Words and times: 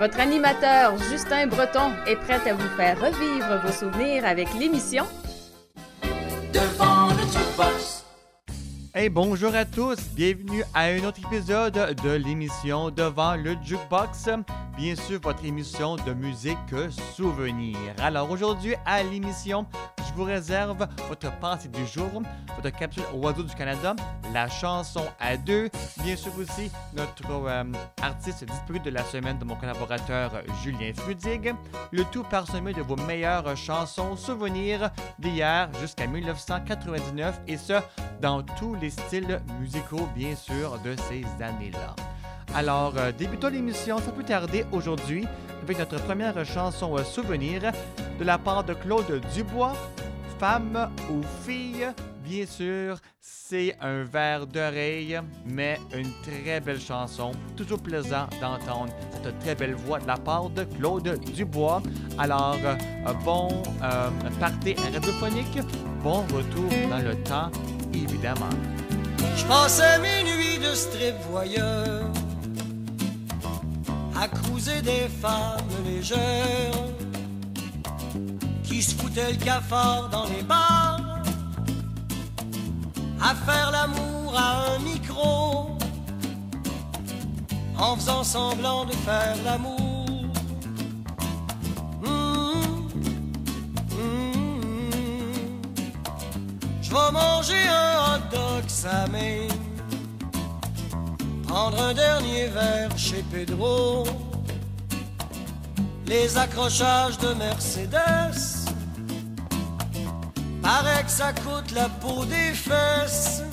Votre 0.00 0.18
animateur 0.18 0.96
Justin 1.10 1.46
Breton 1.48 1.92
est 2.06 2.16
prêt 2.16 2.40
à 2.48 2.54
vous 2.54 2.68
faire 2.74 2.98
revivre 2.98 3.60
vos 3.62 3.70
souvenirs 3.70 4.24
avec 4.24 4.48
l'émission. 4.58 5.04
Hey, 8.92 9.08
bonjour 9.08 9.54
à 9.54 9.64
tous, 9.64 9.98
bienvenue 10.16 10.64
à 10.74 10.86
un 10.86 11.04
autre 11.04 11.20
épisode 11.24 11.94
de 12.02 12.10
l'émission 12.10 12.90
Devant 12.90 13.36
le 13.36 13.54
Jukebox, 13.62 14.28
bien 14.76 14.96
sûr 14.96 15.20
votre 15.22 15.44
émission 15.44 15.94
de 15.94 16.12
musique 16.12 16.58
souvenir. 17.14 17.76
Alors 17.98 18.28
aujourd'hui 18.32 18.74
à 18.84 19.04
l'émission, 19.04 19.64
je 20.08 20.12
vous 20.16 20.24
réserve 20.24 20.88
votre 21.08 21.30
pensée 21.38 21.68
du 21.68 21.86
jour, 21.86 22.10
votre 22.56 22.76
capsule 22.76 23.04
oiseau 23.14 23.44
du 23.44 23.54
Canada, 23.54 23.94
la 24.34 24.48
chanson 24.48 25.04
à 25.20 25.36
deux, 25.36 25.70
bien 26.02 26.16
sûr 26.16 26.32
aussi 26.36 26.68
notre 26.92 27.30
euh, 27.30 27.64
artiste 28.02 28.44
disparu 28.44 28.80
de 28.80 28.90
la 28.90 29.04
semaine 29.04 29.38
de 29.38 29.44
mon 29.44 29.54
collaborateur 29.54 30.32
Julien 30.64 30.90
Frudig, 30.94 31.54
le 31.92 32.04
tout 32.06 32.24
parsemé 32.24 32.72
de 32.72 32.82
vos 32.82 32.96
meilleures 32.96 33.56
chansons 33.56 34.16
souvenirs 34.16 34.90
d'hier 35.20 35.70
jusqu'à 35.80 36.08
1999 36.08 37.40
et 37.46 37.56
ce 37.56 37.74
dans 38.20 38.42
tous 38.42 38.74
styles 38.88 39.40
musicaux 39.60 40.08
bien 40.16 40.34
sûr 40.34 40.78
de 40.82 40.94
ces 41.08 41.24
années-là. 41.42 41.94
Alors, 42.54 42.94
euh, 42.96 43.12
débutons 43.12 43.48
l'émission 43.48 43.98
sans 43.98 44.12
plus 44.12 44.24
tarder 44.24 44.64
aujourd'hui 44.72 45.26
avec 45.62 45.78
notre 45.78 46.02
première 46.02 46.44
chanson 46.44 46.96
euh, 46.96 47.04
souvenir 47.04 47.60
de 48.18 48.24
la 48.24 48.38
part 48.38 48.64
de 48.64 48.74
Claude 48.74 49.20
Dubois, 49.34 49.76
Femme 50.38 50.90
ou 51.10 51.20
fille. 51.44 51.86
Bien 52.24 52.46
sûr, 52.46 52.96
c'est 53.20 53.76
un 53.80 54.04
verre 54.04 54.46
d'oreille, 54.46 55.18
mais 55.44 55.78
une 55.92 56.10
très 56.22 56.60
belle 56.60 56.80
chanson. 56.80 57.32
Toujours 57.56 57.82
plaisant 57.82 58.28
d'entendre 58.40 58.92
cette 59.12 59.38
très 59.40 59.54
belle 59.54 59.74
voix 59.74 59.98
de 59.98 60.06
la 60.06 60.16
part 60.16 60.48
de 60.50 60.64
Claude 60.64 61.18
Dubois. 61.34 61.82
Alors, 62.18 62.56
euh, 62.64 63.12
bon 63.24 63.48
euh, 63.82 64.10
party 64.38 64.74
radiophonique, 64.74 65.58
bon 66.02 66.20
retour 66.22 66.70
dans 66.88 67.02
le 67.02 67.16
temps, 67.24 67.50
évidemment. 67.94 68.56
Je 69.36 69.44
passais 69.44 69.98
mes 69.98 70.22
nuits 70.22 70.58
de 70.58 70.74
strip 70.74 71.14
voyeur 71.30 72.04
à 74.20 74.28
cruiser 74.28 74.82
des 74.82 75.08
femmes 75.20 75.84
légères 75.84 76.84
qui 78.64 78.82
se 78.82 78.94
foutaient 78.94 79.32
le 79.32 79.44
cafard 79.44 80.10
dans 80.10 80.26
les 80.26 80.42
bars, 80.42 81.22
à 83.20 83.34
faire 83.34 83.70
l'amour 83.70 84.34
à 84.36 84.74
un 84.74 84.78
micro 84.80 85.78
en 87.78 87.96
faisant 87.96 88.22
semblant 88.22 88.84
de 88.84 88.92
faire 88.92 89.36
l'amour. 89.44 89.89
Je 96.90 96.94
vais 96.96 97.12
manger 97.12 97.68
un 97.68 98.16
hot 98.16 98.22
dog 98.32 98.64
samé, 98.66 99.46
prendre 101.46 101.80
un 101.80 101.94
dernier 101.94 102.48
verre 102.48 102.98
chez 102.98 103.24
Pedro, 103.30 104.02
les 106.04 106.36
accrochages 106.36 107.16
de 107.18 107.32
Mercedes. 107.34 108.66
Paraît 110.60 111.04
que 111.04 111.10
ça 111.12 111.32
coûte 111.32 111.70
la 111.76 111.88
peau 111.88 112.24
des 112.24 112.52
fesses. 112.54 113.44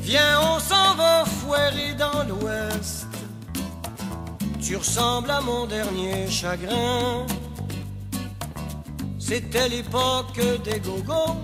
Viens, 0.00 0.40
on 0.40 0.58
s'en 0.58 0.96
va 0.96 1.24
foirer 1.26 1.94
dans 1.96 2.24
l'ouest. 2.24 3.06
Tu 4.60 4.76
ressembles 4.76 5.30
à 5.30 5.40
mon 5.40 5.66
dernier 5.66 6.28
chagrin. 6.28 7.24
C'était 9.20 9.68
l'époque 9.68 10.40
des 10.64 10.80
gogos. 10.80 11.36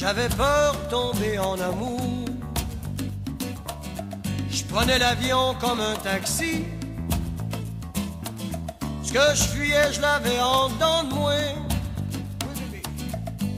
J'avais 0.00 0.30
peur 0.30 0.74
tomber 0.88 1.38
en 1.38 1.60
amour. 1.60 2.19
Prenais 4.72 5.00
l'avion 5.00 5.56
comme 5.60 5.80
un 5.80 5.96
taxi. 5.96 6.64
Ce 9.02 9.12
que 9.12 9.34
je 9.34 9.42
fuyais, 9.42 9.92
je 9.92 10.00
l'avais 10.00 10.40
en 10.40 10.68
dedans 10.68 11.02
de 11.02 11.14
moi. 11.14 11.32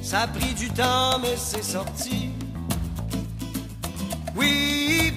Ça 0.03 0.23
a 0.23 0.27
pris 0.27 0.55
du 0.55 0.71
temps, 0.71 1.19
mais 1.21 1.37
c'est 1.37 1.63
sorti. 1.63 2.31
Oui, 4.35 5.13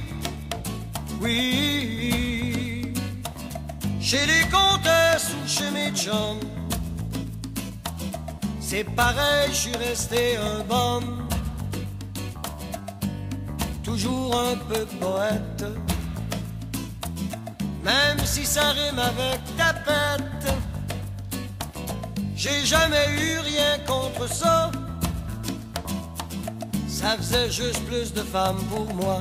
oui. 1.22 2.94
Chez 4.02 4.26
les 4.26 4.44
comtesses 4.52 5.32
ou 5.34 5.48
chez 5.48 5.72
mes 5.72 5.92
chums. 5.92 6.42
C'est 8.60 8.84
pareil, 8.84 9.50
je 9.50 9.56
suis 9.56 9.78
resté 9.78 10.36
un 10.36 10.60
bum. 10.66 11.26
Toujours 13.86 14.36
un 14.36 14.56
peu 14.56 14.84
poète. 15.00 15.64
Même 17.84 18.18
si 18.26 18.44
ça 18.44 18.72
rime 18.72 18.98
avec 18.98 19.40
tapette. 19.56 20.54
J'ai 22.36 22.66
jamais 22.66 23.06
eu 23.12 23.40
rien 23.40 23.78
contre 23.86 24.28
ça. 24.28 24.72
Ça 26.88 27.16
faisait 27.18 27.52
juste 27.52 27.86
plus 27.86 28.12
de 28.12 28.22
femmes 28.22 28.64
pour 28.72 28.92
moi. 28.96 29.20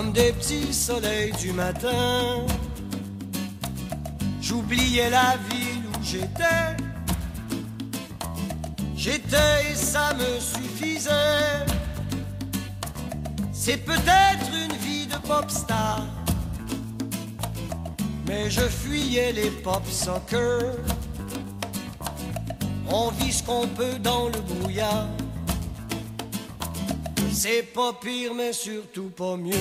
Comme 0.00 0.12
des 0.12 0.32
petits 0.32 0.72
soleils 0.72 1.32
du 1.32 1.52
matin. 1.52 2.46
J'oubliais 4.40 5.10
la 5.10 5.36
ville 5.50 5.84
où 5.90 6.02
j'étais. 6.02 6.68
J'étais 8.96 9.70
et 9.70 9.74
ça 9.74 10.14
me 10.14 10.40
suffisait. 10.40 11.66
C'est 13.52 13.76
peut-être 13.76 14.46
une 14.64 14.74
vie 14.78 15.06
de 15.06 15.18
pop 15.28 15.50
star. 15.50 16.06
Mais 18.26 18.48
je 18.48 18.62
fuyais 18.62 19.32
les 19.32 19.50
pop 19.50 19.82
soccer. 19.86 20.76
On 22.88 23.10
vit 23.10 23.32
ce 23.32 23.42
qu'on 23.42 23.66
peut 23.68 23.98
dans 23.98 24.28
le 24.28 24.40
brouillard. 24.40 25.08
C'est 27.32 27.62
pas 27.62 27.92
pire, 27.92 28.34
mais 28.34 28.52
surtout 28.52 29.10
pas 29.10 29.36
mieux. 29.36 29.54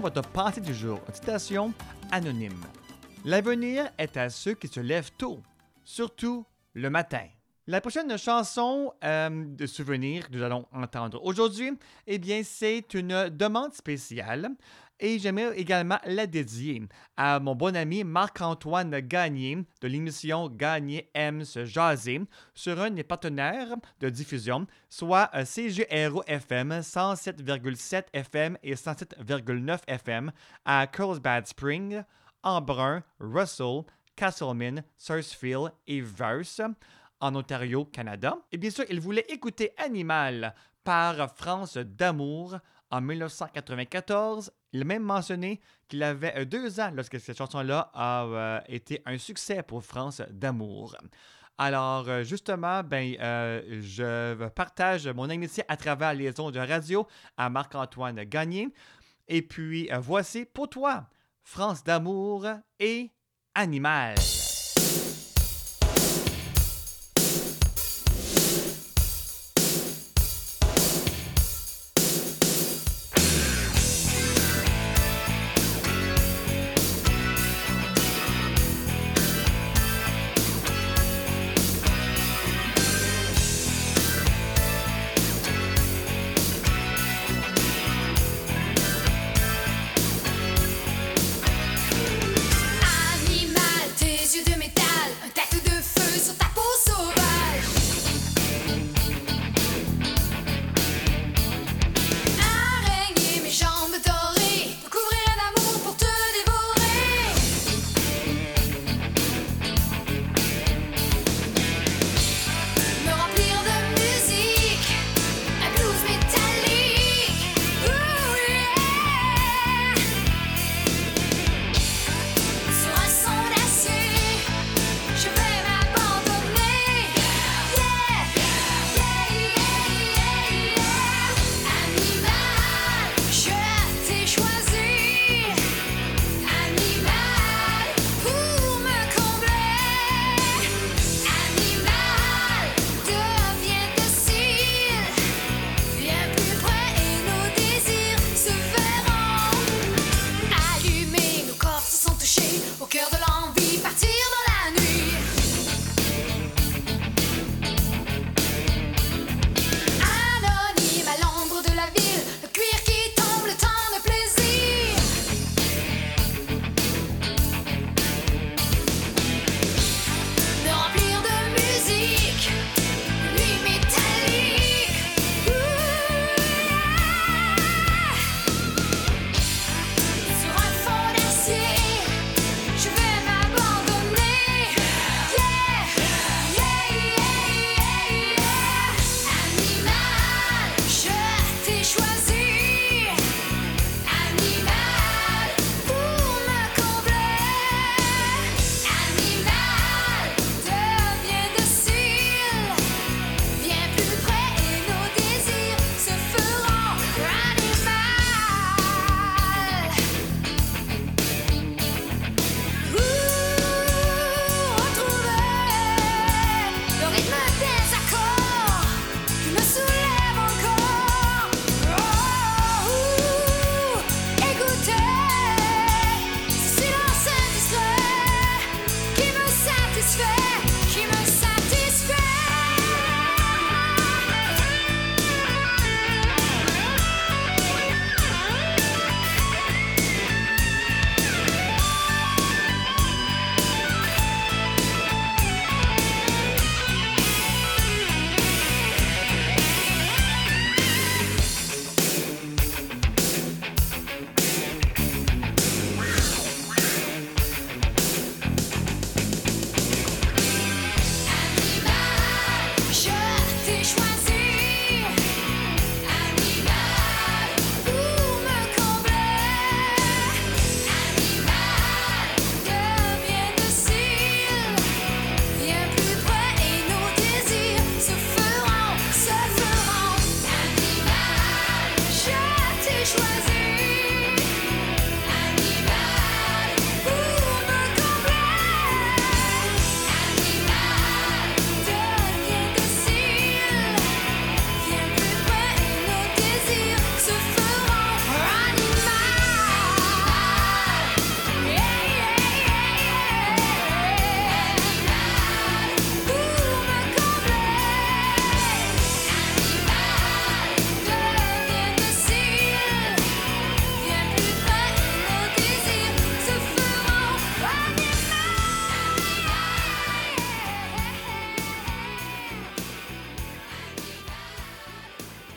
Votre 0.00 0.22
pensée 0.22 0.62
du 0.62 0.72
jour, 0.72 0.98
citation 1.12 1.74
anonyme. 2.10 2.58
L'avenir 3.26 3.90
est 3.98 4.16
à 4.16 4.30
ceux 4.30 4.54
qui 4.54 4.66
se 4.66 4.80
lèvent 4.80 5.10
tôt, 5.18 5.40
surtout 5.84 6.46
le 6.72 6.88
matin. 6.88 7.26
La 7.66 7.82
prochaine 7.82 8.16
chanson 8.16 8.94
euh, 9.04 9.44
de 9.46 9.66
souvenir 9.66 10.28
que 10.28 10.34
nous 10.34 10.42
allons 10.42 10.64
entendre 10.72 11.22
aujourd'hui, 11.22 11.72
eh 12.06 12.18
bien, 12.18 12.40
c'est 12.42 12.94
une 12.94 13.28
demande 13.28 13.74
spéciale 13.74 14.48
et 15.00 15.18
j'aimerais 15.18 15.58
également 15.58 15.98
la 16.04 16.26
dédier 16.26 16.82
à 17.16 17.40
mon 17.40 17.54
bon 17.54 17.74
ami 17.74 18.04
Marc-Antoine 18.04 19.00
Gagné 19.00 19.58
de 19.80 19.88
l'émission 19.88 20.48
Gagné 20.48 21.10
aime 21.14 21.44
se 21.44 21.64
jaser 21.64 22.20
sur 22.54 22.80
un 22.80 22.90
des 22.90 23.02
partenaires 23.02 23.74
de 23.98 24.08
diffusion, 24.08 24.66
soit 24.88 25.30
CGRO 25.44 26.22
FM 26.26 26.80
107,7 26.80 28.04
FM 28.12 28.58
et 28.62 28.74
107,9 28.74 29.78
FM 29.86 30.30
à 30.64 30.86
Carlsbad 30.86 31.46
Spring, 31.46 32.02
Embrun, 32.42 33.02
Russell, 33.18 33.82
Castleman, 34.16 34.84
Sarsfield 34.96 35.72
et 35.86 36.00
Verse 36.00 36.60
en 37.20 37.34
Ontario, 37.34 37.84
Canada. 37.86 38.36
Et 38.52 38.58
bien 38.58 38.70
sûr, 38.70 38.84
il 38.90 39.00
voulait 39.00 39.26
écouter 39.28 39.72
Animal 39.76 40.54
par 40.84 41.34
France 41.36 41.76
d'amour 41.76 42.58
en 42.90 43.00
1994. 43.00 44.50
Il 44.72 44.82
a 44.82 44.84
même 44.84 45.02
mentionné 45.02 45.60
qu'il 45.88 46.02
avait 46.02 46.34
euh, 46.36 46.44
deux 46.44 46.80
ans 46.80 46.90
lorsque 46.94 47.18
cette 47.20 47.36
chanson-là 47.36 47.90
a 47.92 48.24
euh, 48.24 48.60
été 48.68 49.02
un 49.06 49.18
succès 49.18 49.62
pour 49.62 49.84
France 49.84 50.22
d'amour. 50.30 50.96
Alors, 51.58 52.08
euh, 52.08 52.22
justement, 52.22 52.82
ben, 52.82 53.14
je 53.18 54.48
partage 54.48 55.08
mon 55.08 55.28
amitié 55.28 55.64
à 55.68 55.76
travers 55.76 56.14
les 56.14 56.38
ondes 56.40 56.54
de 56.54 56.60
radio 56.60 57.06
à 57.36 57.50
Marc-Antoine 57.50 58.24
Gagné. 58.24 58.68
Et 59.28 59.42
puis, 59.42 59.90
voici 60.00 60.44
pour 60.46 60.70
toi, 60.70 61.06
France 61.42 61.84
d'amour 61.84 62.46
et 62.78 63.10
Animal. 63.54 64.16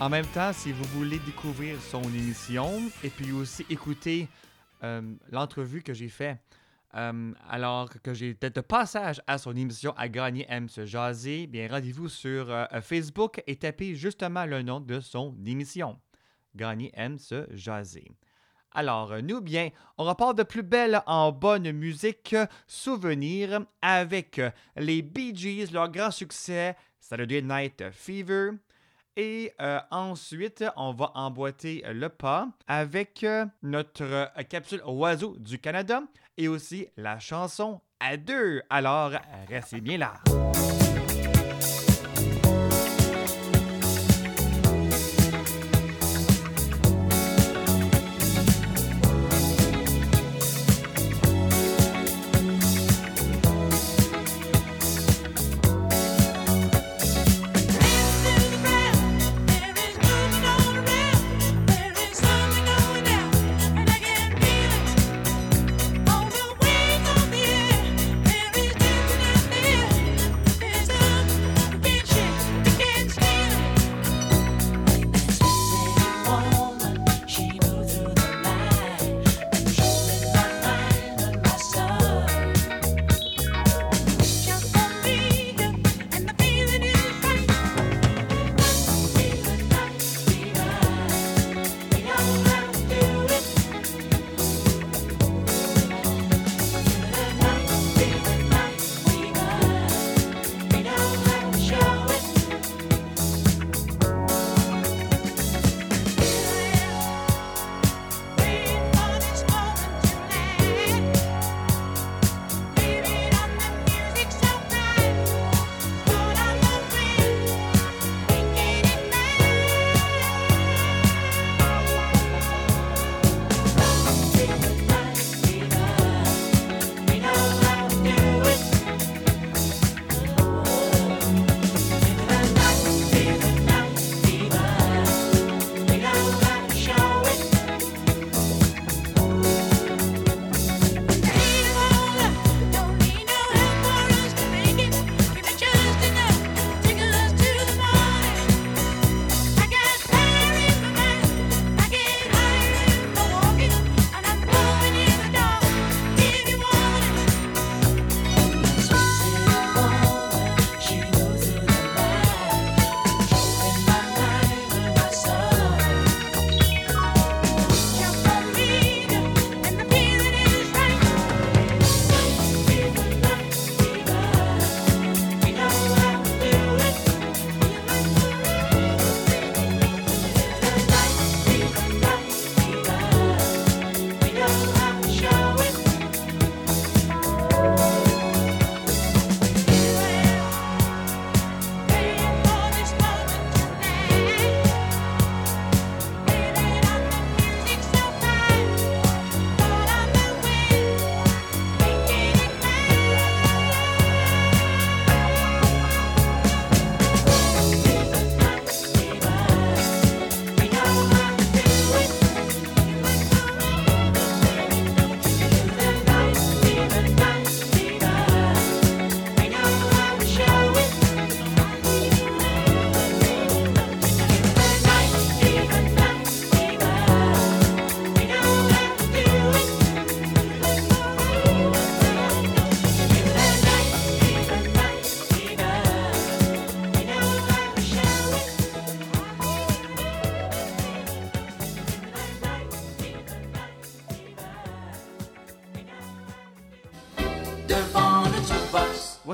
En 0.04 0.10
même 0.10 0.26
temps, 0.26 0.52
si 0.52 0.70
vous 0.70 0.84
voulez 0.98 1.18
découvrir 1.18 1.80
son 1.80 2.02
émission 2.02 2.90
et 3.02 3.08
puis 3.08 3.32
aussi 3.32 3.64
écouter 3.70 4.28
euh, 4.82 5.00
l'entrevue 5.30 5.82
que 5.82 5.94
j'ai 5.94 6.10
faite 6.10 6.36
euh, 6.94 7.32
alors 7.48 7.88
que 8.02 8.12
j'ai 8.12 8.34
peut-être 8.34 8.60
passage 8.60 9.22
à 9.26 9.38
son 9.38 9.56
émission 9.56 9.94
à 9.96 10.10
gagner 10.10 10.44
aime 10.50 10.68
se 10.68 10.84
bien 11.46 11.68
rendez-vous 11.70 12.10
sur 12.10 12.50
euh, 12.50 12.66
Facebook 12.82 13.42
et 13.46 13.56
tapez 13.56 13.94
justement 13.94 14.44
le 14.44 14.60
nom 14.60 14.78
de 14.78 15.00
son 15.00 15.34
émission. 15.46 15.98
Gagner 16.54 16.92
aime 16.92 17.16
se. 17.16 17.46
Alors, 18.72 19.22
nous, 19.22 19.40
bien, 19.40 19.70
on 19.96 20.04
repart 20.04 20.36
de 20.36 20.42
plus 20.42 20.62
belle 20.62 21.00
en 21.06 21.32
bonne 21.32 21.72
musique 21.72 22.36
souvenir 22.66 23.64
avec 23.80 24.38
les 24.76 25.00
Bee 25.00 25.34
Gees, 25.34 25.72
leur 25.72 25.88
grand 25.88 26.10
succès 26.10 26.76
Saturday 27.00 27.40
Night 27.40 27.84
Fever. 27.90 28.50
Et 29.16 29.52
euh, 29.60 29.78
ensuite, 29.90 30.64
on 30.76 30.92
va 30.92 31.12
emboîter 31.14 31.84
le 31.92 32.08
pas 32.08 32.48
avec 32.66 33.24
notre 33.62 34.30
capsule 34.48 34.82
Oiseau 34.86 35.36
du 35.38 35.58
Canada 35.58 36.02
et 36.36 36.48
aussi 36.48 36.88
la 36.96 37.18
chanson 37.18 37.80
à 38.00 38.16
deux. 38.16 38.62
Alors, 38.70 39.12
restez 39.48 39.80
bien 39.80 39.98
là. 39.98 40.14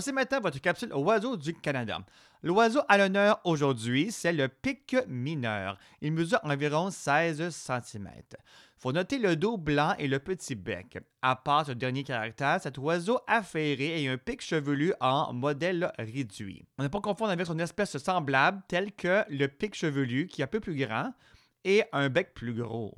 Voici 0.01 0.15
maintenant 0.15 0.41
votre 0.41 0.63
capsule 0.63 0.95
Oiseau 0.95 1.37
du 1.37 1.53
Canada. 1.53 1.99
L'oiseau 2.43 2.81
à 2.89 2.97
l'honneur 2.97 3.39
aujourd'hui, 3.45 4.11
c'est 4.11 4.33
le 4.33 4.49
pic 4.49 4.97
mineur. 5.07 5.77
Il 6.01 6.13
mesure 6.13 6.41
environ 6.43 6.91
16 6.91 7.51
cm. 7.51 8.09
Faut 8.79 8.93
noter 8.93 9.19
le 9.19 9.37
dos 9.37 9.59
blanc 9.59 9.95
et 9.99 10.09
le 10.09 10.19
petit 10.19 10.55
bec. 10.55 10.97
À 11.21 11.37
part 11.37 11.67
ce 11.67 11.73
dernier 11.73 12.03
caractère, 12.03 12.63
cet 12.63 12.79
oiseau 12.79 13.21
affairé 13.27 14.09
a 14.09 14.13
un 14.13 14.17
pic 14.17 14.41
chevelu 14.41 14.95
en 15.03 15.35
modèle 15.35 15.93
réduit. 15.99 16.65
On 16.79 16.83
ne 16.83 16.89
pas 16.89 17.03
confondre 17.03 17.33
avec 17.33 17.47
son 17.47 17.59
espèce 17.59 17.99
semblable, 17.99 18.63
telle 18.69 18.93
que 18.93 19.23
le 19.29 19.49
pic 19.49 19.75
chevelu, 19.75 20.29
qui 20.29 20.41
est 20.41 20.45
un 20.45 20.47
peu 20.47 20.61
plus 20.61 20.77
grand, 20.77 21.13
et 21.65 21.85
un 21.93 22.09
bec 22.09 22.33
plus 22.33 22.55
gros. 22.55 22.95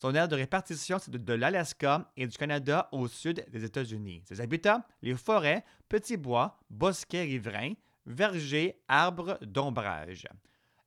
Son 0.00 0.14
aire 0.14 0.28
de 0.28 0.34
répartition, 0.34 0.98
c'est 0.98 1.10
de, 1.10 1.32
l'Alaska 1.34 2.10
et 2.16 2.26
du 2.26 2.36
Canada 2.38 2.88
au 2.90 3.06
sud 3.06 3.44
des 3.50 3.64
États-Unis. 3.64 4.22
Ses 4.24 4.40
habitats, 4.40 4.86
les 5.02 5.14
forêts, 5.14 5.62
petits 5.90 6.16
bois, 6.16 6.58
bosquets 6.70 7.24
riverains, 7.24 7.74
vergers, 8.06 8.80
arbres 8.88 9.38
d'ombrage. 9.42 10.26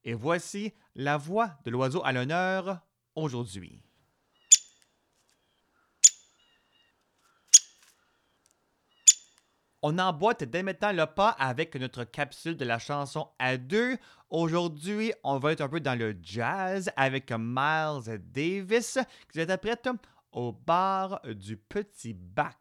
Et 0.03 0.15
voici 0.15 0.73
la 0.95 1.17
voix 1.17 1.51
de 1.65 1.69
l'oiseau 1.69 2.01
à 2.03 2.11
l'honneur 2.11 2.79
aujourd'hui. 3.13 3.79
On 9.85 9.99
emboîte 9.99 10.45
dès 10.45 10.63
maintenant 10.63 10.93
le 10.93 11.05
pas 11.05 11.31
avec 11.31 11.75
notre 11.75 12.05
capsule 12.05 12.55
de 12.55 12.63
la 12.63 12.79
chanson 12.79 13.27
à 13.37 13.57
deux. 13.57 13.97
Aujourd'hui, 14.29 15.11
on 15.25 15.39
va 15.39 15.51
être 15.51 15.59
un 15.59 15.67
peu 15.67 15.81
dans 15.81 15.99
le 15.99 16.15
jazz 16.21 16.89
avec 16.95 17.33
Miles 17.37 18.21
Davis 18.31 18.97
qui 19.29 19.39
s'interprète 19.39 19.89
au 20.31 20.53
bar 20.53 21.19
du 21.25 21.57
Petit 21.57 22.13
Bac? 22.13 22.55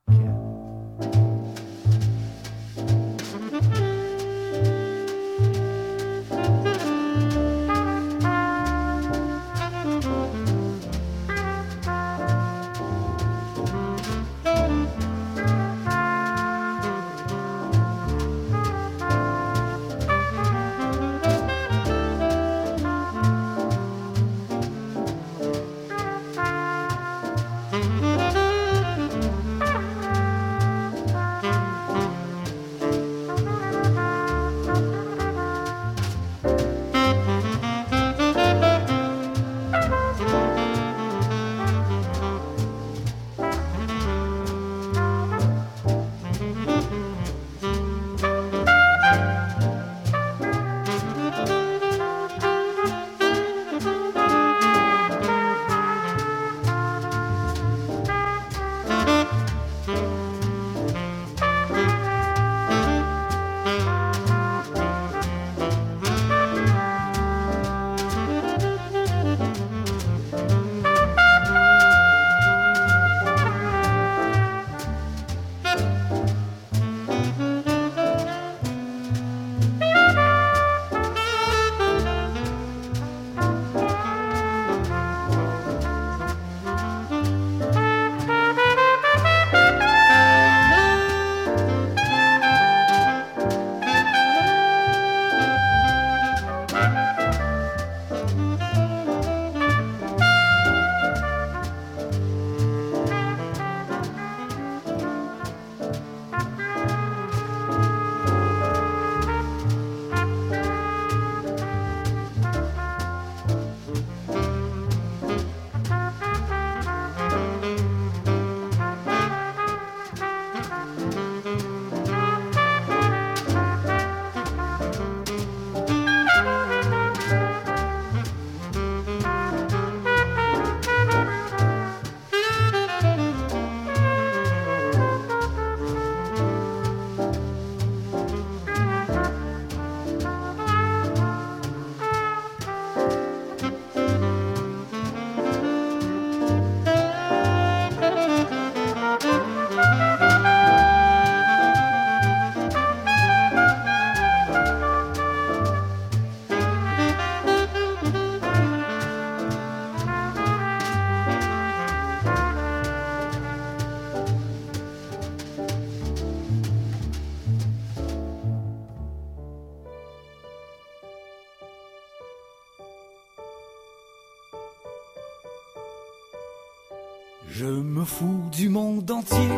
Du 178.62 178.68
monde 178.68 179.10
entier 179.10 179.52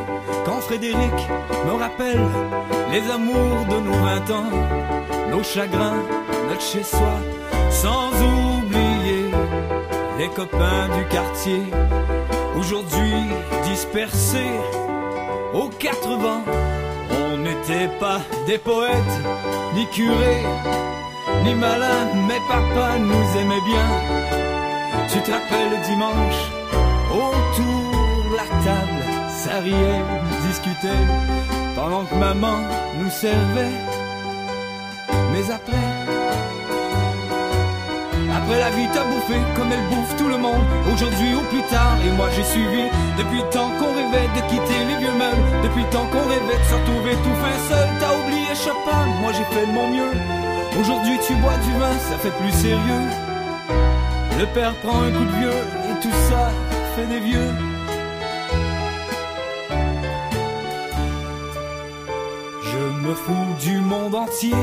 quand 0.47 0.61
Frédéric 0.63 1.19
me 1.67 1.73
rappelle 1.79 2.27
les 2.91 3.05
amours 3.11 3.67
de 3.69 3.79
nos 3.87 3.99
vingt 4.07 4.31
ans, 4.39 4.51
nos 5.31 5.43
chagrins, 5.43 6.03
notre 6.49 6.63
chez-soi, 6.63 7.15
sans 7.69 8.09
oublier 8.09 9.27
les 10.19 10.29
copains 10.29 10.89
du 10.97 11.05
quartier, 11.15 11.61
aujourd'hui 12.59 13.21
dispersés 13.65 14.57
aux 15.53 15.69
quatre 15.69 16.09
vents. 16.09 16.45
On 17.11 17.37
n'était 17.37 17.91
pas 18.01 18.23
des 18.47 18.57
poètes, 18.57 19.17
ni 19.75 19.85
curés, 19.89 20.45
ni 21.45 21.55
malins, 21.55 22.09
mais 22.27 22.41
papa 22.49 22.99
nous 22.99 23.39
aimait 23.39 23.67
bien. 23.67 23.89
Tu 25.13 25.19
te 25.21 25.31
rappelles 25.31 25.73
le 25.73 25.89
dimanche 25.91 26.41
autour 27.13 27.94
la 28.31 28.47
table, 28.65 29.03
ça 29.29 29.61
riait, 29.61 30.03
discutait, 30.47 31.05
pendant 31.75 32.05
que 32.05 32.15
maman 32.15 32.59
nous 32.99 33.11
servait. 33.11 33.77
Mais 35.33 35.51
après, 35.51 35.87
après 38.37 38.59
la 38.59 38.71
vie 38.71 38.89
t'a 38.93 39.05
bouffé 39.05 39.39
comme 39.57 39.71
elle 39.73 39.87
bouffe 39.91 40.17
tout 40.17 40.29
le 40.29 40.39
monde, 40.39 40.65
aujourd'hui 40.93 41.35
ou 41.35 41.43
plus 41.51 41.63
tard, 41.71 41.97
et 42.07 42.11
moi 42.13 42.29
j'ai 42.35 42.45
suivi, 42.45 42.85
depuis 43.19 43.43
temps 43.51 43.71
qu'on 43.79 43.95
rêvait 43.95 44.29
de 44.37 44.41
quitter 44.49 44.81
les 44.89 44.97
vieux 44.97 45.17
meubles, 45.19 45.45
depuis 45.63 45.85
temps 45.91 46.07
qu'on 46.13 46.29
rêvait 46.29 46.59
de 46.59 46.69
se 46.69 46.75
retrouver 46.75 47.13
tout 47.25 47.37
fin 47.43 47.57
seul, 47.69 47.89
t'as 48.01 48.15
oublié 48.19 48.55
Chopin, 48.55 49.07
moi 49.21 49.33
j'ai 49.33 49.45
fait 49.55 49.67
de 49.67 49.73
mon 49.73 49.89
mieux. 49.89 50.13
Aujourd'hui 50.81 51.19
tu 51.27 51.35
bois 51.37 51.57
du 51.65 51.73
vin, 51.79 51.93
ça 52.11 52.19
fait 52.19 52.37
plus 52.41 52.53
sérieux. 52.53 53.07
Le 54.39 54.47
père 54.47 54.75
prend 54.83 55.03
un 55.03 55.13
coup 55.13 55.25
de 55.25 55.37
vieux 55.39 55.61
et 55.91 56.01
tout 56.03 56.17
ça 56.29 56.51
fait 56.97 57.07
des 57.07 57.21
vieux. 57.21 57.74
Me 63.05 63.15
fous 63.15 63.55
du 63.61 63.77
monde 63.81 64.15
entier 64.15 64.55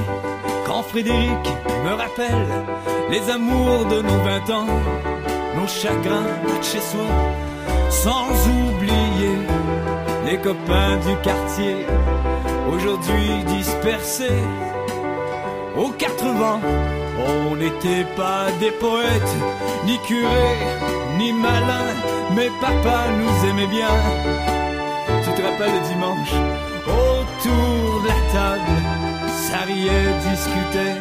quand 0.66 0.84
Frédéric 0.84 1.44
me 1.86 1.94
rappelle 1.94 2.48
les 3.10 3.30
amours 3.30 3.86
de 3.86 4.02
nos 4.02 4.20
vingt 4.24 4.50
ans, 4.50 4.68
nos 5.56 5.68
chagrins 5.68 6.34
de 6.48 6.64
chez 6.64 6.80
soi, 6.80 7.10
sans 7.90 8.30
oublier 8.50 9.38
les 10.26 10.38
copains 10.38 10.98
du 11.08 11.16
quartier, 11.22 11.86
aujourd'hui 12.74 13.44
dispersés 13.58 14.44
aux 15.78 15.90
quatre 15.90 16.26
vents. 16.26 16.62
On 17.28 17.56
n'était 17.56 18.06
pas 18.16 18.46
des 18.60 18.72
poètes, 18.72 19.36
ni 19.86 20.00
curés, 20.08 20.58
ni 21.20 21.32
malins, 21.34 21.94
mais 22.36 22.50
papa 22.60 23.00
nous 23.20 23.50
aimait 23.50 23.68
bien. 23.68 23.94
Tu 25.24 25.30
te 25.32 25.42
rappelles 25.46 25.74
le 25.74 25.88
dimanche, 25.94 26.34
autour 26.88 27.81
la 28.08 28.20
table, 28.34 28.78
ça 29.28 29.60
riait, 29.66 30.14
discutait, 30.30 30.98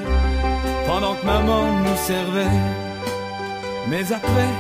pendant 0.87 1.15
que 1.15 1.27
maman 1.27 1.65
nous 1.85 1.97
servait. 1.97 2.57
Mais 3.89 4.13
après, 4.13 4.51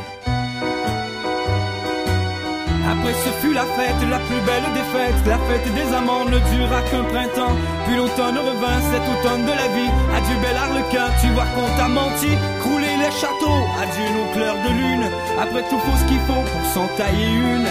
Après 2.90 3.14
ce 3.14 3.30
fut 3.40 3.54
la 3.54 3.66
fête, 3.76 4.00
la 4.10 4.18
plus 4.18 4.40
belle 4.48 4.68
des 4.74 4.86
fêtes. 4.92 5.22
La 5.26 5.38
fête 5.46 5.68
des 5.74 5.94
amants 5.94 6.24
ne 6.24 6.38
dura 6.52 6.80
qu'un 6.90 7.04
printemps. 7.04 7.54
Puis 7.86 7.96
l'automne 7.96 8.38
revint, 8.38 8.80
cet 8.90 9.04
automne 9.12 9.44
de 9.46 9.54
la 9.62 9.68
vie. 9.76 9.92
Adieu 10.16 10.36
bel 10.42 10.56
arlequin, 10.56 11.08
tu 11.20 11.28
vois 11.30 11.46
qu'on 11.54 11.70
t'a 11.76 11.88
menti. 11.88 12.32
Crouler 12.60 12.96
les 13.02 13.12
châteaux, 13.20 13.62
adieu 13.82 14.08
nos 14.16 14.28
clairs 14.34 14.60
de 14.66 14.72
lune. 14.80 15.06
Après 15.40 15.62
tout 15.70 15.78
faut 15.78 15.96
ce 16.00 16.04
qu'il 16.06 16.20
faut 16.26 16.44
pour 16.52 16.64
s'en 16.74 16.88
tailler 16.96 17.30
une. 17.54 17.70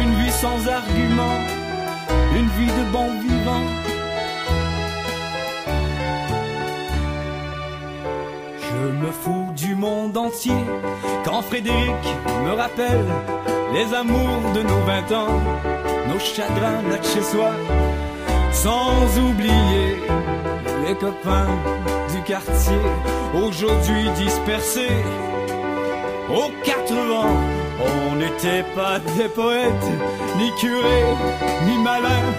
Une 0.00 0.14
vie 0.20 0.32
sans 0.32 0.58
argument, 0.66 1.36
une 2.36 2.48
vie 2.48 2.66
de 2.66 2.84
bon 2.92 3.08
vivant. 3.20 3.64
Je 8.60 8.88
me 8.88 9.10
fous 9.12 9.48
du 9.54 9.74
monde 9.74 10.16
entier 10.16 10.64
quand 11.24 11.42
Frédéric 11.42 12.02
me 12.44 12.52
rappelle 12.52 13.06
les 13.74 13.94
amours 13.94 14.52
de 14.54 14.62
nos 14.62 14.80
vingt 14.80 15.12
ans, 15.12 15.40
nos 16.08 16.18
chagrins, 16.18 16.82
notre 16.88 17.04
chez-soi, 17.04 17.50
sans 18.52 19.18
oublier 19.18 19.96
les 20.86 20.94
copains 20.94 21.48
du 22.14 22.22
quartier, 22.22 22.82
aujourd'hui 23.34 24.08
dispersés 24.16 24.96
aux 26.30 26.50
quatre 26.64 26.94
vents. 26.94 27.61
On 27.84 28.16
n'était 28.16 28.64
pas 28.74 28.98
des 29.16 29.28
poètes, 29.28 29.90
ni 30.38 30.50
curés, 30.60 31.04
ni 31.66 31.78
malins, 31.78 32.32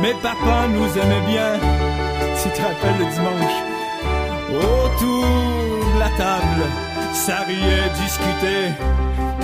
mais 0.00 0.14
papa 0.22 0.66
nous 0.68 0.90
aimait 1.00 1.26
bien, 1.26 1.52
tu 2.42 2.48
te 2.50 2.62
rappelles 2.62 2.98
le 2.98 3.06
dimanche, 3.16 3.58
autour 4.50 5.24
de 5.94 5.98
la 5.98 6.10
table, 6.16 6.64
ça 7.12 7.38
riait, 7.46 7.90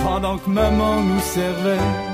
pendant 0.03 0.37
que 0.37 0.49
maman 0.49 1.01
nous 1.01 1.21
servait. 1.21 2.12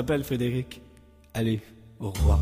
Rappelles, 0.00 0.24
Frédéric 0.24 0.80
Allez, 1.34 1.60
au 1.98 2.08
revoir. 2.08 2.38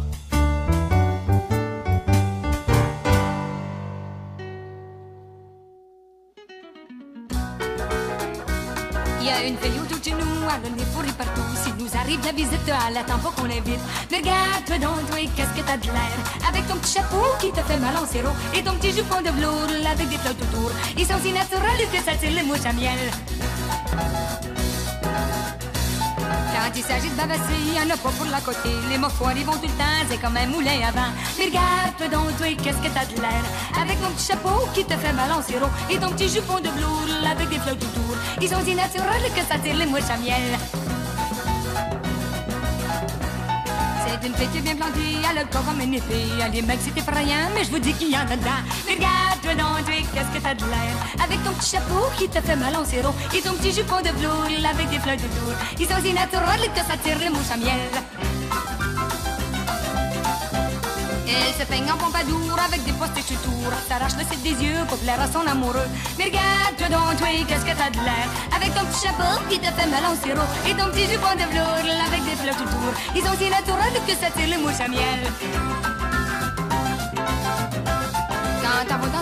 Il 9.20 9.26
y 9.26 9.28
a 9.28 9.44
une 9.44 9.56
fille 9.56 9.72
autour 9.82 9.98
de 9.98 10.10
nous, 10.10 10.44
elle 10.44 10.48
a 10.48 10.58
le 10.62 10.76
nez 10.76 10.84
fourré 10.84 11.08
partout. 11.18 11.40
Si 11.56 11.72
nous 11.82 11.90
arrive 11.98 12.24
la 12.24 12.30
visite, 12.30 12.60
elle 12.68 12.96
attend 12.96 13.18
pas 13.18 13.30
qu'on 13.30 13.46
l'invite. 13.46 13.80
Regarde-toi 14.08 14.78
donc, 14.78 15.10
toi, 15.10 15.18
qu'est-ce 15.34 15.60
que 15.60 15.66
t'as 15.66 15.78
de 15.78 15.86
l'air? 15.86 16.48
Avec 16.48 16.64
ton 16.68 16.76
petit 16.76 16.92
chapeau 16.92 17.24
qui 17.40 17.50
te 17.50 17.60
fait 17.62 17.78
mal 17.78 17.96
en 17.96 18.06
sirop. 18.06 18.36
Et 18.54 18.62
ton 18.62 18.74
petit 18.74 18.92
jupon 18.92 19.20
de 19.20 19.30
velours 19.30 19.84
avec 19.84 20.08
des 20.08 20.18
flottes 20.18 20.40
autour. 20.40 20.70
Ils 20.96 21.04
sont 21.04 21.18
si 21.20 21.32
naturels 21.32 21.88
que 21.92 21.98
ça 21.98 22.14
tire 22.14 22.30
les 22.30 22.44
mouches 22.44 22.66
à 22.66 22.72
miel. 22.72 23.00
Il 26.78 26.84
s'agit 26.84 27.10
de 27.10 27.16
babasser, 27.16 27.58
y 27.74 27.80
en 27.80 27.90
a 27.92 27.96
pas 27.96 28.10
pour 28.10 28.26
la 28.26 28.40
côté. 28.40 28.70
Les 28.88 28.98
mouchoirs, 28.98 29.36
ils 29.36 29.44
vont 29.44 29.54
tout 29.54 29.66
le 29.66 29.68
temps, 29.70 30.06
c'est 30.08 30.18
comme 30.18 30.36
un 30.36 30.46
moulin 30.46 30.78
à 30.86 30.92
vent. 30.92 31.10
Mais 31.36 31.46
regarde-toi 31.46 32.06
donc, 32.06 32.36
toi, 32.36 32.46
qu'est-ce 32.62 32.78
que 32.78 32.94
t'as 32.94 33.04
de 33.04 33.20
l'air. 33.20 33.42
Avec 33.82 34.00
ton 34.00 34.10
petit 34.12 34.26
chapeau 34.26 34.68
qui 34.72 34.84
te 34.84 34.94
fait 34.94 35.12
mal 35.12 35.32
en 35.32 35.42
sirop. 35.42 35.66
Et 35.90 35.98
ton 35.98 36.10
petit 36.10 36.28
jupon 36.28 36.60
de 36.60 36.68
velours 36.68 37.26
avec 37.28 37.48
des 37.48 37.58
flottes 37.58 37.82
autour. 37.82 38.14
Ils 38.40 38.48
sont 38.48 38.64
si 38.64 38.76
naturels 38.76 39.28
que 39.34 39.42
ça 39.42 39.58
tire 39.58 39.74
les 39.74 39.86
mouches 39.86 40.08
à 40.08 40.18
miel. 40.18 40.56
C'est 44.20 44.26
une 44.26 44.34
fille 44.34 44.60
bien 44.60 44.74
plantée, 44.74 45.16
elle 45.30 45.38
a 45.38 45.42
le 45.42 45.48
corps 45.48 45.64
comme 45.64 45.80
une 45.80 45.94
épée. 45.94 46.26
Elle 46.44 46.56
est 46.56 46.62
mecs, 46.62 46.80
c'est 46.82 46.96
effrayant, 46.98 47.48
mais 47.54 47.64
je 47.64 47.70
vous 47.70 47.78
dis 47.78 47.92
qu'il 47.92 48.10
y 48.10 48.16
en 48.16 48.22
a 48.22 48.36
dedans. 48.36 48.50
Mais 48.86 48.94
regarde-toi 48.94 49.54
donc, 49.54 49.84
toi, 49.84 49.94
qu'est-ce 50.12 50.38
que 50.38 50.42
t'as 50.42 50.54
de 50.54 50.64
l'air? 50.64 50.96
Avec 51.22 51.42
ton 51.44 51.52
petit 51.52 51.70
chapeau 51.70 52.04
qui 52.18 52.28
te 52.28 52.40
fait 52.40 52.56
mal 52.56 52.74
en 52.76 52.84
sirop. 52.84 53.14
Et 53.34 53.40
ton 53.40 53.52
petit 53.54 53.72
jupon 53.72 53.98
de 53.98 54.10
velours 54.18 54.68
avec 54.68 54.90
des 54.90 54.98
fleurs 54.98 55.16
de 55.16 55.22
tour. 55.22 55.54
Ils 55.78 55.86
sont 55.86 56.02
si 56.02 56.12
naturels 56.12 56.68
que 56.74 56.80
ça 56.80 56.96
tire 57.02 57.18
les 57.18 57.30
mouches 57.30 57.52
à 57.52 57.56
miel. 57.56 58.27
Elle 61.28 61.54
se 61.54 61.64
peigne 61.68 61.90
en 61.92 61.96
pompadour 61.98 62.56
avec 62.58 62.82
des 62.84 62.92
postes 62.92 63.18
et 63.18 63.34
tours. 63.44 63.72
S'arrache 63.86 64.16
le 64.16 64.24
ciel 64.24 64.40
des 64.42 64.64
yeux 64.64 64.80
pour 64.88 64.96
plaire 64.98 65.20
à 65.20 65.28
son 65.28 65.46
amoureux. 65.46 65.88
Mais 66.16 66.24
regarde-toi 66.24 66.88
donc, 66.88 67.16
toi, 67.18 67.28
qu'est-ce 67.46 67.64
que 67.64 67.76
t'as 67.76 67.90
de 67.90 68.00
l'air? 68.00 68.26
Avec 68.56 68.74
ton 68.74 68.84
petit 68.86 69.06
chapeau 69.06 69.36
qui 69.50 69.58
te 69.58 69.66
fait 69.66 69.86
mal 69.86 70.04
en 70.06 70.16
sirop. 70.16 70.48
Et 70.66 70.74
ton 70.74 70.86
petit 70.90 71.06
jupon 71.10 71.34
de 71.36 71.44
velours 71.52 72.02
avec 72.08 72.24
des 72.24 72.36
fleurs 72.40 72.56
autour. 72.56 72.92
Ils 73.14 73.22
sont 73.22 73.36
si 73.38 73.50
naturels 73.50 74.00
que 74.06 74.12
ça 74.12 74.30
tire 74.30 74.48
les 74.48 74.56
mouches 74.56 74.80
à 74.80 74.88
miel. 74.88 75.97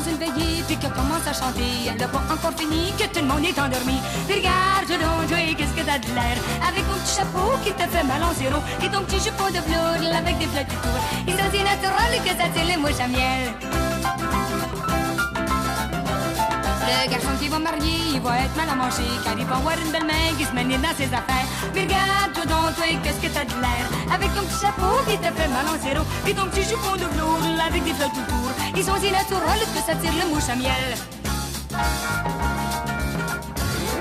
Une 0.09 0.19
veillée 0.19 0.63
puis 0.67 0.77
qu'elle 0.77 0.93
commence 0.93 1.27
à 1.27 1.33
chanter, 1.33 1.89
elle 1.89 1.97
n'a 1.97 2.09
pas 2.09 2.23
encore 2.31 2.53
fini 2.57 2.93
que 2.99 3.05
tout 3.05 3.21
le 3.21 3.27
monde 3.27 3.45
est 3.45 3.59
endormi. 3.59 3.99
Puis 4.27 4.39
regarde 4.39 4.91
donc, 4.91 5.29
toi, 5.29 5.39
qu'est-ce 5.57 5.75
que 5.75 5.85
t'as 5.87 5.99
de 5.99 6.09
l'air? 6.15 6.37
Avec 6.67 6.87
ton 6.87 6.99
petit 7.03 7.17
chapeau 7.17 7.49
qui 7.65 7.73
te 7.73 7.83
fait 7.83 8.05
mal 8.05 8.23
en 8.23 8.33
zéro 8.35 8.59
et 8.83 8.89
ton 8.89 9.03
petit 9.03 9.21
jupon 9.21 9.47
de 9.51 9.61
velours 9.67 10.15
avec 10.17 10.39
des 10.39 10.47
fleurs 10.47 10.65
autour. 10.65 11.01
Ils 11.27 11.35
sont 11.35 11.51
si 11.53 11.63
naturels 11.63 12.21
que 12.25 12.33
ça 12.39 12.49
tire 12.55 12.67
les 12.67 12.77
mouches 12.77 13.01
à 13.03 13.09
miel. 13.09 13.53
Le 16.87 17.11
garçon 17.11 17.35
qui 17.41 17.49
va 17.49 17.59
marier, 17.59 17.99
il 18.15 18.21
va 18.21 18.39
être 18.39 18.57
mal 18.57 18.69
à 18.71 18.75
manger 18.75 19.11
car 19.25 19.35
il 19.39 19.47
va 19.47 19.57
avoir 19.57 19.75
une 19.79 19.91
belle 19.91 20.07
main 20.07 20.35
qui 20.39 20.45
se 20.45 20.53
mène 20.53 20.69
dans 20.69 20.97
ses 20.97 21.11
affaires. 21.11 21.47
Mais 21.75 21.83
regarde-toi 21.83 22.47
donc, 22.47 22.75
toi, 22.75 22.87
qu'est-ce 23.03 23.21
que 23.23 23.33
t'as 23.33 23.45
de 23.45 23.57
l'air? 23.61 23.85
Avec 24.13 24.35
ton 24.35 24.43
petit 24.43 24.61
chapeau 24.61 24.95
qui 25.07 25.17
te 25.19 25.31
fait 25.31 25.49
mal 25.49 25.67
en 25.67 25.79
zéro 25.83 26.03
et 26.27 26.35
ton 26.35 26.47
petit 26.47 26.63
jupon 26.63 26.95
de 26.95 27.07
velours 27.15 27.61
avec 27.67 27.83
des 27.85 27.95
fleurs 27.95 28.11
autour. 28.11 28.56
Ils 28.77 28.85
sont 28.85 28.97
si 29.01 29.11
naturels 29.11 29.67
que 29.75 29.81
ça 29.87 29.95
tire 29.95 30.13
le 30.13 30.29
mouche 30.29 30.51
à 30.51 30.55
miel. 30.55 30.97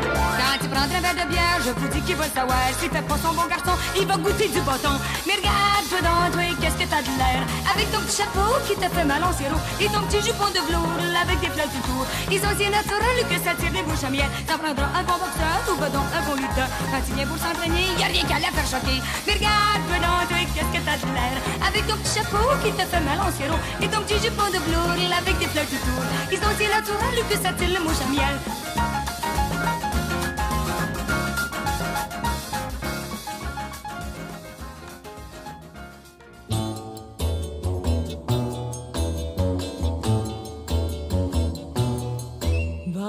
Quand 0.01 0.57
tu 0.61 0.67
prendras 0.67 0.97
un 0.97 1.01
verre 1.01 1.25
de 1.25 1.29
bière, 1.31 1.59
je 1.65 1.71
vous 1.71 1.87
dis 1.87 2.01
qu'il 2.01 2.15
va 2.17 2.25
le 2.25 2.31
savoir. 2.31 2.57
S'il 2.77 2.89
fait 2.89 3.01
pas 3.01 3.17
son 3.23 3.33
bon 3.33 3.47
garçon, 3.47 3.71
il 3.97 4.05
va 4.05 4.17
goûter 4.17 4.49
du 4.49 4.59
bâton. 4.61 4.99
Mais 5.25 5.37
regarde-toi 5.85 6.01
donc, 6.01 6.33
toi, 6.33 6.43
qu'est-ce 6.61 6.75
que 6.75 6.89
t'as 6.89 7.01
de 7.01 7.13
l'air? 7.17 7.41
Avec 7.73 7.91
ton 7.91 7.99
petit 8.01 8.17
chapeau 8.17 8.49
qui 8.67 8.75
te 8.75 8.87
fait 8.89 9.05
mal 9.05 9.23
en 9.23 9.33
sirop 9.33 9.59
et 9.79 9.87
ton 9.87 10.01
petit 10.07 10.21
jupon 10.25 10.47
de 10.49 10.61
velours 10.65 11.13
avec 11.21 11.39
des 11.39 11.49
fleurs 11.49 11.69
autour. 11.69 12.05
Ils 12.31 12.39
sont 12.39 12.53
si 12.57 12.69
naturels 12.69 13.21
que 13.29 13.37
ça 13.43 13.53
tire 13.55 13.73
les 13.73 13.83
bouches 13.83 14.03
à 14.05 14.09
miel. 14.09 14.29
Ça 14.47 14.57
prendra 14.57 14.87
un 14.95 15.03
bon 15.03 15.17
boxeur 15.19 15.59
ou 15.69 15.75
donc 15.77 16.07
un 16.13 16.23
bon 16.25 16.35
lutteur. 16.35 16.69
Quand 16.91 17.03
vient 17.15 17.27
pour 17.27 17.37
s'entraîner, 17.37 17.85
y 17.97 18.03
a 18.03 18.07
rien 18.07 18.25
qu'à 18.25 18.39
la 18.39 18.51
faire 18.53 18.69
choquer. 18.69 18.99
Mais 19.27 19.33
regarde-toi 19.33 19.97
donc, 20.01 20.23
toi, 20.29 20.37
qu'est-ce 20.53 20.71
que 20.73 20.81
t'as 20.85 20.97
de 20.97 21.07
l'air? 21.13 21.37
Avec 21.65 21.83
ton 21.87 21.97
petit 21.97 22.13
chapeau 22.17 22.45
qui 22.63 22.71
te 22.71 22.85
fait 22.85 23.03
mal 23.03 23.19
en 23.21 23.31
sirop 23.33 23.59
et 23.81 23.87
ton 23.87 24.01
petit 24.01 24.19
jupon 24.21 24.47
de 24.49 24.59
velours 24.65 24.95
avec 24.95 25.35
des 25.37 25.49
fleurs 25.49 25.69
autour. 25.69 26.03
Ils 26.31 26.39
sont 26.39 26.53
si 26.57 26.65
naturels 26.67 27.23
que 27.29 27.37
ça 27.37 27.51
tire 27.53 27.69
les 27.69 27.83
mouches 27.83 28.03
à 28.03 28.09
miel. 28.09 28.35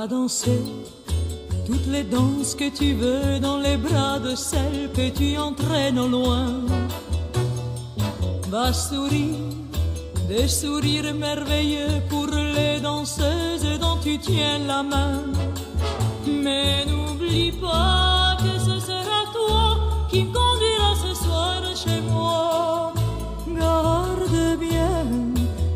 Danser 0.04 0.62
toutes 1.66 1.86
les 1.88 2.04
danses 2.04 2.54
que 2.54 2.68
tu 2.68 2.92
veux 2.92 3.40
dans 3.40 3.58
les 3.58 3.76
bras 3.76 4.20
de 4.20 4.36
celle 4.36 4.88
que 4.94 5.08
tu 5.08 5.36
entraînes 5.36 5.98
au 5.98 6.06
loin. 6.06 6.60
Va 8.48 8.72
sourire 8.72 9.34
des 10.28 10.46
sourires 10.46 11.12
merveilleux 11.12 12.00
pour 12.08 12.26
les 12.28 12.78
danseuses 12.80 13.80
dont 13.80 13.96
tu 14.00 14.16
tiens 14.18 14.58
la 14.68 14.84
main. 14.84 15.24
Mais 16.24 16.84
n'oublie 16.84 17.50
pas 17.52 18.36
que 18.38 18.60
ce 18.60 18.78
sera 18.78 19.20
toi 19.32 19.78
qui 20.08 20.22
me 20.22 20.32
conduira 20.32 20.90
ce 21.04 21.14
soir 21.24 21.62
chez 21.74 22.00
moi. 22.02 22.92
Garde 23.48 24.58
bien 24.60 25.04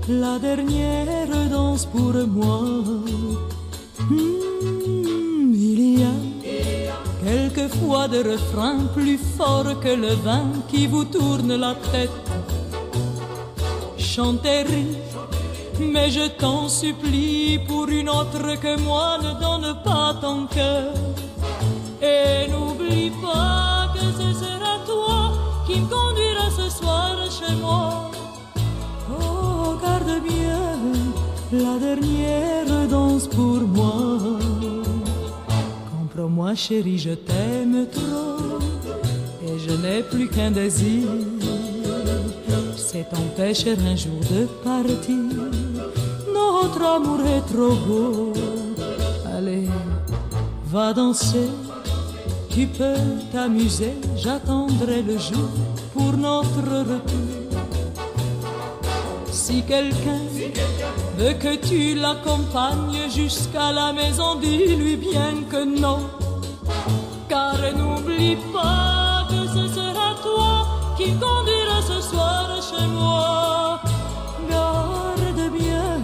la 0.08 0.38
dernière 0.38 1.48
danse 1.50 1.84
pour 1.86 2.14
moi. 2.28 2.70
Hmm, 4.10 5.54
il 5.54 6.00
y 6.00 6.02
a 6.02 6.10
quelquefois 7.22 8.08
des 8.08 8.22
refrains 8.22 8.86
plus 8.92 9.18
forts 9.18 9.78
que 9.80 9.94
le 9.94 10.14
vin 10.14 10.50
qui 10.66 10.88
vous 10.88 11.04
tourne 11.04 11.54
la 11.54 11.76
tête. 11.92 12.10
Chantez, 13.98 14.62
rire, 14.62 14.98
mais 15.78 16.10
je 16.10 16.26
t'en 16.26 16.68
supplie, 16.68 17.60
pour 17.68 17.88
une 17.88 18.08
autre 18.08 18.58
que 18.60 18.80
moi, 18.80 19.18
ne 19.22 19.32
donne 19.44 19.76
pas 19.84 20.16
ton 20.20 20.46
cœur. 20.46 20.92
Et 22.02 22.50
n'oublie 22.50 23.12
pas 23.22 23.92
que 23.94 24.00
ce 24.00 24.28
sera 24.42 24.74
toi 24.86 25.32
qui 25.68 25.78
me 25.80 25.86
conduira 25.86 26.50
ce 26.50 26.68
soir 26.68 27.16
chez 27.30 27.54
moi. 27.54 28.10
Oh, 29.08 29.76
garde 29.80 30.20
bien 30.24 31.19
la 31.52 31.78
dernière 31.78 32.88
danse 32.88 33.26
pour 33.26 33.60
moi. 33.60 34.38
Comprends-moi, 35.90 36.54
chérie, 36.54 36.98
je 36.98 37.10
t'aime 37.10 37.86
trop. 37.90 38.58
Et 39.44 39.58
je 39.58 39.72
n'est 39.74 40.02
plus 40.02 40.28
qu'un 40.28 40.50
désir. 40.50 41.08
C'est 42.76 43.06
empêcher 43.14 43.72
un 43.72 43.96
jour 43.96 44.20
de 44.30 44.46
partir. 44.62 45.16
Notre 46.32 46.82
amour 46.84 47.20
est 47.26 47.52
trop 47.52 47.74
beau. 47.74 48.32
Allez, 49.36 49.68
va 50.66 50.92
danser. 50.92 51.48
Tu 52.50 52.66
peux 52.66 52.94
t'amuser. 53.32 53.94
J'attendrai 54.16 55.02
le 55.02 55.18
jour 55.18 55.50
pour 55.94 56.12
notre 56.16 56.62
retour. 56.78 57.30
Si 59.30 59.62
quelqu'un 59.62 60.20
que 61.20 61.56
tu 61.56 61.94
l'accompagnes 61.94 63.10
jusqu'à 63.14 63.72
la 63.72 63.92
maison, 63.92 64.36
dis-lui 64.36 64.96
bien 64.96 65.44
que 65.50 65.64
non. 65.64 66.00
Car 67.28 67.58
n'oublie 67.76 68.36
pas 68.52 69.26
que 69.28 69.46
ce 69.46 69.68
sera 69.68 70.14
toi 70.22 70.66
qui 70.96 71.12
conduira 71.12 71.82
ce 71.82 72.00
soir 72.00 72.48
chez 72.62 72.86
moi. 72.86 73.80
Garde 74.48 75.52
bien 75.58 76.00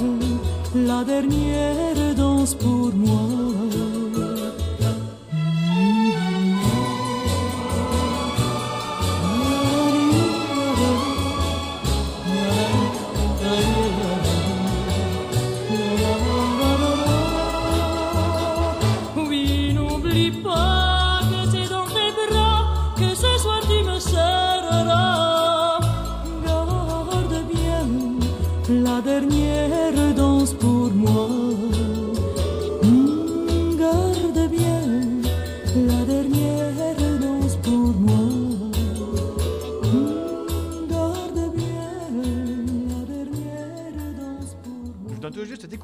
la 0.74 1.02
dernière 1.02 2.14
danse 2.14 2.54
pour 2.54 2.92
moi. 2.94 3.35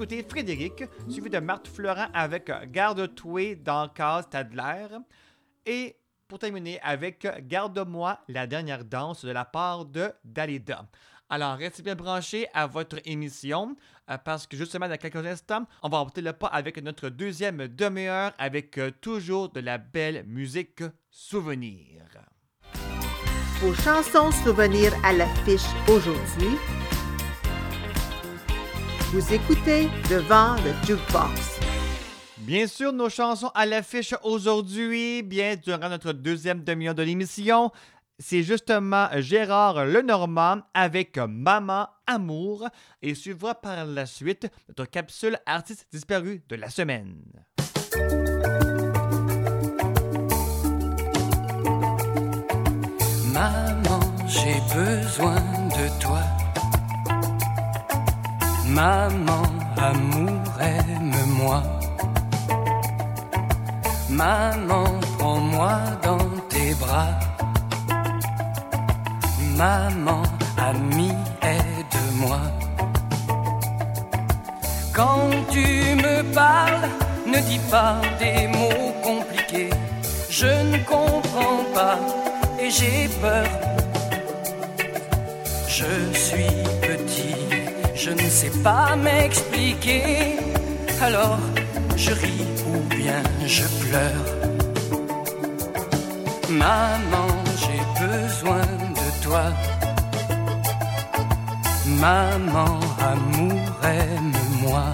Frédéric, 0.03 0.83
suivi 1.09 1.31
de 1.31 1.39
Marthe 1.39 1.69
Florent 1.69 2.09
avec 2.13 2.51
Garde-toi 2.73 3.55
dans 3.55 3.89
Case 3.89 4.29
Tadler. 4.29 4.89
Et 5.65 5.97
pour 6.27 6.41
terminer 6.41 6.81
avec 6.83 7.25
Garde-moi 7.47 8.19
la 8.29 8.49
dernière 8.49 8.85
danse 8.85 9.25
de 9.25 9.31
la 9.31 9.45
part 9.45 9.85
de 9.85 10.11
Dalida. 10.25 10.87
Alors, 11.31 11.57
restez 11.57 11.83
bien 11.83 11.95
branchés 11.95 12.49
à 12.53 12.67
votre 12.67 12.99
émission 13.05 13.77
euh, 14.11 14.19
parce 14.19 14.47
que 14.47 14.57
justement, 14.57 14.89
dans 14.89 14.97
quelques 14.97 15.25
instants, 15.25 15.67
on 15.85 15.89
va 15.89 15.99
remporter 15.99 16.21
le 16.21 16.33
pas 16.33 16.49
avec 16.49 16.83
notre 16.83 17.09
deuxième 17.09 17.69
demi-heure 17.69 18.33
avec 18.39 18.79
euh, 18.79 18.91
toujours 19.01 19.51
de 19.51 19.61
la 19.61 19.79
belle 19.79 20.25
musique 20.27 20.83
souvenir. 21.11 22.03
Vos 23.61 23.75
chansons 23.75 24.33
souvenirs 24.33 24.93
à 25.05 25.13
l'affiche 25.13 25.63
aujourd'hui. 25.89 26.59
Vous 29.13 29.35
écoutez 29.35 29.91
devant 30.09 30.55
le 30.65 30.73
jukebox. 30.87 31.61
Bien 32.39 32.67
sûr, 32.67 32.95
nos 32.95 33.11
chansons 33.11 33.51
à 33.55 33.67
l'affiche 33.67 34.15
aujourd'hui, 34.23 35.23
bien 35.23 35.55
durant 35.57 35.91
notre 35.91 36.15
deuxième 36.15 36.65
demi-heure 36.65 36.95
de 36.95 37.03
l'émission, 37.03 37.71
c'est 38.19 38.43
justement 38.43 39.09
Gérard 39.19 39.85
Lenormand 39.85 40.63
avec 40.73 41.19
Maman 41.19 41.89
Amour 42.07 42.67
et 43.03 43.15
suivra 43.15 43.55
par 43.55 43.85
la 43.85 44.07
suite 44.07 44.49
notre 44.69 44.87
capsule 44.87 45.39
artiste 45.45 45.87
disparu 45.93 46.43
de 46.49 46.57
la 46.57 46.71
semaine. 46.71 47.23
Maman, 53.31 54.01
j'ai 54.27 54.57
besoin 54.75 55.35
de 55.35 56.01
toi. 56.01 56.23
Maman, 58.73 59.43
amour, 59.77 60.41
aime-moi. 60.59 61.63
Maman, 64.09 64.87
prends-moi 65.19 65.79
dans 66.03 66.27
tes 66.49 66.73
bras. 66.81 67.13
Maman, 69.57 70.23
ami, 70.57 71.13
aide-moi. 71.43 72.41
Quand 74.95 75.29
tu 75.51 75.67
me 76.05 76.23
parles, 76.33 76.89
ne 77.27 77.39
dis 77.41 77.61
pas 77.71 77.97
des 78.19 78.49
mots 78.49 78.95
compliqués. 79.03 79.69
Je 80.31 80.47
ne 80.47 80.79
comprends 80.85 81.63
pas 81.75 81.99
et 82.59 82.71
j'ai 82.71 83.09
peur. 83.21 83.45
Je 85.69 86.19
suis 86.19 86.82
je 88.05 88.11
ne 88.11 88.29
sais 88.29 88.51
pas 88.65 88.97
m'expliquer. 88.97 90.37
Alors 91.01 91.39
je 91.97 92.13
ris 92.13 92.47
ou 92.69 92.81
bien 92.97 93.23
je 93.47 93.65
pleure. 93.83 94.27
Maman, 96.49 97.31
j'ai 97.61 97.83
besoin 98.05 98.67
de 98.99 99.07
toi. 99.25 99.45
Maman, 101.87 102.81
amour, 103.13 103.71
aime-moi. 103.85 104.85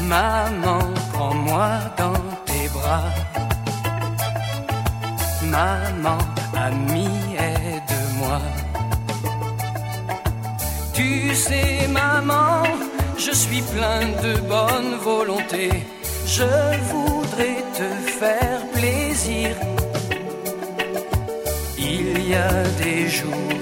Maman, 0.00 0.84
prends-moi 1.12 1.68
dans 1.96 2.22
tes 2.46 2.68
bras. 2.76 3.10
Maman, 5.42 6.18
ami, 6.54 7.08
aide-moi. 7.36 8.40
Tu 10.98 11.32
sais, 11.32 11.86
maman, 11.86 12.64
je 13.16 13.30
suis 13.30 13.62
plein 13.62 14.00
de 14.24 14.32
bonne 14.40 14.96
volonté. 15.00 15.70
Je 16.26 16.50
voudrais 16.90 17.62
te 17.78 17.88
faire 18.18 18.60
plaisir. 18.74 19.50
Il 21.78 22.28
y 22.28 22.34
a 22.34 22.64
des 22.82 23.08
jours 23.08 23.60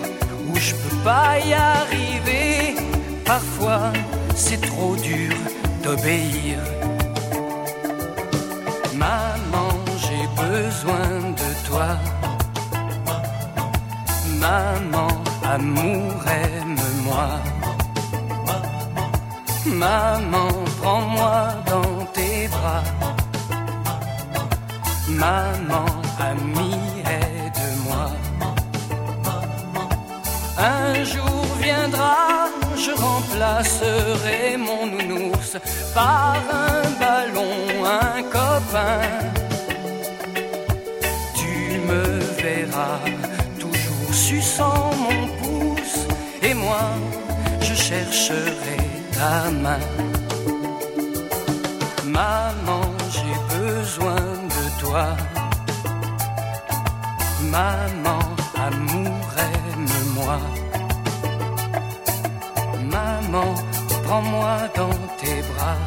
où 0.49 0.57
je 0.57 0.73
peux 0.81 0.97
pas 1.05 1.39
y 1.39 1.53
arriver. 1.53 2.77
Parfois, 3.27 3.93
c'est 4.35 4.63
trop 4.63 4.97
dur 4.97 5.37
d'obéir. 5.85 6.57
Maman, 8.95 9.73
j'ai 10.05 10.27
besoin 10.43 11.09
de 11.43 11.69
toi. 11.69 11.89
Maman, 14.41 15.09
amour, 15.45 16.15
aime-moi. 17.07 17.29
Maman, 19.67 20.49
prends-moi 20.81 21.49
dans 21.67 22.05
tes 22.13 22.49
bras. 22.49 22.83
Maman, 25.09 25.87
amie, 26.19 26.81
aide-moi. 27.05 28.11
Un 30.59 31.05
jour 31.05 31.45
viendra, 31.61 32.49
je 32.77 32.91
remplacerai 32.91 34.57
mon 34.57 34.87
nounours 34.87 35.57
par 35.95 36.37
un 36.51 36.83
ballon, 36.99 37.85
un 37.85 38.23
copain. 38.23 39.01
Tu 41.35 41.79
me 41.89 42.19
verras 42.43 43.01
toujours 43.59 44.15
suçant 44.15 44.91
mon 45.05 45.26
chercherai 47.87 48.79
ta 49.17 49.51
main. 49.65 49.85
Maman, 52.17 52.87
j'ai 53.15 53.37
besoin 53.57 54.23
de 54.55 54.65
toi. 54.83 55.07
Maman, 57.57 58.23
amour, 58.67 59.25
aime-moi. 59.49 60.39
Maman, 62.95 63.51
prends-moi 64.05 64.57
dans 64.79 64.99
tes 65.21 65.39
bras. 65.51 65.83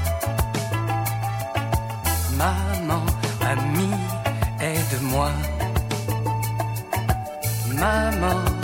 Maman, 2.42 3.04
amie, 3.52 4.00
aide-moi. 4.62 5.32
Maman, 7.82 8.59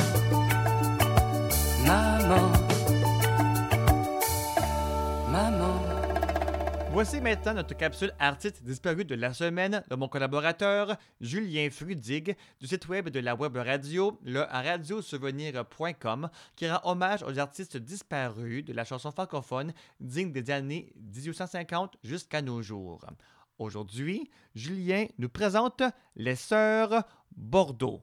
Voici 6.96 7.20
maintenant 7.20 7.54
notre 7.54 7.76
capsule 7.76 8.14
artiste 8.20 8.64
disparue 8.64 9.04
de 9.04 9.16
la 9.16 9.34
semaine 9.34 9.84
de 9.90 9.96
mon 9.96 10.08
collaborateur 10.08 10.96
Julien 11.20 11.68
Frudig 11.70 12.38
du 12.62 12.68
site 12.68 12.88
web 12.88 13.10
de 13.10 13.20
la 13.20 13.36
web 13.36 13.58
radio, 13.58 14.18
le 14.24 14.40
radiosouvenir.com, 14.40 16.30
qui 16.56 16.70
rend 16.70 16.80
hommage 16.86 17.22
aux 17.24 17.38
artistes 17.38 17.76
disparus 17.76 18.64
de 18.64 18.72
la 18.72 18.86
chanson 18.86 19.12
francophone 19.12 19.74
digne 20.00 20.32
des 20.32 20.50
années 20.52 20.94
1850 21.14 21.98
jusqu'à 22.02 22.42
nos 22.42 22.62
jours. 22.62 23.06
Aujourd'hui, 23.60 24.32
Julien 24.56 25.08
nous 25.18 25.28
présente 25.28 25.84
les 26.16 26.38
Sœurs 26.38 27.04
Bordeaux. 27.36 28.00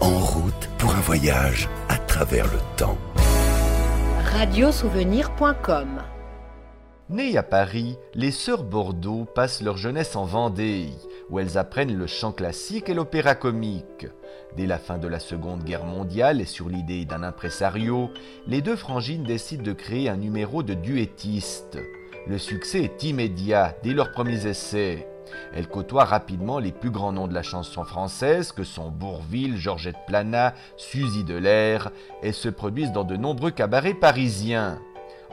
En 0.00 0.18
route 0.18 0.68
pour 0.78 0.90
un 0.96 1.00
voyage 1.00 1.68
à 1.88 1.96
travers 1.96 2.46
le 2.46 2.58
temps. 2.76 2.98
Radiosouvenir.com 4.38 6.00
Nées 7.10 7.36
à 7.36 7.42
Paris, 7.42 7.98
les 8.14 8.30
sœurs 8.30 8.62
Bordeaux 8.62 9.24
passent 9.24 9.62
leur 9.62 9.76
jeunesse 9.76 10.14
en 10.14 10.26
Vendée, 10.26 10.90
où 11.28 11.40
elles 11.40 11.58
apprennent 11.58 11.98
le 11.98 12.06
chant 12.06 12.30
classique 12.30 12.88
et 12.88 12.94
l'opéra 12.94 13.34
comique. 13.34 14.06
Dès 14.56 14.66
la 14.66 14.78
fin 14.78 14.96
de 14.96 15.08
la 15.08 15.18
Seconde 15.18 15.64
Guerre 15.64 15.82
mondiale 15.82 16.40
et 16.40 16.44
sur 16.44 16.68
l'idée 16.68 17.04
d'un 17.04 17.24
impresario, 17.24 18.10
les 18.46 18.62
deux 18.62 18.76
frangines 18.76 19.24
décident 19.24 19.64
de 19.64 19.72
créer 19.72 20.08
un 20.08 20.16
numéro 20.16 20.62
de 20.62 20.74
duettistes. 20.74 21.80
Le 22.28 22.38
succès 22.38 22.84
est 22.84 23.02
immédiat 23.02 23.74
dès 23.82 23.92
leurs 23.92 24.12
premiers 24.12 24.46
essais. 24.46 25.08
Elles 25.54 25.68
côtoient 25.68 26.04
rapidement 26.04 26.58
les 26.58 26.72
plus 26.72 26.90
grands 26.90 27.12
noms 27.12 27.28
de 27.28 27.34
la 27.34 27.42
chanson 27.42 27.84
française 27.84 28.52
que 28.52 28.64
sont 28.64 28.90
Bourville, 28.90 29.56
Georgette 29.56 30.04
Plana, 30.06 30.54
Suzy 30.76 31.24
Delair 31.24 31.90
et 32.22 32.32
se 32.32 32.48
produisent 32.48 32.92
dans 32.92 33.04
de 33.04 33.16
nombreux 33.16 33.50
cabarets 33.50 33.94
parisiens. 33.94 34.78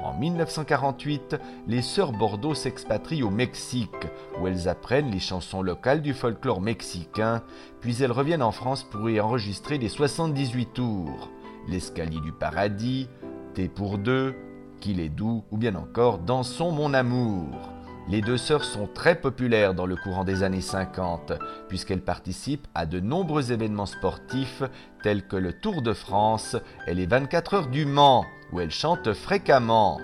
En 0.04 0.14
1948, 0.14 1.38
les 1.68 1.82
sœurs 1.82 2.12
Bordeaux 2.12 2.54
s'expatrient 2.54 3.24
au 3.24 3.30
Mexique, 3.30 4.08
où 4.40 4.48
elles 4.48 4.68
apprennent 4.68 5.10
les 5.10 5.20
chansons 5.20 5.62
locales 5.62 6.02
du 6.02 6.14
folklore 6.14 6.62
mexicain, 6.62 7.42
puis 7.80 8.04
elles 8.04 8.12
reviennent 8.12 8.44
en 8.44 8.52
France 8.52 8.84
pour 8.84 9.10
y 9.10 9.20
enregistrer 9.20 9.78
les 9.78 9.90
78 9.90 10.74
tours. 10.74 11.30
L'escalier 11.68 12.20
du 12.20 12.32
paradis, 12.32 13.08
Thé 13.54 13.70
pour 13.70 13.98
deux, 13.98 14.36
Qu'il 14.82 15.00
est 15.00 15.10
doux, 15.10 15.44
ou 15.52 15.58
bien 15.58 15.76
encore 15.76 16.20
Dansons 16.20 16.72
mon 16.72 16.94
amour. 16.94 17.75
Les 18.08 18.22
deux 18.22 18.38
sœurs 18.38 18.64
sont 18.64 18.86
très 18.86 19.16
populaires 19.16 19.74
dans 19.74 19.88
le 19.88 19.96
courant 19.96 20.24
des 20.24 20.44
années 20.44 20.62
50, 20.62 21.34
puisqu'elles 21.68 22.04
participent 22.04 22.68
à 22.76 22.86
de 22.86 23.00
nombreux 23.00 23.52
événements 23.52 23.88
sportifs 23.88 24.62
tels 25.02 25.26
que 25.28 25.36
le 25.36 25.54
Tour 25.54 25.82
de 25.82 25.94
France 25.94 26.56
et 26.86 26.94
les 26.94 27.08
24 27.08 27.54
heures 27.56 27.68
du 27.68 27.88
Mans, 27.88 28.26
où 28.52 28.60
elles 28.60 28.70
chantent 28.70 29.14
fréquemment. 29.14 30.00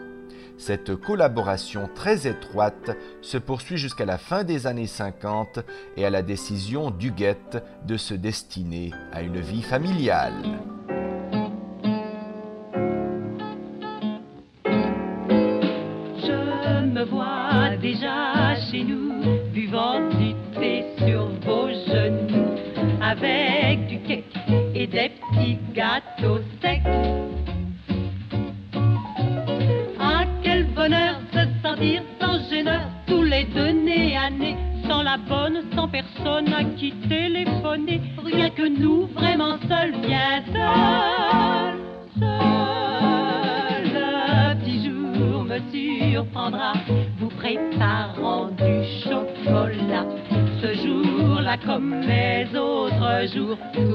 Cette 0.58 0.96
collaboration 0.96 1.90
très 1.94 2.28
étroite 2.28 2.92
se 3.22 3.38
poursuit 3.38 3.78
jusqu'à 3.78 4.06
la 4.06 4.18
fin 4.18 4.44
des 4.44 4.66
années 4.66 4.88
50 4.88 5.60
et 5.96 6.06
à 6.06 6.10
la 6.10 6.24
décision 6.24 6.90
d'Huguette 6.90 7.64
de 7.86 7.98
se 7.98 8.16
destiner 8.16 8.92
à 9.12 9.22
une 9.22 9.40
vie 9.40 9.64
familiale. 9.64 10.60
Déjà 17.82 18.56
chez 18.70 18.84
nous, 18.84 19.12
buvant 19.54 20.00
du 20.10 20.34
thé 20.60 20.86
sur 20.98 21.26
vos 21.46 21.68
genoux, 21.70 22.56
avec 23.02 23.88
du 23.88 24.00
cake 24.02 24.24
et 24.76 24.88
des 24.88 25.10
petits 25.10 25.58
gâteaux 25.74 26.40
secs. 26.62 26.82
Ah, 30.00 30.26
quel 30.44 30.66
bonheur 30.74 31.16
se 31.34 31.40
sentir 31.64 32.04
sans 32.20 32.50
gêneur, 32.50 32.82
tous 33.08 33.24
les 33.24 33.46
deux 33.46 33.72
nez 33.72 34.16
à 34.16 34.30
sans 34.88 35.04
la 35.04 35.18
bonne, 35.18 35.64
sans 35.76 35.88
personne 35.88 36.54
à 36.54 36.64
qui 36.64 36.94
autres 53.22 53.91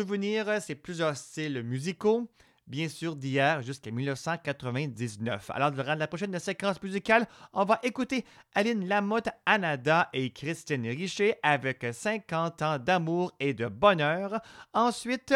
souvenir, 0.00 0.46
c'est 0.62 0.76
plusieurs 0.76 1.14
styles 1.14 1.62
musicaux, 1.62 2.26
bien 2.66 2.88
sûr 2.88 3.16
d'hier 3.16 3.60
jusqu'à 3.60 3.90
1999. 3.90 5.50
Alors, 5.50 5.72
durant 5.72 5.94
la 5.94 6.06
prochaine 6.06 6.38
séquence 6.38 6.82
musicale, 6.82 7.26
on 7.52 7.66
va 7.66 7.78
écouter 7.82 8.24
Aline 8.54 8.88
Lamotte, 8.88 9.28
Anada 9.44 10.08
et 10.14 10.30
Christine 10.30 10.86
Richer 10.86 11.34
avec 11.42 11.86
50 11.92 12.62
ans 12.62 12.78
d'amour 12.78 13.30
et 13.40 13.52
de 13.52 13.66
bonheur. 13.66 14.40
Ensuite, 14.72 15.34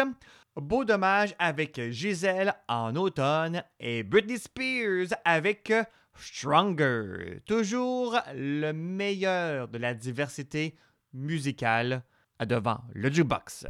Beau 0.55 0.83
dommage 0.83 1.35
avec 1.37 1.79
Gisèle 1.91 2.55
en 2.67 2.95
automne 2.95 3.61
et 3.79 4.01
Britney 4.01 4.39
Spears 4.39 5.15
avec 5.25 5.71
Stronger. 6.17 7.41
Toujours 7.45 8.17
le 8.33 8.71
meilleur 8.71 9.67
de 9.67 9.77
la 9.77 9.93
diversité 9.93 10.75
musicale 11.13 12.03
devant 12.43 12.79
le 12.93 13.11
jukebox. 13.11 13.65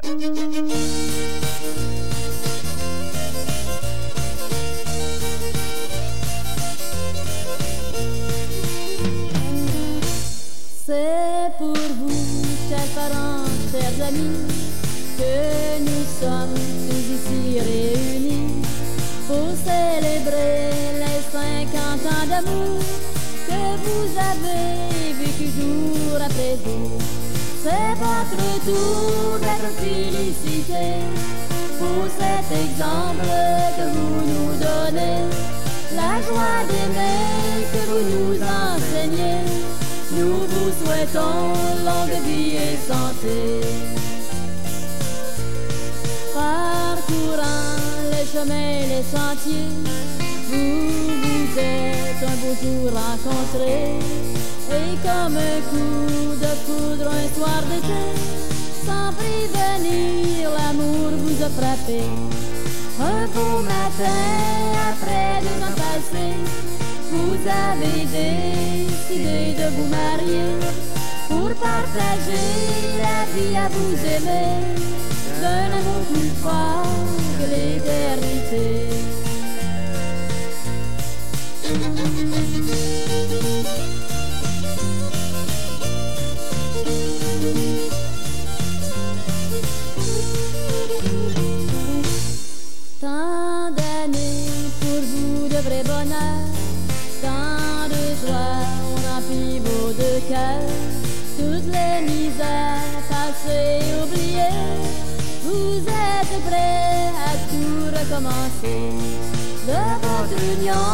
C'est 10.84 11.52
pour 11.58 11.74
vous, 11.74 12.44
chers 12.68 12.92
parents, 12.94 13.44
chers 13.72 14.06
amis, 14.06 14.46
que 15.16 15.80
nous 15.80 16.04
sommes 16.20 16.54
tous 16.54 17.06
ici 17.16 17.60
réunis 17.60 18.62
pour 19.26 19.50
célébrer 19.56 20.70
les 20.94 21.20
50 21.32 22.06
ans 22.06 22.26
d'amour 22.28 22.80
que 23.46 23.60
vous 23.84 24.08
avez 24.18 25.12
vécu 25.12 25.46
jour 25.60 26.16
après. 26.16 27.15
C'est 27.66 27.96
votre 27.98 28.64
tour 28.64 29.40
d'être 29.40 29.72
félicité 29.80 31.02
pour 31.80 32.06
cet 32.16 32.48
exemple 32.56 33.26
que 33.76 33.86
vous 33.92 34.20
nous 34.30 34.52
donnez, 34.52 35.24
la 35.96 36.22
joie 36.22 36.62
d'aimer 36.68 37.66
que 37.72 37.80
vous 37.90 38.04
nous 38.14 38.36
enseignez. 38.36 39.42
Nous 40.12 40.46
vous 40.46 40.70
souhaitons 40.78 41.54
longue 41.84 42.22
vie 42.24 42.54
et 42.54 42.78
santé. 42.86 43.66
Parcourant 46.32 47.80
les 48.12 48.26
chemins, 48.32 48.86
les 48.92 49.02
sentiers, 49.02 49.74
vous 50.50 50.88
vous 51.20 51.58
êtes 51.58 52.22
un 52.22 52.36
beau 52.42 52.54
jour 52.62 52.92
rencontrés. 52.94 53.98
Et 54.68 54.96
comme 55.02 55.36
un 55.36 55.60
coup 55.70 56.34
de 56.40 56.52
foudre 56.64 56.85
soir 57.46 57.62
d'été, 57.70 58.04
sans 58.86 59.12
prévenir, 59.18 60.50
l'amour 60.56 61.10
vous 61.22 61.42
a 61.42 61.50
frappé. 61.58 62.00
Un 62.98 63.26
beau 63.34 63.62
matin, 63.62 64.22
après 64.90 65.40
deux 65.42 65.62
ans 65.64 65.76
vous 67.12 67.36
avez 67.68 68.04
décidé 68.04 69.54
de 69.60 69.66
vous 69.76 69.88
marier 69.88 70.50
pour 71.28 71.50
partager 71.54 72.48
la 73.04 73.18
vie 73.32 73.56
à 73.56 73.68
vous 73.68 73.96
aimer 74.14 74.56
d'un 75.40 75.66
amour 75.78 76.02
plus 76.12 76.32
fort 76.42 77.06
que 77.38 77.44
l'éternité. 77.52 79.15
Prêts 106.48 107.10
à 107.28 107.32
tout 107.50 107.86
recommencer. 107.98 108.92
De 109.66 109.82
votre 110.06 110.38
union 110.54 110.86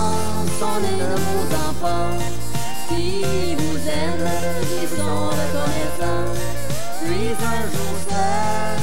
sont 0.58 0.78
nés 0.80 1.02
vos 1.02 1.46
enfants 1.68 2.16
qui 2.88 3.54
vous 3.54 3.78
aiment, 3.88 4.30
qui 4.68 4.86
sont 4.96 5.28
reconnaissants. 5.40 6.32
Puis 7.02 7.30
un 7.32 7.62
jour 7.72 7.94
ça 8.08 8.28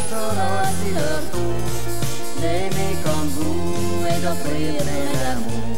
sera 0.10 0.48
aussi 0.62 0.90
leur 0.94 1.22
tour 1.32 1.60
d'aimer 2.42 2.96
comme 3.04 3.30
vous 3.30 4.06
et 4.06 4.20
d'offrir 4.22 4.82
plein 4.84 5.12
d'amour. 5.22 5.70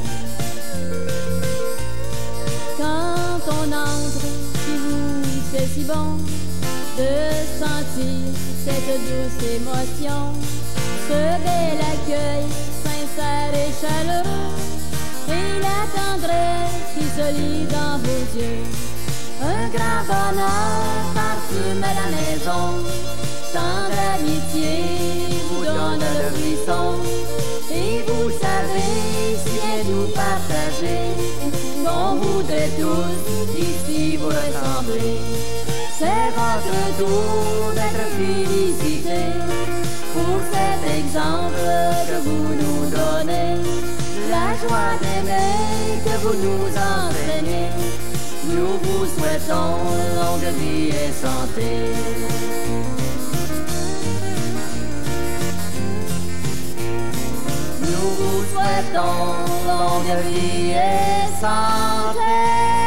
Quand 2.78 3.42
on 3.48 3.72
entre 3.72 4.28
chez 4.66 4.78
vous, 4.78 5.24
c'est 5.52 5.68
si 5.68 5.84
bon 5.84 6.18
de 6.98 7.14
sentir 7.60 8.22
cette 8.66 9.00
douce 9.08 9.40
émotion, 9.56 10.34
ce 11.12 11.24
bel 11.46 11.80
accueil 11.94 12.46
sincère 12.86 13.54
et 13.64 13.72
chaleureux, 13.82 14.56
et 15.28 15.52
la 15.68 15.82
tendresse 15.98 16.88
qui 16.94 17.06
se 17.16 17.28
lit 17.38 17.66
dans 17.78 17.98
vos 18.04 18.24
yeux. 18.40 18.64
Un 19.44 19.64
grand 19.76 20.02
bonheur 20.08 21.02
parfume 21.20 21.86
la 22.00 22.08
maison, 22.16 22.66
tant 23.54 23.84
d'amitié 23.94 24.72
vous 25.50 25.66
donne 25.66 26.06
le 26.22 26.30
frisson. 26.38 26.88
Et 27.74 28.04
vous 28.08 28.30
savez 28.30 29.38
si 29.44 29.54
bien 29.54 29.80
nous 29.90 30.08
partager, 30.24 31.04
qu'on 31.84 32.16
voudrait 32.16 32.72
tous 32.80 33.58
ici 33.58 34.18
vous 34.18 34.28
ressembler. 34.28 35.18
C'est 35.98 36.30
votre 36.40 36.80
tour 36.98 37.74
d'être 37.76 38.06
félicité 38.18 39.91
pour 40.24 40.42
cet 40.54 40.82
exemple 41.00 41.66
que 42.08 42.18
vous 42.28 42.48
nous 42.62 42.82
donnez. 42.90 43.56
La 44.30 44.50
joie 44.62 44.94
d'aimer 45.02 46.00
que 46.06 46.16
vous 46.24 46.36
nous 46.46 46.68
enseignez. 46.94 47.70
Nous 48.46 48.74
vous 48.84 49.06
souhaitons 49.06 49.78
longue 50.20 50.52
vie 50.60 50.90
et 50.90 51.12
santé. 51.24 51.70
Nous 57.82 58.10
vous 58.20 58.42
souhaitons 58.52 59.26
longue 59.68 60.18
vie 60.26 60.72
et 60.72 61.28
santé. 61.40 62.81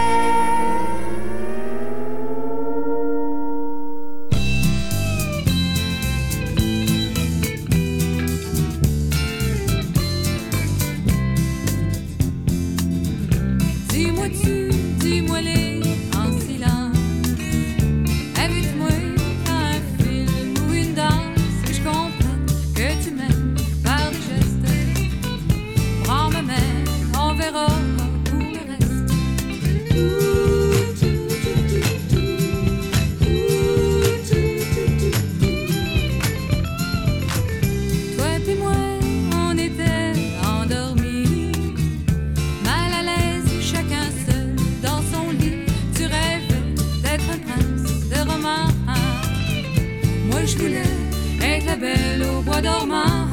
doma. 52.64 53.23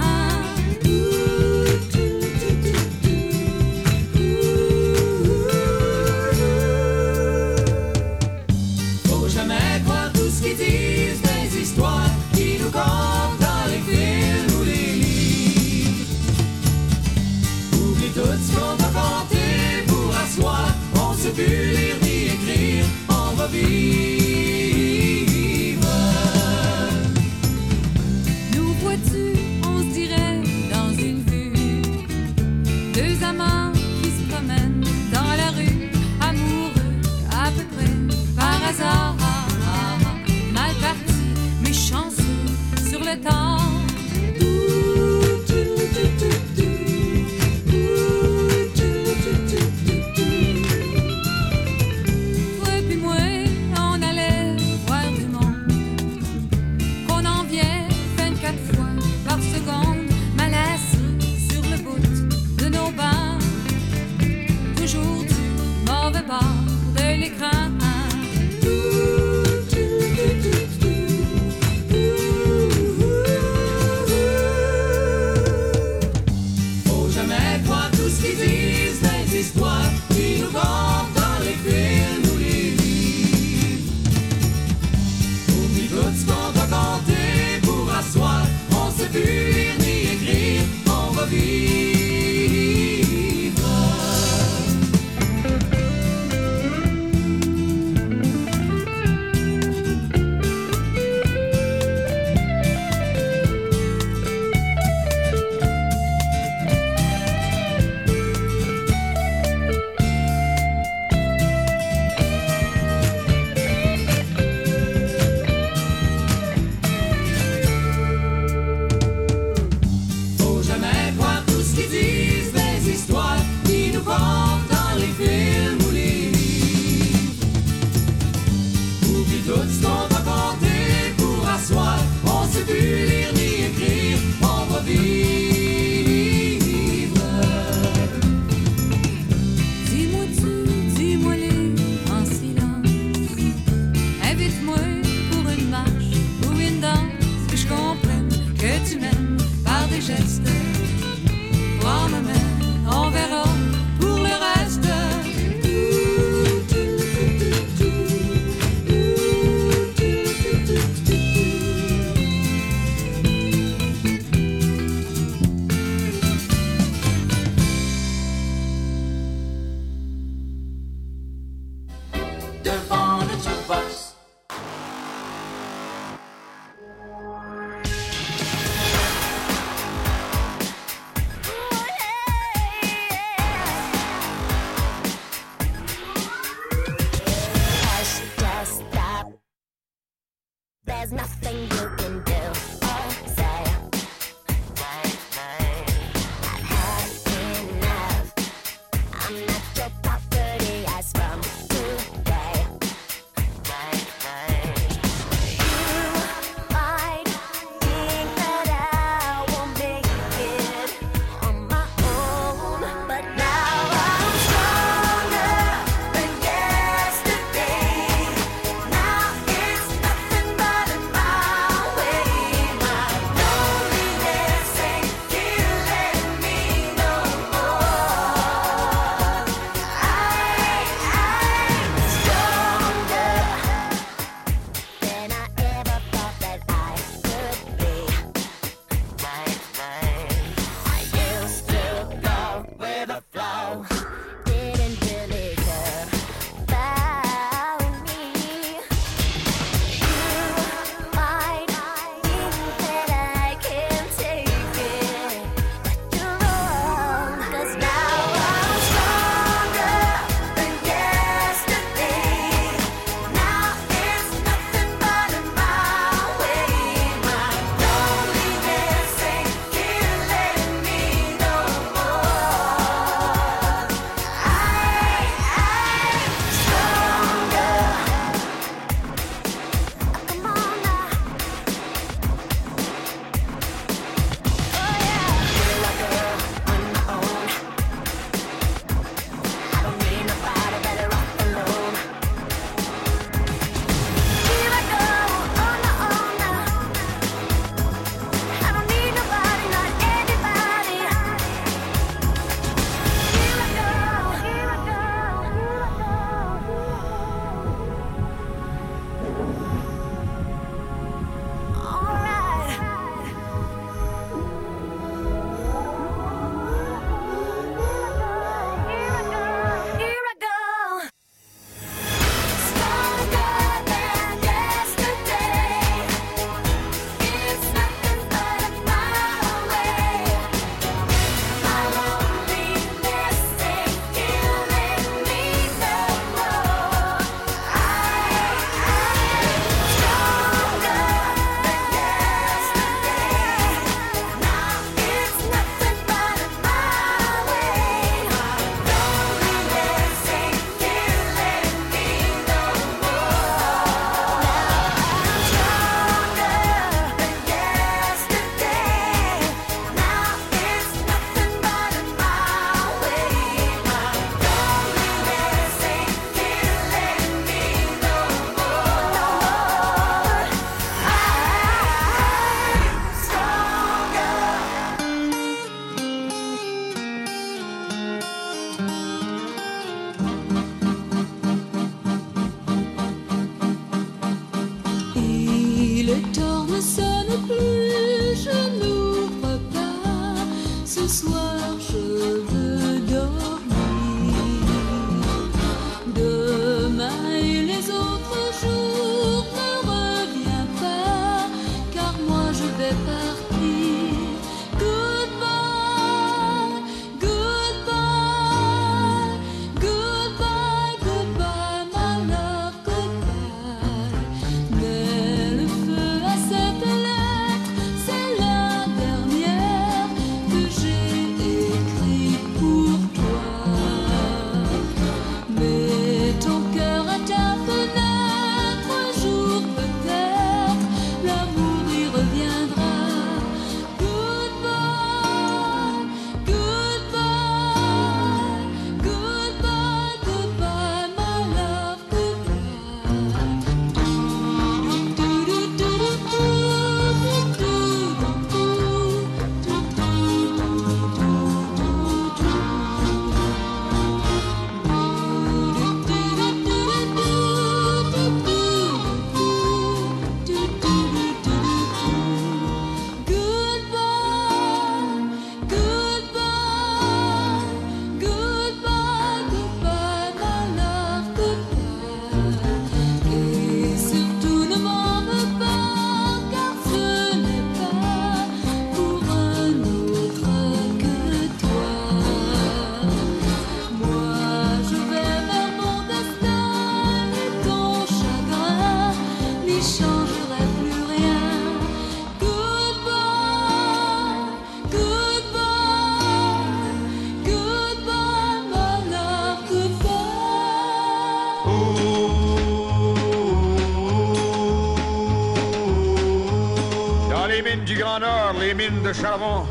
Charbon, 509.21 509.65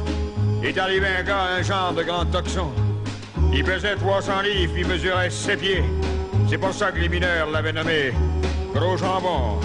est 0.63 0.79
arrivé 0.79 1.07
un 1.19 1.23
gars, 1.25 1.45
un 1.59 1.63
genre 1.63 1.93
de 1.93 2.05
grand 2.05 2.25
toxon. 2.27 2.71
Il 3.53 3.65
pesait 3.65 3.97
300 3.97 4.43
livres, 4.43 4.75
il 4.79 4.87
mesurait 4.87 5.29
7 5.29 5.59
pieds. 5.59 5.85
C'est 6.49 6.59
pour 6.59 6.73
ça 6.73 6.93
que 6.93 6.99
les 6.99 7.09
mineurs 7.09 7.51
l'avaient 7.51 7.73
nommé 7.73 8.13
Gros 8.73 8.97
Jambon. 8.97 9.59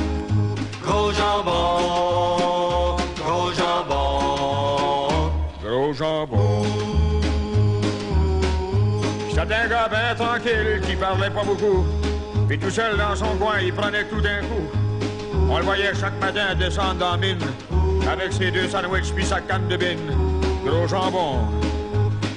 Gros 0.82 1.12
jambon, 1.12 2.96
gros 3.16 3.52
jambon. 3.54 5.32
Gros 5.64 5.94
Jambon. 5.94 6.64
C'était 9.30 9.54
un 9.54 9.68
gars 9.68 9.90
bien 9.90 10.16
tranquille 10.16 10.82
qui 10.88 10.96
parlait 10.96 11.30
pas 11.30 11.44
beaucoup. 11.44 11.86
Puis 12.48 12.60
tout 12.60 12.70
seul 12.70 12.98
dans 12.98 13.16
son 13.16 13.36
coin, 13.38 13.60
il 13.62 13.74
prenait 13.74 14.06
tout 14.06 14.22
d'un 14.22 14.42
coup. 14.42 14.70
On 15.50 15.58
le 15.58 15.64
voyait 15.64 15.94
chaque 16.00 16.20
matin 16.22 16.54
descendre 16.56 16.96
dans 16.96 17.12
la 17.12 17.18
mine 17.18 17.40
avec 18.08 18.34
ses 18.34 18.52
deux 18.52 18.68
sandwichs 18.68 19.14
puis 19.14 19.26
sa 19.26 19.42
canne 19.42 19.68
de 19.68 19.78
bine. 19.78 20.12
Gros 20.66 20.88
jambon. 20.88 21.40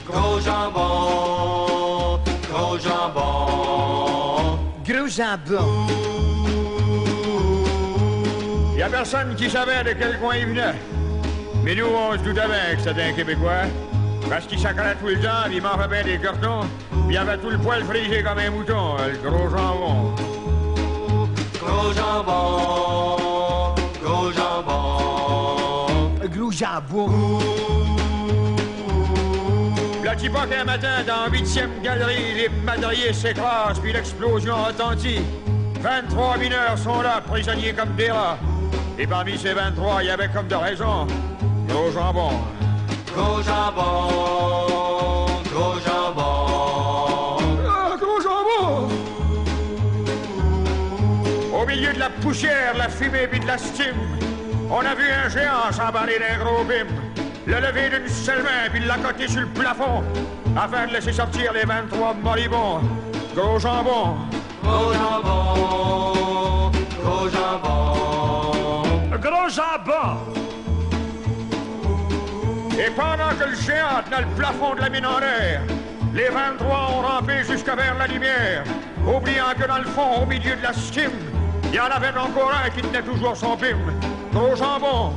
Gros 0.07 0.41
jambon, 0.41 2.19
gros 2.51 2.79
jambon. 2.79 4.59
Gros 4.85 5.09
jambon. 5.09 5.87
Y 8.77 8.83
a 8.83 8.89
personne 8.89 9.35
qui 9.35 9.51
savait 9.51 9.85
de 9.85 9.93
quel 9.99 10.19
coin 10.19 10.37
il 10.37 10.47
venait. 10.47 10.75
Mais 11.65 11.75
nous, 11.75 11.87
on 11.87 12.13
se 12.13 12.19
doutait 12.19 12.47
bien 12.47 12.77
que 12.77 12.81
c'était 12.83 13.03
un 13.03 13.13
Québécois. 13.13 13.67
Parce 14.29 14.47
qu'il 14.47 14.59
sacrait 14.59 14.95
tout 14.97 15.07
le 15.07 15.21
temps, 15.21 15.49
il 15.51 15.63
mangeait 15.63 15.89
bien 15.89 16.05
des 16.05 16.19
cartons, 16.19 16.67
puis 17.07 17.15
il 17.15 17.17
avait 17.17 17.39
tout 17.39 17.51
le 17.51 17.59
poil 17.59 17.83
frisé 17.85 18.23
comme 18.23 18.39
un 18.39 18.51
mouton, 18.51 18.97
le 18.99 19.31
gros 19.31 19.49
jambon. 19.49 20.15
Gros 21.59 21.93
jambon, 21.93 22.98
petit 30.19 30.29
pas 30.29 30.47
qu'un 30.47 30.65
matin, 30.65 31.05
dans 31.07 31.25
la 31.25 31.31
huitième 31.31 31.71
galerie, 31.83 32.35
les 32.35 32.49
madriers 32.49 33.13
s'écrasent, 33.13 33.79
puis 33.79 33.93
l'explosion 33.93 34.65
retentit. 34.65 35.21
23 35.81 36.39
mineurs 36.39 36.77
sont 36.77 37.01
là, 37.03 37.23
prisonniers 37.25 37.73
comme 37.73 37.95
des 37.95 38.11
rats. 38.11 38.39
Et 38.99 39.07
parmi 39.07 39.39
ces 39.39 39.53
23, 39.53 40.03
il 40.03 40.07
y 40.07 40.11
avait 40.11 40.29
comme 40.29 40.49
de 40.49 40.57
raison. 40.57 41.07
Gros 41.69 41.93
jambon. 41.93 42.31
Gros 43.15 43.43
jambon, 43.43 45.27
gros 45.53 45.79
jambon. 45.87 47.37
Ah, 47.69 47.97
gros 48.01 48.21
jambon! 48.21 48.89
Au 51.57 51.67
milieu 51.67 51.93
de 51.93 51.99
la 52.01 52.11
poussière, 52.11 52.77
la 52.77 52.89
fumée 52.89 53.29
puis 53.31 53.39
de 53.39 53.47
la 53.47 53.59
stime, 53.59 53.95
on 54.71 54.81
a 54.81 54.95
vu 54.95 55.05
un 55.11 55.29
géant 55.29 55.73
s'emballer 55.73 56.19
d'un 56.19 56.45
gros 56.45 56.65
bim, 56.65 56.87
le 57.47 57.55
lever 57.55 57.91
d'une 57.91 58.09
seule 58.09 58.43
main 58.43 58.69
puis 58.71 58.85
l'accoter 58.85 59.29
sur 59.29 59.41
le 59.41 59.47
plafond, 59.49 60.03
afin 60.57 60.87
de 60.87 60.93
laisser 60.93 61.13
sortir 61.13 61.53
les 61.53 61.65
23 61.65 62.15
moribonds. 62.15 62.81
Gros 63.35 63.59
jambon. 63.59 64.17
Gros 64.63 64.93
jambon, 64.93 66.71
gros 67.03 67.29
jambon. 67.29 69.19
Gros 69.21 69.49
jambon! 69.49 70.19
Et 72.79 72.91
pendant 72.91 73.35
que 73.39 73.51
le 73.51 73.57
géant 73.57 74.03
tenait 74.05 74.21
le 74.21 74.37
plafond 74.37 74.75
de 74.75 74.81
la 74.81 74.89
mine 74.89 75.07
en 75.07 75.19
l'air, 75.19 75.63
les 76.15 76.29
23 76.29 76.91
ont 76.93 77.01
rampé 77.03 77.43
jusqu'à 77.45 77.75
vers 77.75 77.97
la 77.97 78.07
lumière, 78.07 78.65
oubliant 79.07 79.55
que 79.59 79.67
dans 79.67 79.79
le 79.79 79.85
fond, 79.85 80.23
au 80.23 80.27
milieu 80.27 80.55
de 80.55 80.63
la 80.63 80.73
stime, 80.73 81.11
il 81.65 81.75
y 81.75 81.81
en 81.81 81.87
avait 81.87 82.17
encore 82.17 82.53
un 82.65 82.71
qui 82.71 82.81
tenait 82.83 83.03
toujours 83.03 83.37
son 83.37 83.57
bim. 83.57 83.77
Gros 84.39 84.55
jambon. 84.55 85.15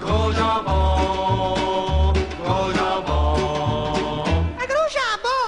Gros 0.00 0.32
jambon, 0.32 2.12
gros 2.42 2.72
jambon. 2.74 4.24
Un 4.60 4.66
gros 4.72 4.88
jambon. 4.96 5.44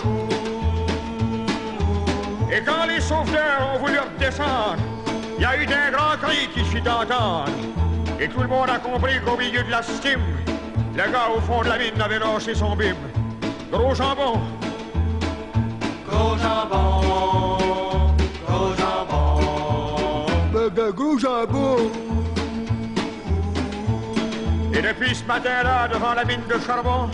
Et 2.53 2.61
quand 2.65 2.87
les 2.87 3.01
sauveteurs 3.01 3.75
ont 3.75 3.79
voulu 3.81 3.99
redescendre, 3.99 4.77
il 5.37 5.43
y 5.43 5.45
a 5.45 5.57
eu 5.57 5.67
un 5.67 5.91
grand 5.91 6.17
cri 6.23 6.47
qui 6.55 6.61
fit 6.61 6.89
entendre. 6.89 7.51
Et 8.21 8.29
tout 8.29 8.41
le 8.41 8.47
monde 8.47 8.71
a 8.71 8.79
compris 8.79 9.21
qu'au 9.25 9.37
milieu 9.37 9.65
de 9.65 9.71
la 9.71 9.83
stime, 9.83 10.23
le 10.95 11.11
gars 11.11 11.29
au 11.37 11.41
fond 11.41 11.63
de 11.63 11.69
la 11.69 11.79
mine 11.79 12.01
avait 12.01 12.21
lâché 12.21 12.55
son 12.55 12.77
bim. 12.77 12.95
Gros 13.73 13.97
jambon. 13.97 14.39
Gros 16.09 16.39
jambon, 16.39 18.15
gros 18.47 18.75
jambon. 18.79 20.27
Gros 20.93 21.19
jambon. 21.19 22.06
Et 24.77 24.83
depuis 24.83 25.15
ce 25.15 25.25
matin-là, 25.25 25.89
devant 25.89 26.13
la 26.13 26.23
mine 26.25 26.43
de 26.51 26.59
charbon, 26.61 27.09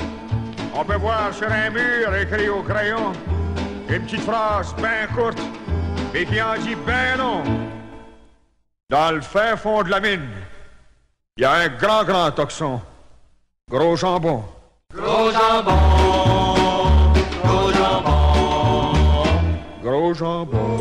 on 0.75 0.85
peut 0.85 0.97
voir 0.97 1.33
sur 1.33 1.47
un 1.49 1.71
mur 1.71 2.13
écrit 2.17 2.49
au 2.49 2.61
crayon 2.61 3.13
une 3.89 4.03
petite 4.03 4.23
phrase 4.23 4.75
bien 4.77 5.07
courte 5.15 5.39
et 6.13 6.27
qui 6.27 6.43
en 6.43 6.55
dit 6.57 6.75
ben 6.75 7.19
non. 7.19 7.45
Dans 8.91 9.13
le 9.13 9.21
fin 9.21 9.57
fond 9.57 9.85
de 9.85 9.91
la 9.91 10.01
mine, 10.01 10.29
il 11.37 11.43
y 11.43 11.45
a 11.45 11.53
un 11.53 11.69
grand, 11.69 12.03
grand 12.03 12.33
toxon. 12.33 12.81
Gros 13.71 13.95
jambon. 13.95 14.43
Gros 14.93 15.31
jambon, 15.31 15.79
gros 17.45 17.73
jambon. 17.73 18.93
Gros 19.85 20.15
jambon. 20.15 20.81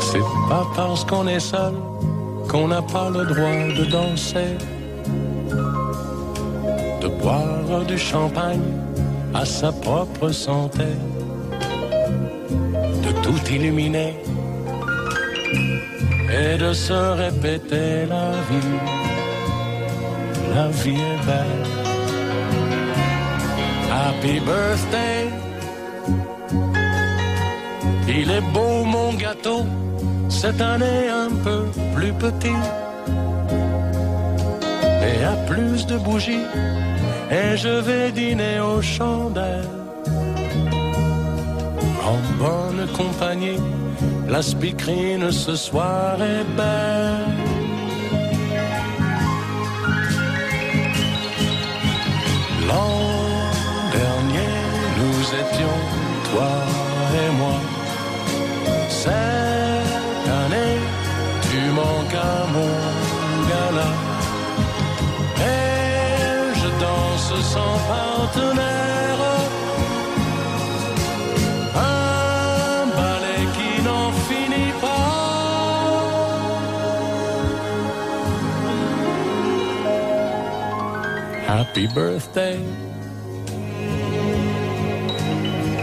C'est 0.00 0.26
pas 0.48 0.66
parce 0.74 1.04
qu'on 1.04 1.28
est 1.28 1.38
seul 1.38 1.74
qu'on 2.48 2.66
n'a 2.66 2.82
pas 2.82 3.08
le 3.08 3.24
droit 3.24 3.68
de 3.78 3.84
danser, 3.84 4.56
de 7.00 7.08
boire 7.22 7.84
du 7.86 7.96
champagne 7.96 8.72
à 9.32 9.44
sa 9.44 9.70
propre 9.70 10.30
santé, 10.30 10.90
de 13.04 13.12
tout 13.22 13.40
illuminer 13.48 14.16
et 16.32 16.58
de 16.58 16.72
se 16.72 16.92
répéter 16.92 18.06
la 18.06 18.32
vie. 18.48 18.78
La 20.52 20.66
vie 20.68 21.00
est 21.10 21.26
belle. 21.26 21.66
Happy 23.92 24.40
birthday. 24.40 25.39
Il 28.22 28.30
est 28.30 28.46
beau 28.52 28.84
mon 28.84 29.14
gâteau, 29.14 29.64
cette 30.28 30.60
année 30.60 31.08
un 31.08 31.30
peu 31.42 31.60
plus 31.94 32.12
petit. 32.12 32.60
Et 35.08 35.24
à 35.24 35.36
plus 35.50 35.86
de 35.86 35.96
bougies, 35.96 36.46
et 37.30 37.56
je 37.56 37.74
vais 37.86 38.12
dîner 38.12 38.60
aux 38.60 38.82
chandelles. 38.82 39.74
En 42.12 42.18
bonne 42.42 42.86
compagnie, 42.94 43.60
la 44.28 44.42
speakerine 44.42 45.32
ce 45.32 45.56
soir 45.56 46.20
est 46.20 46.44
belle. 46.58 47.39
qu'à 62.10 62.34
mon 62.54 62.72
gala. 63.50 63.90
Et 65.38 66.54
je 66.60 66.68
danse 66.84 67.32
sans 67.52 67.76
partenaire. 67.92 69.22
Un 71.74 72.86
ballet 72.98 73.44
qui 73.56 73.72
n'en 73.86 74.08
finit 74.28 74.74
pas. 74.84 75.10
Happy 81.48 81.84
birthday. 81.88 82.58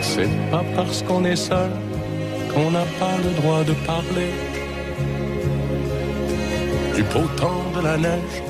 C'est 0.02 0.34
pas 0.52 0.66
parce 0.76 1.02
qu'on 1.04 1.24
est 1.26 1.36
seul 1.36 1.72
qu'on 2.52 2.72
n'a 2.72 2.88
pas 3.00 3.18
le 3.26 3.32
droit 3.40 3.64
de 3.64 3.74
parler. 3.86 4.47
Du 6.98 7.04
beau 7.04 7.28
temps 7.38 7.64
de 7.76 7.82
la 7.82 7.96
neige 7.96 8.42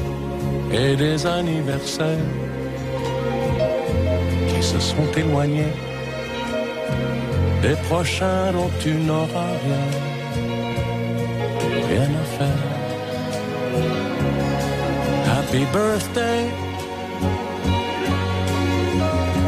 et 0.72 0.96
des 0.96 1.26
anniversaires 1.26 2.32
qui 4.48 4.64
se 4.64 4.80
sont 4.80 5.12
éloignés 5.18 5.74
des 7.62 7.76
prochains 7.90 8.54
dont 8.54 8.72
tu 8.80 8.92
n'auras 9.08 9.52
rien, 9.66 9.86
rien 11.90 12.10
à 12.24 12.26
faire. 12.38 12.64
Happy 15.34 15.66
birthday. 15.74 16.46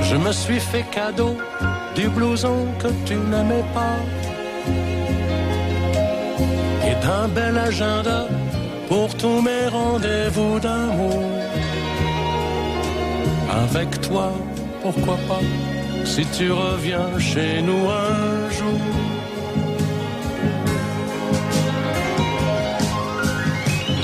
Je 0.09 0.15
me 0.17 0.33
suis 0.33 0.59
fait 0.59 0.85
cadeau 0.91 1.37
du 1.95 2.09
blouson 2.09 2.67
que 2.79 2.89
tu 3.05 3.15
n'aimais 3.15 3.65
pas 3.73 3.99
et 6.85 6.95
d'un 7.05 7.29
bel 7.29 7.57
agenda 7.57 8.27
pour 8.89 9.15
tous 9.15 9.39
mes 9.41 9.67
rendez-vous 9.67 10.59
d'amour. 10.59 11.23
Avec 13.63 14.01
toi, 14.01 14.33
pourquoi 14.81 15.17
pas, 15.27 15.43
si 16.03 16.25
tu 16.37 16.51
reviens 16.51 17.09
chez 17.19 17.61
nous 17.61 17.83
un 17.87 18.49
jour. 18.57 18.81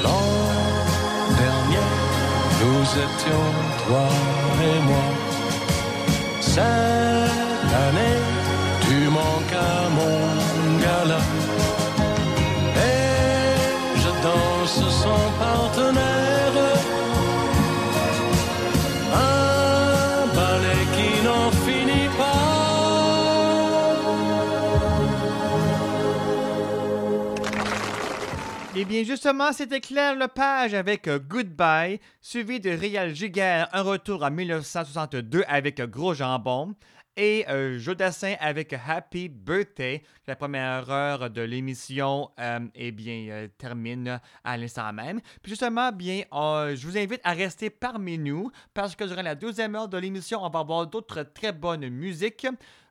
L'an 0.04 0.28
dernier, 1.44 1.88
nous 2.62 2.86
étions 3.06 3.48
toi 3.84 4.08
et 4.70 4.80
moi. 4.90 5.06
Cette 6.42 7.74
année, 7.86 8.20
tu 8.86 8.98
manques 9.10 9.58
à 9.72 9.90
mon 9.98 10.35
Eh 28.86 28.88
bien, 28.88 29.04
justement, 29.04 29.52
c'était 29.52 29.82
Claire 29.82 30.16
Lepage 30.16 30.76
avec 30.76 31.08
euh, 31.08 31.18
Goodbye, 31.18 32.00
suivi 32.22 32.60
de 32.60 32.70
Réal 32.70 33.16
Giguère, 33.16 33.68
un 33.74 33.82
retour 33.82 34.22
en 34.22 34.30
1962 34.30 35.44
avec 35.48 35.80
euh, 35.80 35.88
Gros 35.88 36.14
Jambon, 36.14 36.76
et 37.18 37.50
euh, 37.50 37.80
Jodassin 37.80 38.36
avec 38.40 38.74
Happy 38.74 39.28
Birthday. 39.28 40.04
La 40.28 40.36
première 40.36 40.88
heure 40.92 41.32
de 41.32 41.42
l'émission, 41.42 42.30
eh 42.76 42.92
bien, 42.92 43.48
termine 43.58 44.22
à 44.44 44.56
l'instant 44.56 44.94
même. 44.94 45.20
Puis 45.42 45.54
justement, 45.54 45.92
bien, 45.92 46.22
je 46.32 46.86
vous 46.86 46.96
invite 46.96 47.22
à 47.24 47.32
rester 47.32 47.72
parmi 47.72 48.20
nous 48.20 48.52
parce 48.76 48.96
que 48.96 49.04
durant 49.06 49.24
la 49.24 49.34
deuxième 49.34 49.74
heure 49.74 49.88
de 49.88 49.98
l'émission, 49.98 50.44
on 50.44 50.50
va 50.50 50.60
avoir 50.60 50.86
d'autres 50.86 51.24
très 51.24 51.54
bonnes 51.54 51.90
musiques, 51.90 52.46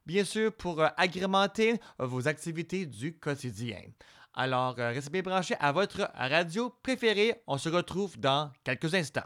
bien 0.06 0.24
sûr, 0.24 0.52
pour 0.52 0.82
agrémenter 0.96 1.78
vos 2.00 2.26
activités 2.26 2.84
du 2.84 3.14
quotidien. 3.14 3.78
Alors, 4.36 4.74
euh, 4.78 4.90
restez 4.90 5.10
bien 5.10 5.22
branchés 5.22 5.54
à 5.60 5.70
votre 5.70 6.10
radio 6.14 6.74
préférée. 6.82 7.42
On 7.46 7.56
se 7.56 7.68
retrouve 7.68 8.18
dans 8.18 8.50
quelques 8.64 8.94
instants. 8.94 9.22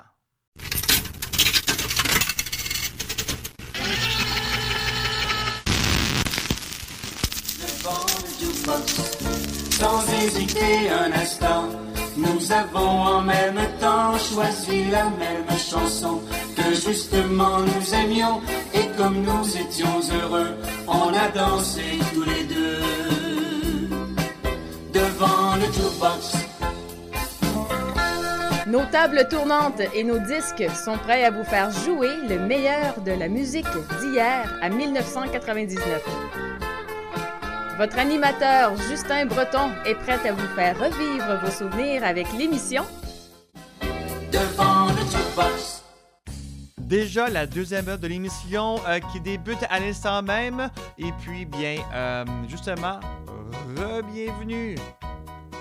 Sans 9.71 10.13
hésiter 10.13 10.91
un 10.91 11.13
instant, 11.13 11.69
nous 12.17 12.53
avons 12.53 12.79
en 12.79 13.23
même 13.23 13.61
temps 13.81 14.19
choisi 14.19 14.91
la 14.91 15.05
même 15.05 15.59
chanson 15.59 16.21
que 16.57 16.75
justement 16.75 17.61
nous 17.61 17.95
aimions 17.95 18.43
et 18.75 18.89
comme 18.97 19.23
nous 19.23 19.57
étions 19.57 20.01
heureux, 20.21 20.57
on 20.87 21.15
a 21.15 21.29
dansé 21.29 21.99
tous 22.13 22.25
les 22.25 22.45
deux 22.45 22.88
devant 25.59 25.67
le 25.67 25.73
jukebox. 25.73 26.37
Nos 28.67 28.85
tables 28.91 29.27
tournantes 29.29 29.81
et 29.95 30.05
nos 30.05 30.19
disques 30.19 30.65
sont 30.85 30.99
prêts 30.99 31.25
à 31.25 31.31
vous 31.31 31.45
faire 31.45 31.71
jouer 31.71 32.15
le 32.29 32.39
meilleur 32.39 33.01
de 33.01 33.13
la 33.13 33.29
musique 33.29 33.67
d'hier 34.01 34.59
à 34.61 34.69
1999. 34.69 36.03
Votre 37.79 37.99
animateur 37.99 38.77
Justin 38.89 39.27
Breton 39.27 39.71
est 39.87 39.95
prêt 39.95 40.19
à 40.29 40.33
vous 40.33 40.55
faire 40.55 40.79
revivre 40.79 41.41
vos 41.43 41.51
souvenirs 41.51 42.05
avec 42.05 42.27
l'émission 42.37 42.85
Devant 44.33 44.89
le 44.89 45.01
jukebox. 45.11 45.83
Déjà 46.79 47.29
la 47.29 47.47
deuxième 47.47 47.89
heure 47.89 47.99
de 47.99 48.07
l'émission 48.07 48.77
euh, 48.87 48.99
qui 49.13 49.21
débute 49.21 49.59
à 49.69 49.79
l'instant 49.79 50.23
même. 50.23 50.71
Et 50.99 51.13
puis, 51.21 51.45
bien, 51.45 51.77
euh, 51.95 52.25
justement, 52.49 52.99
re-bienvenue 53.77 54.77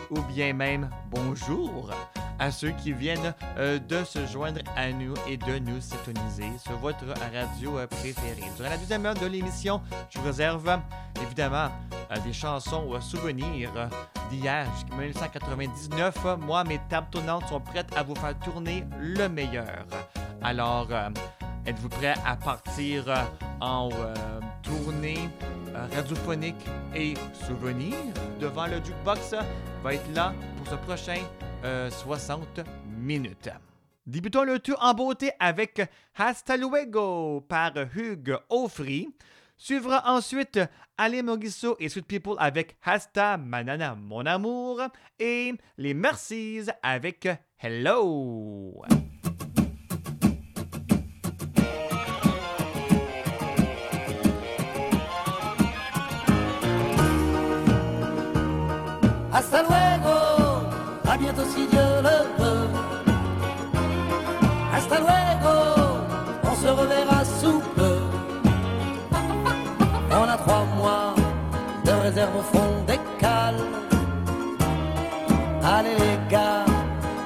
ou 0.09 0.21
bien 0.21 0.53
même 0.53 0.89
bonjour 1.09 1.91
à 2.39 2.51
ceux 2.51 2.71
qui 2.71 2.93
viennent 2.93 3.33
euh, 3.57 3.79
de 3.79 4.03
se 4.03 4.25
joindre 4.27 4.61
à 4.75 4.91
nous 4.91 5.13
et 5.27 5.37
de 5.37 5.59
nous 5.59 5.81
syntoniser 5.81 6.51
sur 6.59 6.77
votre 6.77 7.05
radio 7.33 7.77
euh, 7.77 7.87
préférée. 7.87 8.49
Durant 8.55 8.69
la 8.69 8.77
deuxième 8.77 9.05
heure 9.05 9.15
de 9.15 9.25
l'émission, 9.25 9.81
je 10.09 10.19
vous 10.19 10.25
réserve 10.25 10.79
évidemment 11.21 11.69
euh, 12.11 12.19
des 12.23 12.33
chansons 12.33 12.85
ou 12.87 12.99
souvenirs 13.01 13.89
d'hier 14.29 14.67
jusqu'à 14.75 14.95
1999. 14.95 16.37
Moi, 16.39 16.63
mes 16.63 16.79
tables 16.89 17.07
tournantes 17.09 17.47
sont 17.47 17.61
prêtes 17.61 17.95
à 17.95 18.03
vous 18.03 18.15
faire 18.15 18.37
tourner 18.39 18.83
le 18.99 19.27
meilleur. 19.27 19.85
Alors, 20.43 20.89
êtes-vous 21.65 21.89
prêts 21.89 22.15
à 22.25 22.35
partir 22.35 23.05
en 23.59 23.89
tournée 24.67 25.29
euh, 25.75 25.87
radiophonique 25.95 26.65
et 26.93 27.13
souvenirs 27.47 27.95
devant 28.39 28.67
le 28.67 28.77
jukebox 28.83 29.33
va 29.83 29.93
être 29.93 30.13
là 30.13 30.33
pour 30.57 30.67
ce 30.67 30.75
prochain 30.75 31.21
euh, 31.63 31.89
60 31.89 32.61
minutes. 32.99 33.49
Débutons 34.05 34.43
le 34.43 34.59
tour 34.59 34.77
en 34.81 34.93
beauté 34.93 35.31
avec 35.39 35.81
Hasta 36.15 36.57
Luego 36.57 37.41
par 37.41 37.73
Hugues 37.95 38.37
Offry. 38.49 39.09
Suivra 39.57 40.03
ensuite 40.05 40.59
Ale 40.97 41.23
Mogiso 41.23 41.75
et 41.79 41.89
Sweet 41.89 42.05
People 42.05 42.35
avec 42.37 42.77
Hasta 42.83 43.37
Manana 43.37 43.95
Mon 43.95 44.25
Amour 44.25 44.81
et 45.19 45.53
les 45.77 45.93
Mercies 45.93 46.67
avec 46.83 47.27
Hello. 47.59 48.83
Hasta 59.31 59.61
luego, 59.61 60.15
à 61.07 61.17
bientôt 61.17 61.45
si 61.53 61.67
Dieu 61.67 61.87
le 62.01 62.43
veut. 62.43 62.69
Hasta 64.73 64.99
luego, 64.99 65.55
on 66.43 66.55
se 66.55 66.67
reverra 66.67 67.25
sous 67.25 67.61
peu. 67.75 67.99
On 70.11 70.29
a 70.29 70.37
trois 70.37 70.65
mois 70.77 71.13
de 71.85 71.91
réserve 71.91 72.35
au 72.37 72.57
fond 72.57 72.83
des 72.87 72.99
cales. 73.19 73.63
Allez 75.63 75.95
les 75.95 76.17
gars, 76.29 76.65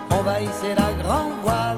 on 0.10 0.22
va 0.24 0.42
hisser 0.42 0.74
la 0.76 0.92
grande 1.02 1.34
voile. 1.44 1.78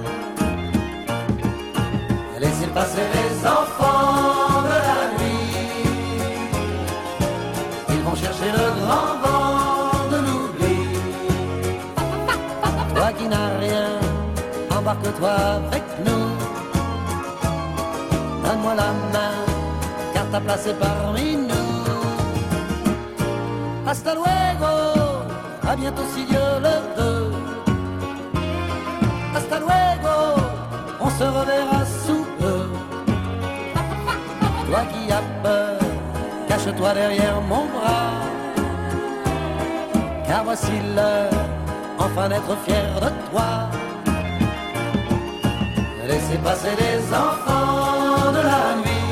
Laissez 2.40 2.68
passer 2.68 3.06
les 3.14 3.48
enfants 3.48 4.33
embarque-toi 15.04 15.30
avec 15.30 15.84
nous. 16.06 16.28
Donne-moi 18.44 18.76
la 18.76 18.92
main, 19.12 19.36
car 20.14 20.30
ta 20.32 20.40
place 20.40 20.68
est 20.68 20.80
parmi 20.80 21.36
nous. 21.36 21.84
Hasta 23.88 24.14
luego, 24.14 24.74
à 25.68 25.76
bientôt 25.76 26.04
si 26.14 26.26
Dieu 26.26 26.40
le 26.62 27.02
veut. 27.02 27.32
Hasta 29.36 29.60
luego, 29.60 30.42
on 31.00 31.10
se 31.10 31.24
reverra 31.24 31.86
sous 32.06 32.26
peu. 32.40 32.70
Toi 34.68 34.82
qui 34.92 35.12
as 35.12 35.24
peur, 35.44 35.80
cache-toi 36.48 36.94
derrière 36.94 37.42
mon 37.42 37.66
bras. 37.66 38.14
Car 40.28 40.44
voici 40.44 40.72
l'heure, 40.96 41.32
enfin 42.00 42.30
d'être 42.30 42.58
fier 42.66 43.00
de 43.02 43.10
toi. 43.30 43.73
Laissez 46.14 46.38
passer 46.44 46.76
les 46.84 47.00
enfants 47.12 48.32
de 48.38 48.42
la 48.52 48.66
nuit. 48.82 49.10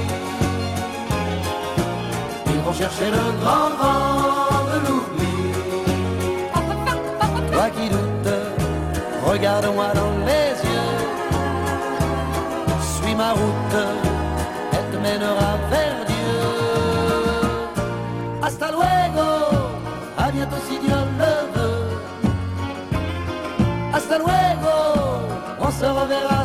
Ils 2.53 2.61
vont 2.61 2.73
chercher 2.73 3.09
le 3.17 3.23
grand 3.41 3.69
vent 3.79 4.61
de 4.71 4.77
l'oubli. 4.85 5.37
Toi 7.51 7.67
qui 7.75 7.89
doutes, 7.89 8.37
regarde-moi 9.25 9.87
dans 9.95 10.13
les 10.27 10.49
yeux. 10.69 10.99
Suis 12.93 13.15
ma 13.15 13.31
route, 13.31 13.79
elle 14.73 14.87
te 14.91 14.97
mènera 15.01 15.51
vers 15.71 15.99
Dieu. 16.11 16.39
Hasta 18.43 18.67
luego, 18.77 19.29
à 20.19 20.29
bientôt 20.29 20.61
si 20.69 20.77
Dieu 20.77 21.01
le 21.21 21.33
veut. 21.55 21.87
Hasta 23.91 24.15
luego, 24.19 24.75
on 25.59 25.71
se 25.71 25.85
reverra 25.85 26.40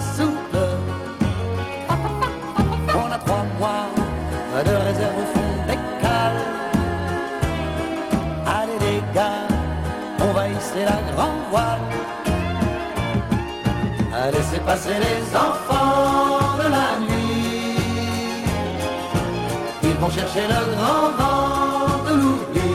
on 10.29 10.33
va 10.33 10.49
hisser 10.49 10.85
la 10.85 10.99
grande 11.13 11.43
voile. 11.51 11.81
Laissez 14.33 14.61
passer 14.61 14.97
les 15.07 15.37
enfants 15.37 16.57
de 16.59 16.69
la 16.77 16.89
nuit. 17.07 17.79
Ils 19.85 19.97
vont 20.01 20.11
chercher 20.11 20.45
le 20.55 20.61
grand 20.75 21.09
vent 21.19 22.05
de 22.07 22.13
l'oubli. 22.21 22.73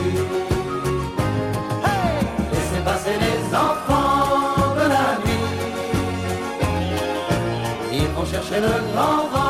Hey 1.84 2.14
Laissez 2.52 2.82
passer 2.84 3.16
les 3.26 3.40
enfants 3.54 4.74
de 4.80 4.86
la 4.94 5.08
nuit. 5.24 5.48
Ils 7.92 8.10
vont 8.14 8.24
chercher 8.24 8.60
le 8.60 8.74
grand 8.92 9.22
vent 9.32 9.41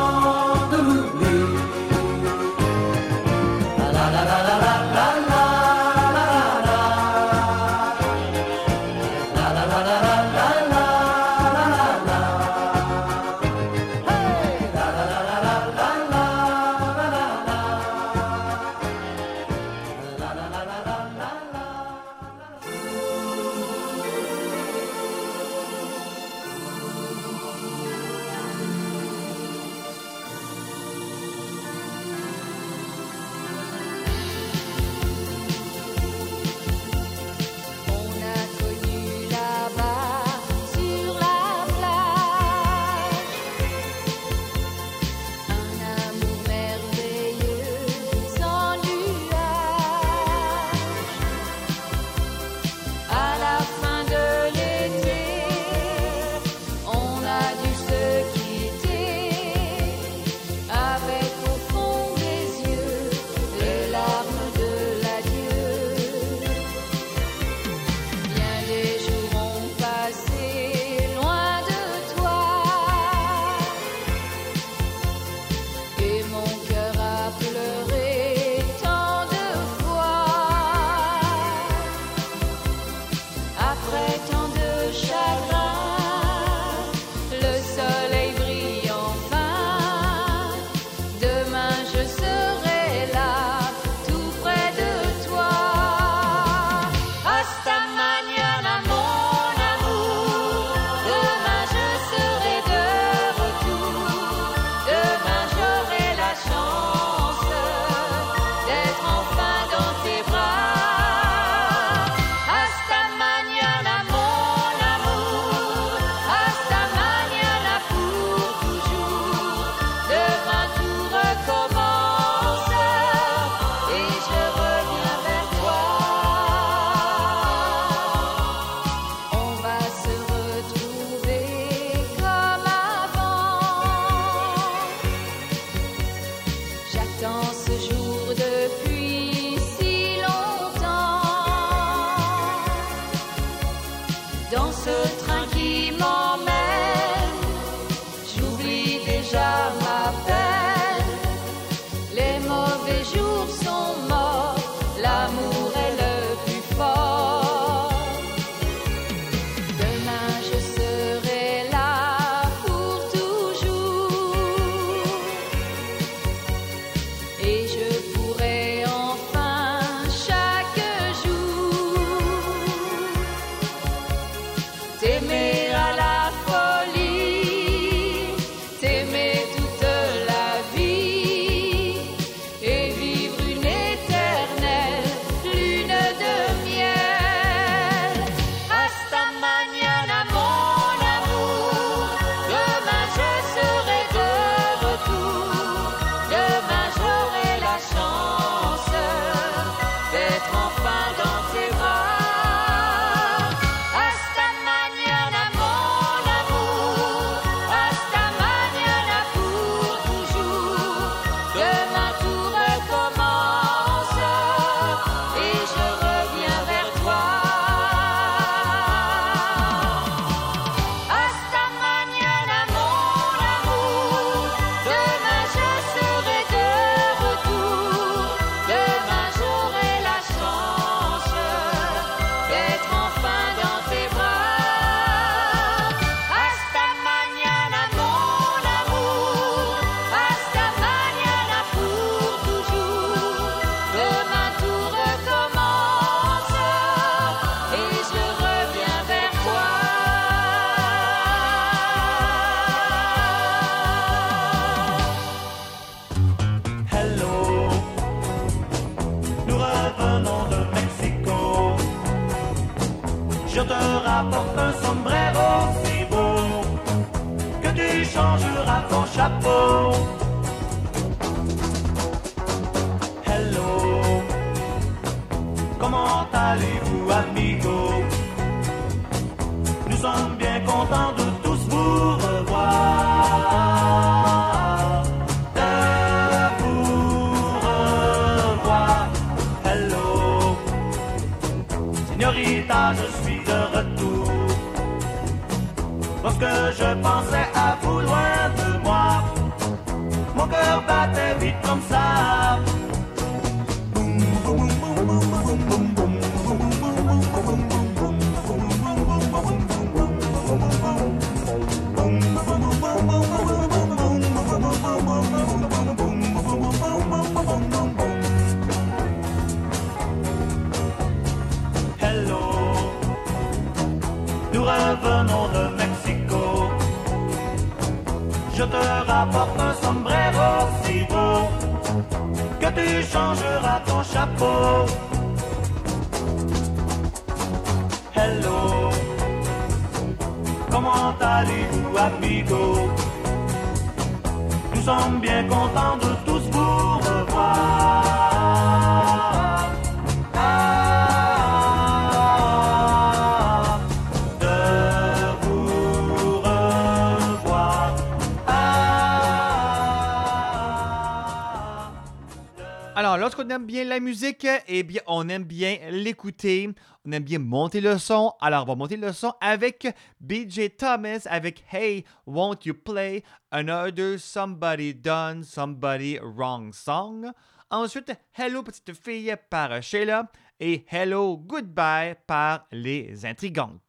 eh 364.83 364.85
bien, 364.85 365.01
on 365.07 365.29
aime 365.29 365.45
bien 365.45 365.77
l'écouter. 365.91 366.69
On 367.05 367.11
aime 367.13 367.23
bien 367.23 367.39
monter 367.39 367.79
le 367.79 367.97
son. 367.97 368.33
Alors, 368.41 368.63
on 368.63 368.65
va 368.65 368.75
monter 368.75 368.97
le 368.97 369.13
son 369.13 369.33
avec 369.39 369.87
BJ 370.19 370.75
Thomas 370.77 371.25
avec 371.29 371.63
Hey, 371.71 372.03
Won't 372.25 372.65
You 372.65 372.73
Play 372.73 373.23
Another 373.49 374.19
Somebody 374.19 374.93
Done 374.93 375.43
Somebody 375.43 376.19
Wrong 376.21 376.73
Song. 376.73 377.31
Ensuite, 377.71 378.11
Hello 378.37 378.61
Petite 378.61 378.93
Fille 378.93 379.33
par 379.49 379.81
Sheila 379.81 380.29
et 380.59 380.85
Hello 380.91 381.37
Goodbye 381.37 382.15
par 382.27 382.67
Les 382.71 383.25
Intrigantes. 383.25 383.81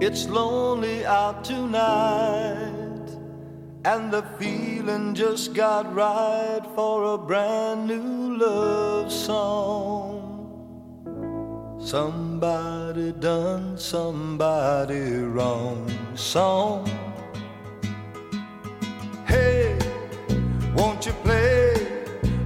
It's 0.00 0.26
lonely 0.26 1.04
out 1.06 1.44
tonight, 1.44 2.83
and 3.84 4.10
the 4.10 4.22
feeling 4.38 5.14
just 5.14 5.52
got 5.54 5.92
right 5.94 6.62
for 6.74 7.14
a 7.14 7.18
brand 7.18 7.86
new 7.86 8.38
love 8.38 9.12
song. 9.12 10.20
Somebody 11.78 13.12
done 13.12 13.76
somebody 13.76 15.18
wrong 15.36 15.90
song. 16.14 16.88
Hey, 19.26 19.78
won't 20.74 21.04
you 21.04 21.12
play 21.22 21.74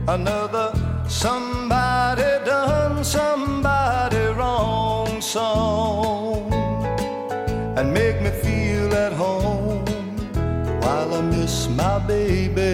another 0.09 0.73
somebody 1.09 2.45
done 2.45 3.05
somebody 3.05 4.25
wrong 4.39 5.21
song? 5.21 5.89
and 7.79 7.95
make 7.95 8.21
me 8.21 8.31
feel 8.31 8.93
at 8.93 9.13
home 9.13 9.58
while 10.89 11.15
I 11.17 11.21
miss 11.21 11.69
my 11.69 11.99
baby, 11.99 12.73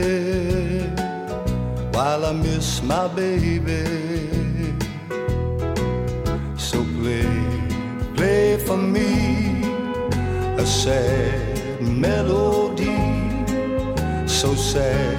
while 1.94 2.24
I 2.26 2.32
miss 2.32 2.80
my 2.82 3.08
baby. 3.08 3.82
So 6.56 6.78
play, 6.98 7.28
play 8.16 8.56
for 8.66 8.76
me 8.76 9.10
a 10.64 10.66
sad 10.82 11.82
melody, 11.82 13.02
so 14.28 14.54
sad 14.54 15.18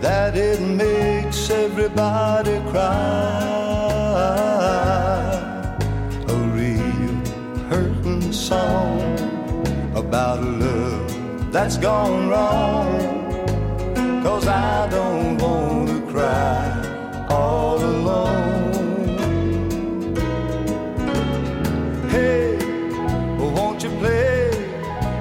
that 0.00 0.36
it 0.36 0.60
makes 0.60 1.50
everybody 1.50 2.56
cry. 2.70 3.50
A 6.34 6.36
real 6.58 7.16
hurting 7.70 8.32
song 8.32 9.00
about 10.02 10.38
love 10.62 10.79
that's 11.50 11.76
gone 11.76 12.28
wrong. 12.28 13.10
Cause 14.22 14.46
I 14.46 14.88
don't 14.88 15.36
wanna 15.38 16.00
cry 16.12 17.26
all 17.28 17.78
alone. 17.78 19.18
Hey, 22.08 22.56
won't 23.38 23.82
you 23.82 23.90
play 23.98 24.50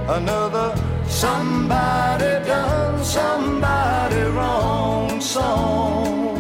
another 0.07 0.75
somebody 1.07 2.45
done 2.45 3.03
somebody 3.03 4.21
wrong 4.37 5.19
song 5.19 6.37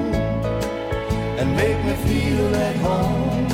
and 1.39 1.55
make 1.55 1.83
me 1.85 1.95
feel 2.07 2.55
at 2.55 2.75
home 2.77 3.49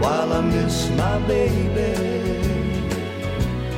while 0.00 0.32
I 0.32 0.40
miss 0.40 0.90
my 0.90 1.18
baby, 1.26 2.25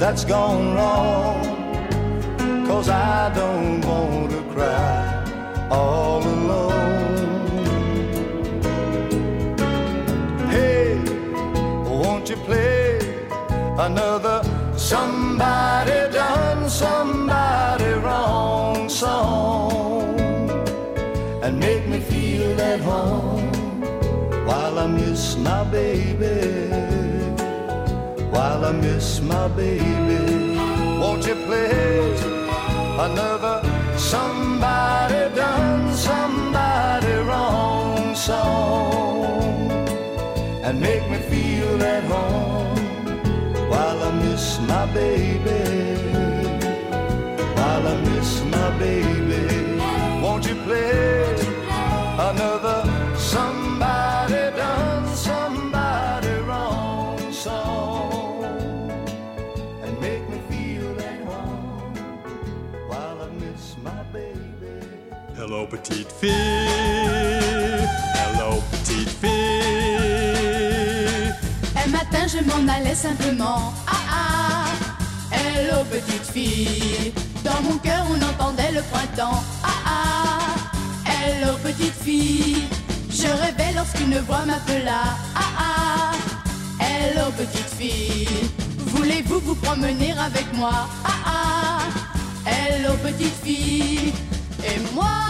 that's 0.00 0.24
gone 0.24 0.74
wrong. 0.74 1.44
Cause 2.66 2.88
I 2.88 3.30
don't 3.34 3.82
want 3.82 4.30
to 4.30 4.42
cry 4.54 5.68
all 5.70 6.22
alone. 6.22 7.58
Hey, 10.48 10.96
won't 11.84 12.30
you 12.30 12.36
play 12.36 12.98
another 13.78 14.42
somebody 14.74 16.10
done 16.10 16.70
somebody 16.70 17.92
wrong 18.04 18.88
song 18.88 20.18
and 21.42 21.60
make 21.60 21.86
me 21.86 22.00
feel 22.00 22.58
at 22.58 22.80
home 22.80 23.52
while 24.46 24.78
I 24.78 24.86
miss 24.86 25.36
my 25.36 25.62
baby, 25.64 26.69
while 28.60 28.68
I 28.68 28.72
miss 28.72 29.20
my 29.22 29.48
baby. 29.48 30.58
Won't 31.00 31.26
you 31.26 31.34
play 31.46 32.12
another 33.06 33.62
somebody 33.96 35.34
done 35.34 35.94
somebody 35.94 37.12
wrong 37.28 38.14
song 38.14 39.70
and 40.62 40.78
make 40.78 41.08
me 41.10 41.18
feel 41.32 41.82
at 41.82 42.04
home 42.04 42.76
while 43.70 44.02
I 44.02 44.10
miss 44.24 44.60
my 44.60 44.84
baby, 44.92 45.62
while 47.56 47.86
I 47.88 47.96
miss 48.08 48.44
my 48.44 48.68
baby. 48.78 49.42
Won't 50.22 50.46
you 50.46 50.56
play 50.66 51.34
another 52.28 52.80
somebody 53.16 54.42
done 54.54 55.06
somebody 55.16 56.32
wrong 56.48 57.32
song 57.32 57.79
Hello, 65.52 65.66
petite 65.66 66.12
fille. 66.20 66.30
Hello, 68.14 68.62
petite 68.70 69.10
fille. 69.20 69.32
Un 71.74 71.88
matin, 71.90 72.28
je 72.28 72.38
m'en 72.44 72.72
allais 72.72 72.94
simplement. 72.94 73.74
Ah 73.88 73.96
ah, 74.12 74.66
hello 75.32 75.82
petite 75.90 76.30
fille. 76.32 77.12
Dans 77.42 77.60
mon 77.62 77.78
cœur, 77.78 78.06
on 78.12 78.22
entendait 78.22 78.70
le 78.70 78.82
printemps. 78.92 79.42
Ah 79.64 79.82
ah, 79.86 80.38
hello 81.10 81.56
petite 81.64 82.00
fille. 82.00 82.68
Je 83.10 83.26
rêvais 83.26 83.72
lorsqu'une 83.74 84.18
voix 84.20 84.44
m'appela. 84.46 85.16
Ah 85.34 85.50
ah, 85.58 86.12
hello 86.78 87.32
petite 87.36 87.74
fille. 87.76 88.52
Voulez-vous 88.78 89.40
vous 89.40 89.56
promener 89.56 90.12
avec 90.12 90.46
moi? 90.54 90.86
Ah 91.04 91.10
ah, 91.26 91.80
hello 92.48 92.94
petite 93.02 93.34
fille. 93.44 94.12
Et 94.62 94.78
moi, 94.94 95.29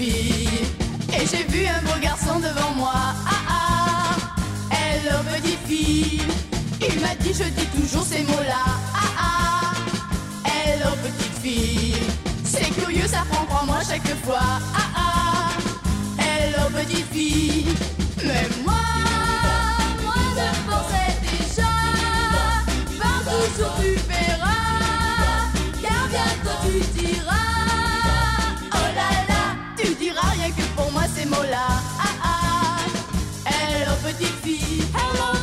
Et 0.00 1.26
j'ai 1.26 1.42
vu 1.48 1.66
un 1.66 1.80
beau 1.82 1.98
garçon 2.00 2.38
devant 2.38 2.72
moi. 2.76 2.92
Ah 2.94 3.32
ah, 3.48 4.16
hello 4.70 5.18
petite 5.34 5.58
fille. 5.66 6.22
Il 6.80 7.00
m'a 7.00 7.16
dit, 7.16 7.34
je 7.34 7.42
dis 7.42 7.66
toujours 7.66 8.04
ces 8.04 8.22
mots-là. 8.22 8.62
Ah 8.94 9.74
ah, 9.74 10.48
hello 10.48 10.90
petite 11.02 11.38
fille. 11.42 11.96
C'est 12.44 12.70
curieux, 12.78 13.08
ça 13.08 13.24
prend 13.28 13.60
en 13.60 13.66
moi 13.66 13.78
chaque 13.88 14.06
fois. 14.24 14.38
Ah 14.40 14.88
ah, 14.96 16.22
hello 16.22 16.68
petite 16.72 17.06
fille. 17.12 17.74
Mais 18.24 18.46
moi 18.64 19.07
mots-là. 31.38 31.66
Ah 31.98 32.14
ah, 32.22 32.86
hello 33.46 33.92
petite 34.02 34.34
fille. 34.42 34.82
Hello 34.94 35.37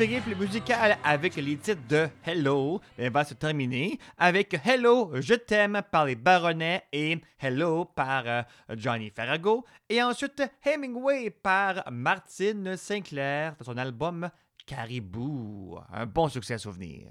périple 0.00 0.34
musical 0.34 0.96
avec 1.04 1.36
les 1.36 1.58
titres 1.58 1.86
de 1.86 2.08
Hello 2.24 2.80
ben, 2.96 3.12
va 3.12 3.22
se 3.22 3.34
terminer 3.34 3.98
avec 4.16 4.58
Hello, 4.64 5.10
je 5.20 5.34
t'aime 5.34 5.82
par 5.92 6.06
les 6.06 6.14
Baronnets 6.14 6.84
et 6.90 7.18
Hello 7.38 7.84
par 7.84 8.22
euh, 8.26 8.40
Johnny 8.70 9.10
Farrago. 9.10 9.66
Et 9.90 10.02
ensuite 10.02 10.42
Hemingway 10.64 11.28
par 11.28 11.84
Martine 11.92 12.78
Sinclair 12.78 13.54
de 13.58 13.64
son 13.64 13.76
album 13.76 14.30
Caribou. 14.64 15.78
Un 15.92 16.06
bon 16.06 16.28
succès 16.28 16.54
à 16.54 16.58
souvenir. 16.58 17.10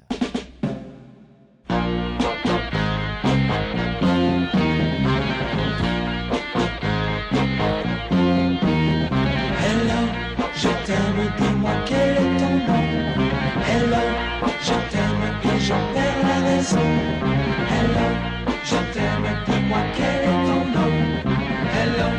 T'aime 15.70 15.78
et 15.78 15.78
j'en 15.78 15.82
perds 15.94 16.24
la 16.24 16.38
raison. 16.50 16.90
Hello, 17.72 18.08
je 18.64 18.80
t'aime, 18.94 19.28
dis-moi 19.48 19.82
quel 19.96 20.22
est 20.24 20.41
ton 20.48 20.62
nom? 20.76 20.96
Hello, 21.76 22.10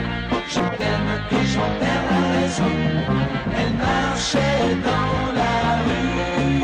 je 0.49 0.63
t'aime 0.79 1.11
et 1.33 1.47
j'en 1.47 1.71
perds 1.81 2.07
la 2.11 2.23
raison. 2.37 2.75
Elle 3.59 3.75
marchait 3.75 4.69
dans 4.85 5.23
la 5.41 5.57
rue 5.87 6.63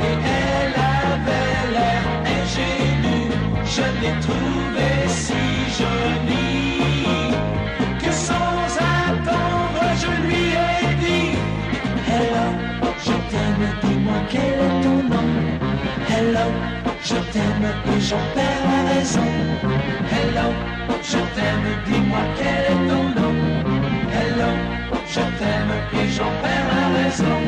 et 0.00 0.16
elle 0.40 0.74
avait 0.76 1.64
l'air 1.74 2.04
ingénue. 2.36 3.30
Je 3.64 3.86
l'ai 4.00 4.14
trouvée 4.20 5.02
si 5.08 5.40
jolie 5.78 6.17
je 17.08 17.14
t'aime 17.32 17.68
et 17.96 18.00
j'en 18.00 18.24
perds 18.34 18.64
la 18.72 18.80
raison. 18.92 19.30
Hello, 20.12 20.48
je 21.02 21.20
t'aime, 21.34 21.68
dis-moi 21.86 22.24
quel 22.36 22.64
est 22.72 22.88
ton 22.90 23.04
nom. 23.18 23.36
Hello, 24.18 24.50
je 25.14 25.22
t'aime 25.38 25.72
et 25.98 26.08
j'en 26.16 26.32
perds 26.42 26.70
la 26.78 26.86
raison. 26.98 27.40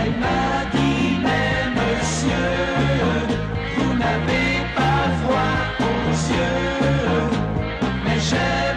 Elle 0.00 0.14
m'a 0.22 0.64
dit 0.74 1.18
mais 1.24 1.52
monsieur 1.78 2.48
Vous 3.76 3.92
n'avez 4.02 4.50
pas 4.78 5.04
froid 5.20 5.58
aux 5.90 6.14
yeux. 6.32 7.28
Mais 8.04 8.18
j'aime 8.28 8.67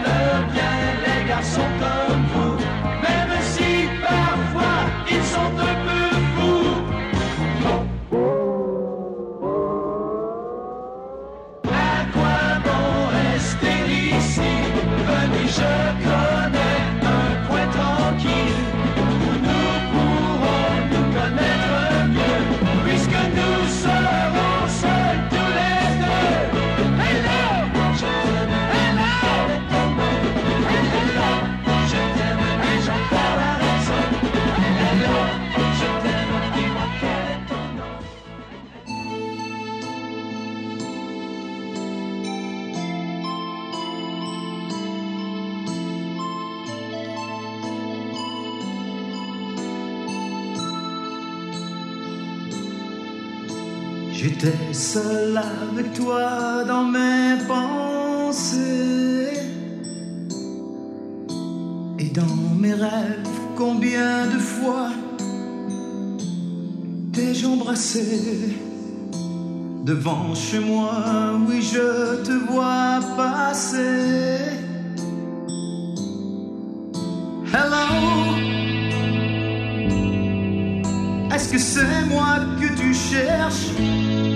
J'étais 54.43 54.73
seul 54.73 55.37
avec 55.37 55.93
toi 55.93 56.63
dans 56.67 56.85
mes 56.85 57.37
pensées 57.47 59.33
et 61.99 62.09
dans 62.09 62.57
mes 62.59 62.73
rêves. 62.73 63.27
Combien 63.55 64.25
de 64.25 64.39
fois 64.39 64.89
t'ai-je 67.13 67.45
embrassé? 67.45 68.57
Devant 69.85 70.33
chez 70.33 70.59
moi? 70.59 71.37
Oui, 71.47 71.61
je 71.61 72.23
te 72.23 72.31
vois 72.51 72.99
passer. 73.15 74.39
Hello? 77.53 77.85
Est-ce 81.31 81.47
que 81.51 81.59
c'est 81.59 82.05
moi 82.09 82.39
que 82.59 82.75
tu 82.75 82.91
cherches? 82.91 84.30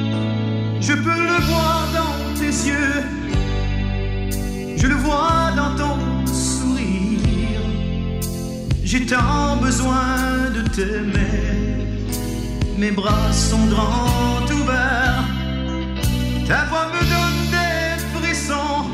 Je 0.88 0.94
peux 0.94 1.20
le 1.32 1.40
voir 1.50 1.88
dans 1.94 2.40
tes 2.40 2.54
yeux, 2.70 3.04
je 4.78 4.88
le 4.88 4.96
vois 4.96 5.52
dans 5.56 5.76
ton 5.76 6.28
sourire. 6.28 7.66
J'ai 8.84 9.06
tant 9.08 9.58
besoin 9.58 10.52
de 10.56 10.62
t'aimer, 10.70 12.06
mes 12.78 12.92
bras 12.92 13.32
sont 13.32 13.66
grands 13.66 14.46
ouverts, 14.60 15.24
ta 16.48 16.66
voix 16.66 16.88
me 16.94 17.02
donne 17.14 17.42
des 17.58 17.88
frissons. 18.14 18.92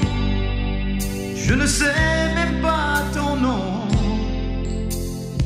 Je 1.35 1.53
ne 1.53 1.65
sais 1.65 2.33
même 2.35 2.61
pas 2.61 3.03
ton 3.13 3.35
nom 3.35 3.81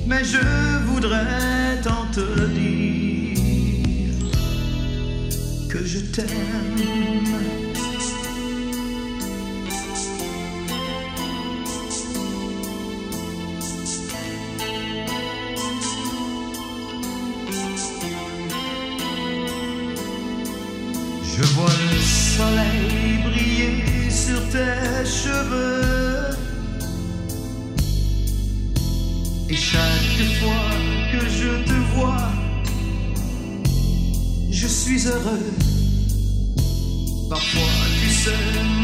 mais 0.08 0.24
je 0.24 0.38
voudrais 0.86 1.82
tant 1.84 2.06
te 2.14 2.48
dire 2.50 2.95
que 5.76 5.86
je 5.86 6.00
t'aime. 6.00 6.28
Je 21.36 21.44
vois 21.44 21.66
le 21.68 22.00
soleil 22.00 23.18
briller 23.26 24.10
sur 24.10 24.42
tes 24.50 25.06
cheveux. 25.06 26.38
Et 29.50 29.56
chaque 29.56 30.24
fois 30.40 30.72
que 31.12 31.26
je 31.28 31.66
te 31.66 31.78
vois, 31.96 32.32
je 34.52 34.68
suis 34.68 35.08
heureux. 35.08 35.65
Parfois, 37.28 37.62
tu 38.02 38.10
sais, 38.10 38.30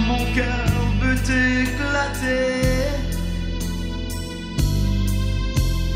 mon 0.08 0.26
cœur 0.34 0.66
peut 1.00 1.14
éclater. 1.14 2.90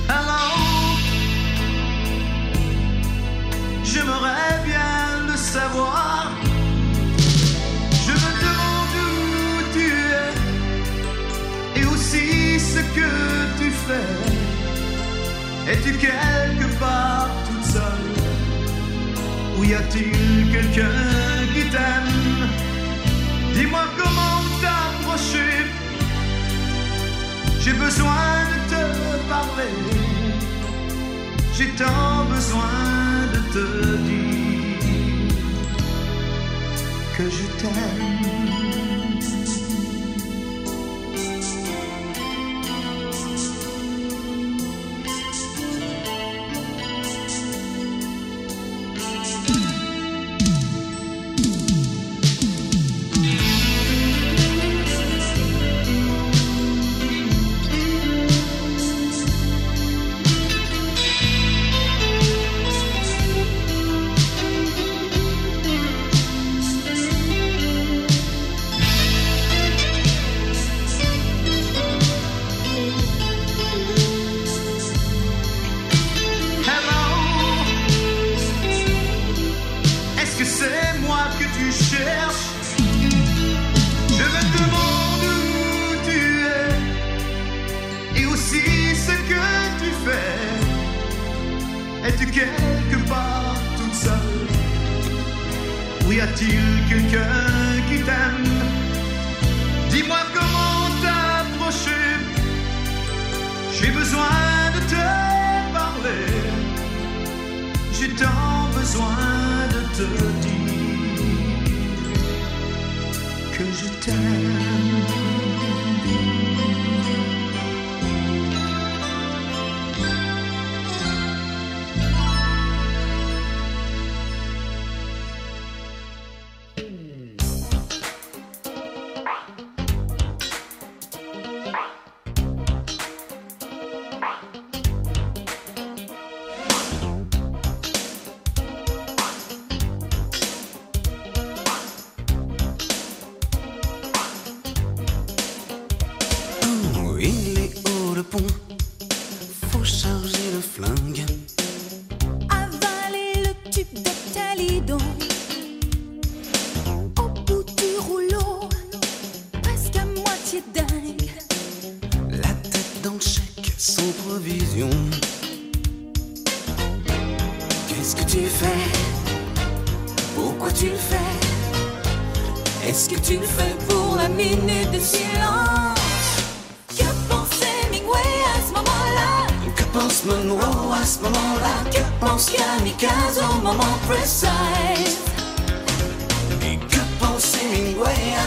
Hello, 0.08 0.46
j'aimerais 3.84 4.64
bien 4.64 5.26
le 5.28 5.36
savoir. 5.36 6.32
Je 8.06 8.12
me 8.12 8.32
demande 8.46 8.96
où 9.02 9.18
tu 9.74 9.86
es 9.90 11.82
et 11.82 11.86
aussi 11.86 12.60
ce 12.60 12.82
que 12.96 13.12
tu 13.58 13.72
fais. 13.72 14.12
Es-tu 15.72 15.92
quelque 15.98 16.68
part 16.80 17.25
Ou 19.58 19.64
y 19.64 19.74
a-t-il 19.74 20.52
quelqu'un 20.52 20.92
qui 21.54 21.70
t'aime? 21.70 22.50
Dis-moi 23.54 23.84
comment 23.98 24.42
t'approcher. 24.62 25.66
J'ai 27.60 27.74
besoin 27.74 28.28
de 28.52 28.58
te 28.72 29.30
parler. 29.30 29.74
J'ai 31.58 31.70
tant 31.70 32.26
besoin 32.30 32.76
de 33.34 33.40
te 33.54 33.98
dire 34.08 35.36
Que 37.18 37.24
je 37.30 37.46
t'aime 37.60 38.45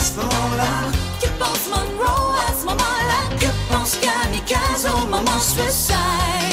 ce 0.01 0.17
moment-là. 0.17 0.91
Que 1.21 1.29
pense 1.39 1.69
Monroe 1.69 2.35
à 2.49 2.53
ce 2.61 2.65
moment-là? 2.67 3.37
Que 3.39 3.73
pense 3.73 3.97
Kamikaze 3.97 4.87
au 4.87 5.07
moment 5.07 5.41
suicide? 5.41 6.48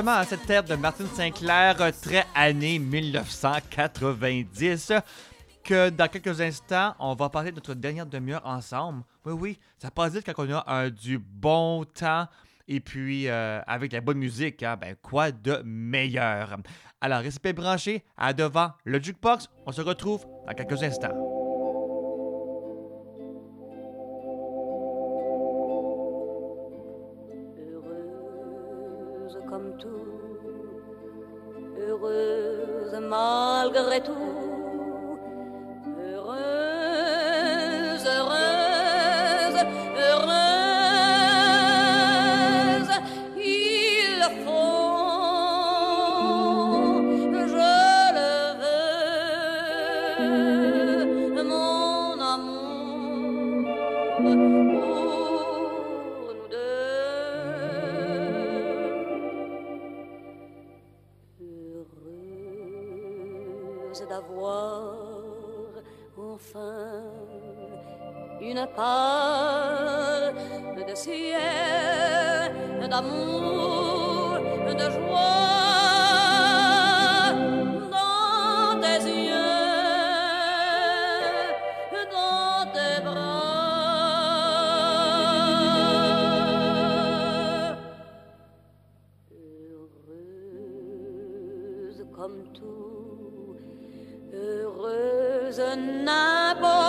justement 0.00 0.16
à 0.16 0.24
cette 0.24 0.46
terre 0.46 0.64
de 0.64 0.74
Martine 0.76 1.08
Sinclair, 1.08 1.78
euh, 1.78 1.90
très 1.90 2.24
année 2.34 2.78
1990, 2.78 4.94
que 5.62 5.90
dans 5.90 6.08
quelques 6.08 6.40
instants, 6.40 6.94
on 6.98 7.14
va 7.14 7.28
parler 7.28 7.50
de 7.50 7.56
notre 7.56 7.74
dernière 7.74 8.06
demi-heure 8.06 8.46
ensemble. 8.46 9.02
Oui, 9.26 9.34
oui, 9.34 9.58
ça 9.76 9.90
passe 9.90 10.14
vite 10.14 10.24
quand 10.24 10.32
on 10.38 10.50
a 10.54 10.64
un, 10.72 10.88
du 10.88 11.18
bon 11.18 11.84
temps 11.84 12.26
et 12.66 12.80
puis 12.80 13.28
euh, 13.28 13.60
avec 13.66 13.92
la 13.92 14.00
bonne 14.00 14.16
musique. 14.16 14.62
Hein. 14.62 14.78
Ben, 14.80 14.96
quoi 15.02 15.32
de 15.32 15.60
meilleur? 15.66 16.56
Alors, 17.02 17.20
respect 17.20 17.52
branché, 17.52 18.02
à 18.16 18.32
devant 18.32 18.70
le 18.84 19.02
jukebox. 19.02 19.50
On 19.66 19.72
se 19.72 19.82
retrouve 19.82 20.24
dans 20.46 20.54
quelques 20.54 20.82
instants. 20.82 21.39
heureuse 32.02 33.00
malgré 33.00 34.00
tout. 34.00 34.12
Heureuse, 35.98 37.26
heureuse. 38.06 38.49
de 70.86 70.94
ciel, 70.94 72.52
d'amour, 72.90 74.38
de 74.66 74.90
joie 74.90 75.30
dans 77.90 78.80
tes 78.80 79.02
yeux, 79.08 79.70
dans 82.10 82.64
tes 82.74 82.96
bras. 83.02 83.40
Heureuse 90.52 92.00
comme 92.14 92.40
tout, 92.52 93.56
heureuse 94.34 95.62
n'importe 96.04 96.79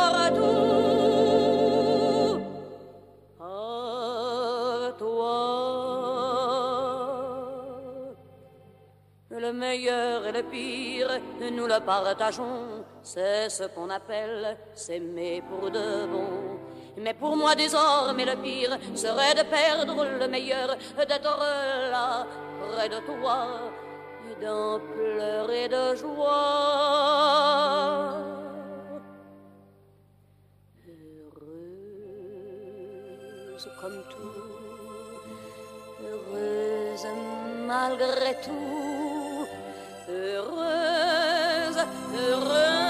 partageons, 11.81 12.85
c'est 13.03 13.49
ce 13.49 13.63
qu'on 13.63 13.89
appelle 13.89 14.57
s'aimer 14.73 15.43
pour 15.49 15.69
de 15.69 16.05
bon. 16.07 16.59
Mais 16.97 17.13
pour 17.13 17.35
moi 17.35 17.55
désormais 17.55 18.25
le 18.25 18.35
pire 18.35 18.77
serait 18.95 19.33
de 19.33 19.43
perdre 19.43 20.05
le 20.19 20.27
meilleur, 20.27 20.75
d'être 20.97 21.39
là 21.91 22.25
près 22.59 22.89
de 22.89 22.99
toi 22.99 23.47
et 24.29 24.35
d'en 24.43 24.79
pleurer 24.79 25.67
de 25.69 25.95
joie. 25.95 26.31
Heureuse 31.97 33.69
comme 33.79 34.03
tout, 34.09 34.43
heureuse 36.03 37.07
malgré 37.65 38.35
tout, 38.43 39.47
heureuse. 40.09 41.10
heureux. 42.13 42.80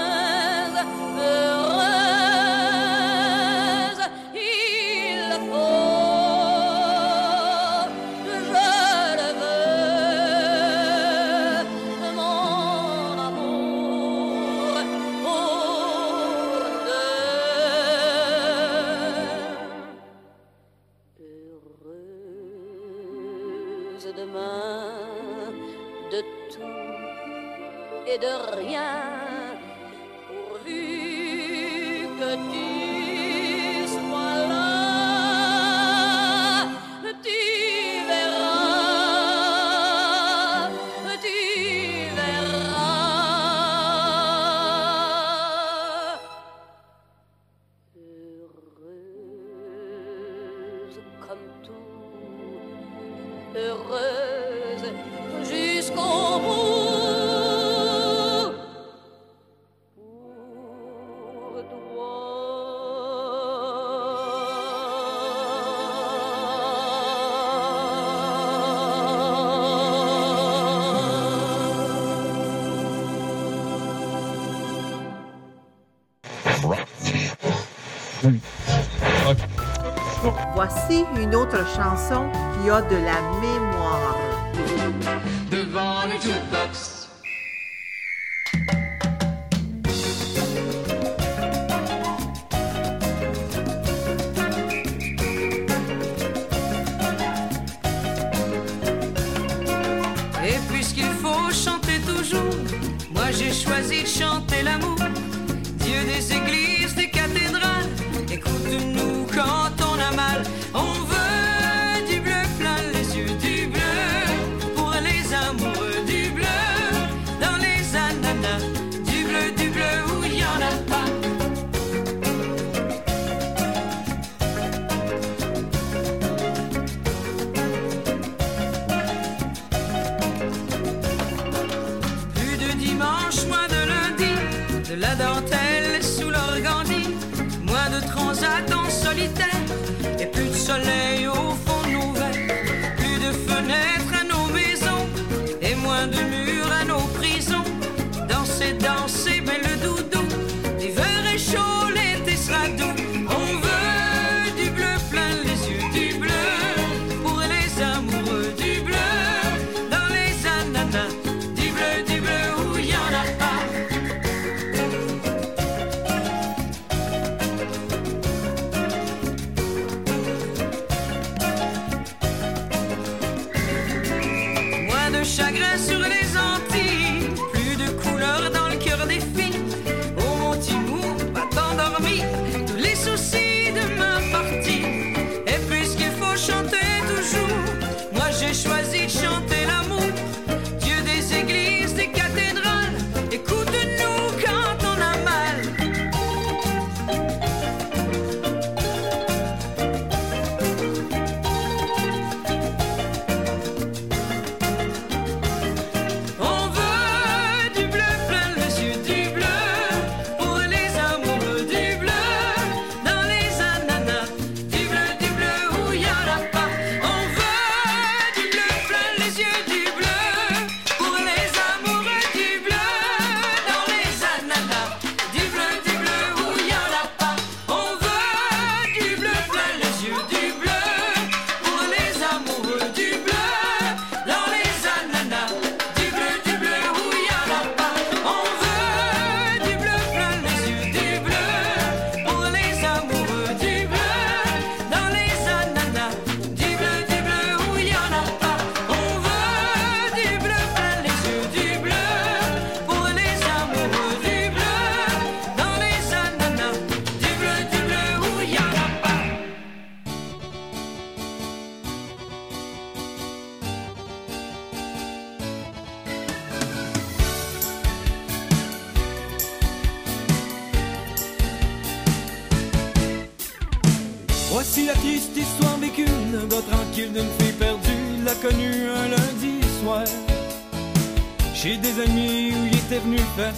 il 82.62 82.66
y 82.66 82.70
a 82.70 82.80
de 82.80 82.96
la 82.96 83.20
mémoire. 83.40 83.71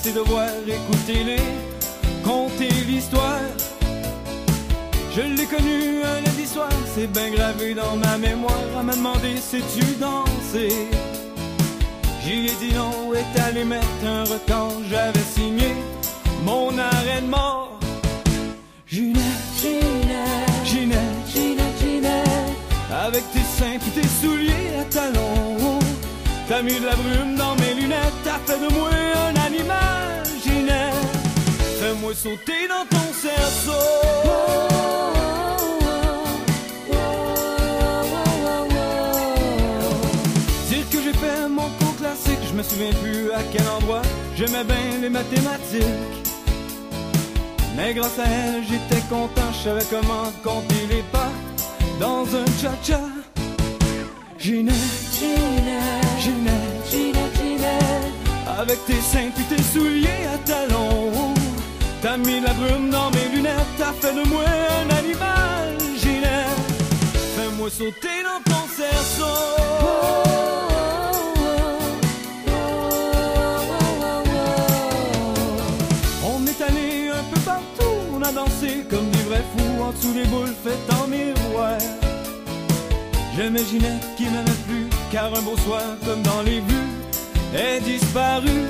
Ses 0.04 0.12
devoirs, 0.12 0.50
écoutez-les, 0.68 1.40
conter 2.22 2.68
l'histoire. 2.86 3.48
Je 5.16 5.22
l'ai 5.22 5.46
connu 5.46 6.02
un 6.04 6.20
lundi 6.20 6.46
soir, 6.46 6.68
c'est 6.94 7.10
bien 7.10 7.30
gravé 7.30 7.72
dans 7.72 7.96
ma 7.96 8.18
mémoire. 8.18 8.68
Elle 8.78 8.84
m'a 8.84 8.94
demandé 8.94 9.36
sais-tu 9.38 9.86
danser? 9.98 10.88
J'y 12.22 12.46
ai 12.50 12.56
dit 12.60 12.74
non, 12.74 13.14
est 13.14 13.40
allé 13.46 13.64
mettre 13.64 14.04
un 14.06 14.24
record, 14.24 14.74
j'avais 14.90 15.26
signé 15.34 15.74
mon 16.44 16.76
arrêt 16.76 17.22
de 17.22 17.28
mort. 17.28 17.80
Ginette, 18.86 19.22
Ginette, 19.62 20.66
Ginette, 20.66 21.24
Ginette, 21.32 21.78
Ginette, 21.80 22.56
avec 23.06 23.24
tes 23.32 23.46
seins 23.56 23.78
puis 23.80 24.02
tes 24.02 24.08
souliers 24.20 24.68
à 24.82 24.84
talons. 24.84 25.78
T'as 26.46 26.60
mis 26.60 26.78
de 26.78 26.84
la 26.84 26.94
brume 26.94 27.36
dans 27.36 27.56
mes 27.56 27.72
lunettes, 27.72 28.18
t'as 28.22 28.38
fait 28.44 28.60
de 28.60 28.70
moi 28.74 29.03
je 42.54 42.58
me 42.58 42.62
souviens 42.62 42.92
plus 43.02 43.32
à 43.32 43.42
quel 43.52 43.66
endroit. 43.68 44.02
J'aimais 44.36 44.64
bien 44.64 45.00
les 45.00 45.10
mathématiques. 45.10 45.84
Mais 47.76 47.94
grâce 47.94 48.18
à 48.18 48.24
elle, 48.24 48.62
j'étais 48.62 49.02
content, 49.08 49.50
je 49.52 49.64
savais 49.68 49.84
comment 49.90 50.30
compter 50.42 50.86
les 50.88 51.02
pas 51.10 51.32
dans 51.98 52.22
un 52.22 52.46
cha-cha. 52.60 53.00
Ginette, 54.38 54.74
Ginette, 55.18 56.20
Ginette, 56.20 56.90
Ginette, 56.90 57.36
Ginette, 57.36 58.58
avec 58.58 58.84
tes 58.86 59.00
seins 59.00 59.30
puis 59.34 59.44
tes 59.44 59.62
souliers 59.62 60.26
à 60.32 60.38
talons. 60.38 61.33
T'as 62.04 62.18
mis 62.18 62.38
la 62.38 62.52
brume 62.52 62.90
dans 62.90 63.10
mes 63.12 63.34
lunettes, 63.34 63.74
t'as 63.78 63.94
fait 63.94 64.12
de 64.12 64.28
moi 64.28 64.42
un 64.44 64.90
animal. 64.98 65.78
Fais-moi 67.34 67.70
sauter 67.70 68.18
dans 68.22 68.42
ton 68.44 68.66
cerceau. 68.68 69.24
On 76.26 76.46
est 76.46 76.60
allé 76.62 77.08
un 77.08 77.24
peu 77.32 77.40
partout, 77.40 77.96
on 78.12 78.20
a 78.20 78.32
dansé 78.32 78.84
comme 78.90 79.08
des 79.10 79.22
vrais 79.22 79.44
fous 79.56 79.82
en 79.82 79.90
dessous 79.92 80.12
des 80.12 80.26
boules 80.26 80.54
faites 80.62 81.00
en 81.00 81.06
miroir. 81.06 81.78
J'aimais 83.34 83.64
Ginette 83.64 84.14
qui 84.18 84.24
m'aimait 84.24 84.62
plus, 84.68 84.90
car 85.10 85.34
un 85.34 85.40
beau 85.40 85.56
soir, 85.56 85.96
comme 86.04 86.20
dans 86.20 86.42
les 86.42 86.60
vues, 86.60 86.90
est 87.56 87.80
disparu. 87.80 88.60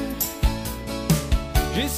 J'ai 1.74 1.88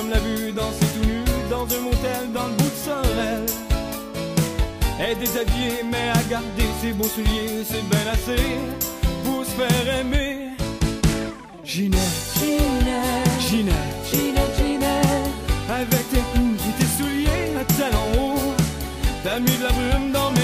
chum 0.00 0.10
l'a 0.10 0.18
vu 0.18 0.52
danser 0.52 0.86
tout 0.94 1.06
nu 1.06 1.22
dans 1.50 1.64
un 1.64 1.80
motel 1.80 2.32
dans 2.32 2.46
le 2.46 2.52
bout 2.52 2.70
de 2.70 2.80
Sorel. 2.84 3.46
Elle 4.98 5.10
est 5.10 5.14
déshabillée, 5.16 5.82
mais 5.90 6.10
à 6.10 6.22
garder 6.30 6.68
ses 6.80 6.92
beaux 6.92 7.04
souliers, 7.04 7.64
c'est 7.64 7.86
bien 7.88 8.06
assez 8.12 8.42
pour 9.24 9.44
se 9.44 9.50
faire 9.50 10.00
aimer. 10.00 10.50
Ginette, 11.64 11.98
Ginette, 12.38 13.40
Ginette, 13.40 13.74
Ginette, 14.10 14.56
Ginette, 14.58 15.30
avec 15.68 16.10
tes 16.10 16.24
coups 16.32 16.62
et 16.68 16.74
tes 16.78 17.02
souliers 17.02 17.56
à 17.60 17.64
talons 17.64 18.12
hauts. 18.18 18.54
T'as 19.22 19.38
mis 19.38 19.56
de 19.58 19.64
la 19.64 19.72
brume 19.72 20.12
dans 20.12 20.30
mes 20.32 20.39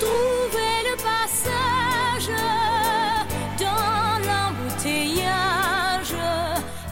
Trouvez 0.00 0.78
le 0.88 0.96
passage 0.96 2.30
dans 3.58 4.18
l'embouteillage, 4.28 6.16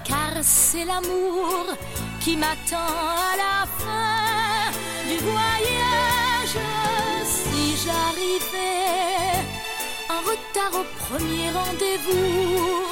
car 0.04 0.32
c'est 0.42 0.84
l'amour 0.84 1.66
qui 2.20 2.36
m'attend 2.36 2.76
à 2.76 3.36
la 3.44 3.66
fin 3.78 4.70
du 5.08 5.16
voyage. 5.24 6.58
Si 7.24 7.76
j'arrivais 7.82 9.40
en 10.10 10.20
retard 10.30 10.74
au 10.80 10.84
premier 11.02 11.48
rendez-vous, 11.50 12.84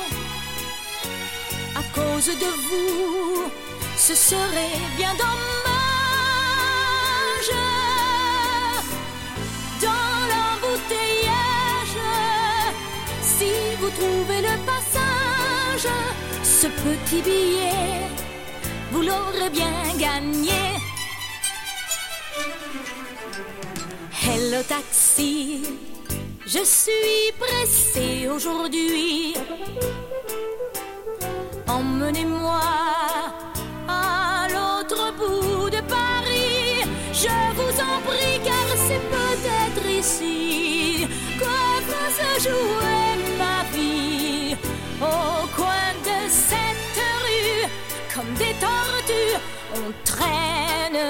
à 1.76 1.82
cause 1.94 2.26
de 2.26 2.50
vous, 2.68 3.50
ce 3.96 4.14
serait 4.14 4.78
bien 4.96 5.14
dommage. 5.14 5.63
Dans 9.80 10.16
l'embouteillage, 10.30 11.98
si 13.20 13.50
vous 13.78 13.90
trouvez 13.90 14.40
le 14.40 14.56
passage, 14.64 15.88
ce 16.42 16.68
petit 16.68 17.20
billet, 17.20 18.08
vous 18.90 19.02
l'aurez 19.02 19.50
bien 19.50 19.82
gagné. 19.98 20.80
Hello 24.26 24.62
taxi, 24.62 25.64
je 26.46 26.64
suis 26.64 27.32
pressée 27.38 28.28
aujourd'hui. 28.28 29.34
Emmenez-moi 31.66 32.60
jouer 42.44 43.10
ma 43.42 43.58
vie. 43.74 44.56
Au 45.00 45.46
coin 45.58 45.88
de 46.08 46.18
cette 46.28 47.00
rue, 47.22 47.60
comme 48.14 48.32
des 48.34 48.54
tortues, 48.64 49.36
on 49.78 49.86
traîne, 50.10 51.02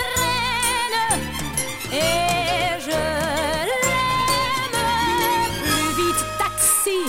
traîne. 0.00 0.98
Et 1.92 2.80
je 2.86 3.02
l'aime 3.82 4.80
plus 5.62 5.88
vite 6.00 6.24
taxi 6.38 7.02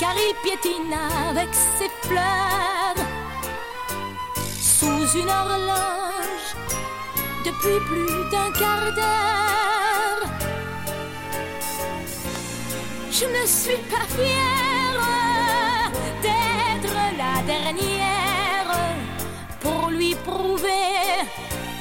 car 0.00 0.14
il 0.26 0.34
piétine 0.42 0.94
avec 1.30 1.50
ses 1.78 1.90
fleurs 2.06 3.02
sous 4.60 5.06
une 5.20 5.30
horloge 5.38 6.48
depuis 7.44 7.80
plus 7.88 8.18
d'un 8.30 8.50
quart 8.58 8.92
d'heure. 8.96 9.83
Je 13.16 13.26
ne 13.26 13.46
suis 13.46 13.82
pas 13.92 14.06
fière 14.18 15.92
d'être 16.20 16.94
la 17.16 17.42
dernière 17.46 18.72
pour 19.60 19.88
lui 19.90 20.16
prouver 20.16 21.22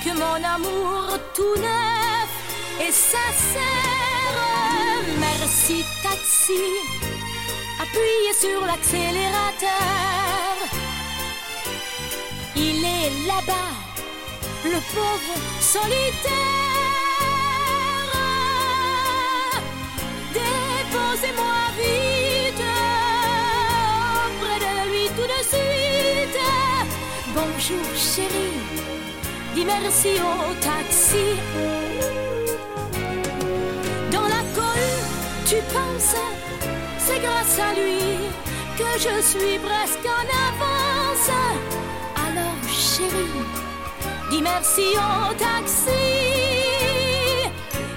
que 0.03 0.11
mon 0.13 0.39
amour 0.55 1.17
tout 1.33 1.55
neuf 1.55 2.29
est 2.79 2.91
sincère. 2.91 3.63
Merci 5.19 5.83
taxi, 6.03 6.61
appuyez 7.81 8.33
sur 8.39 8.61
l'accélérateur. 8.67 9.71
Il 12.55 12.85
est 12.85 13.25
là-bas, 13.25 13.73
le 14.65 14.79
pauvre 14.93 15.35
solitaire. 15.59 16.63
Bonjour 27.35 27.95
chérie, 27.95 28.61
dis 29.55 29.65
merci 29.65 30.09
au 30.21 30.53
taxi. 30.61 31.25
Dans 34.11 34.27
la 34.27 34.43
cohue, 34.53 35.01
tu 35.47 35.55
penses, 35.73 36.15
c'est 36.99 37.19
grâce 37.19 37.59
à 37.59 37.73
lui 37.73 38.19
que 38.77 38.99
je 38.99 39.21
suis 39.23 39.57
presque 39.57 40.05
en 40.05 40.25
avance. 40.51 41.31
Alors 42.27 42.69
chérie, 42.69 43.41
dis 44.29 44.41
merci 44.43 44.95
au 44.95 45.33
taxi 45.33 45.89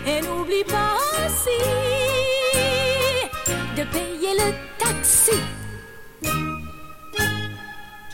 et 0.06 0.20
n'oublie 0.22 0.64
pas 0.64 0.96
aussi 1.26 1.60
de 3.76 3.84
payer 3.84 4.32
le 4.34 4.52
taxi. 4.78 5.38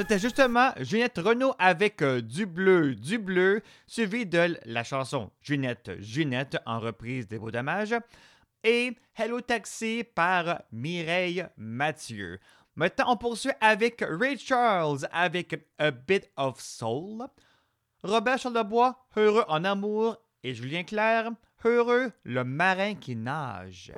C'était 0.02 0.18
justement 0.18 0.72
Ginette 0.80 1.18
Renault 1.18 1.54
avec 1.60 2.02
euh, 2.02 2.20
Du 2.20 2.44
bleu, 2.44 2.96
du 2.96 3.18
bleu, 3.18 3.62
suivi 3.86 4.26
de 4.26 4.56
la 4.64 4.82
chanson 4.82 5.30
Ginette, 5.42 5.92
Ginette 6.00 6.58
en 6.66 6.80
reprise 6.80 7.28
des 7.28 7.38
Beaux 7.38 7.52
Dommages 7.52 7.94
et 8.64 8.96
Hello 9.14 9.40
Taxi 9.40 10.02
par 10.02 10.62
Mireille 10.72 11.46
Mathieu. 11.56 12.40
Maintenant, 12.74 13.12
on 13.12 13.16
poursuit 13.16 13.52
avec 13.60 14.04
Ray 14.04 14.36
Charles 14.36 15.06
avec 15.12 15.64
A 15.78 15.92
Bit 15.92 16.28
of 16.36 16.60
Soul. 16.60 17.24
Robert 18.02 18.38
Charlebois, 18.38 19.06
Heureux 19.16 19.44
en 19.46 19.62
amour. 19.62 20.16
Et 20.42 20.52
Julien 20.52 20.82
Clerc, 20.82 21.30
Heureux 21.64 22.10
le 22.24 22.42
marin 22.42 22.96
qui 22.96 23.14
nage. 23.14 23.92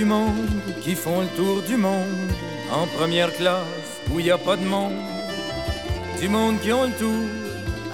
Du 0.00 0.06
monde 0.06 0.64
qui 0.80 0.94
font 0.94 1.20
le 1.20 1.26
tour 1.36 1.60
du 1.60 1.76
monde 1.76 2.32
en 2.72 2.86
première 2.86 3.30
classe 3.34 3.90
où 4.10 4.18
il 4.18 4.24
n'y 4.24 4.30
a 4.30 4.38
pas 4.38 4.56
de 4.56 4.64
monde. 4.64 5.04
Du 6.18 6.26
monde 6.26 6.58
qui 6.62 6.72
ont 6.72 6.84
le 6.84 6.92
tour 6.92 7.26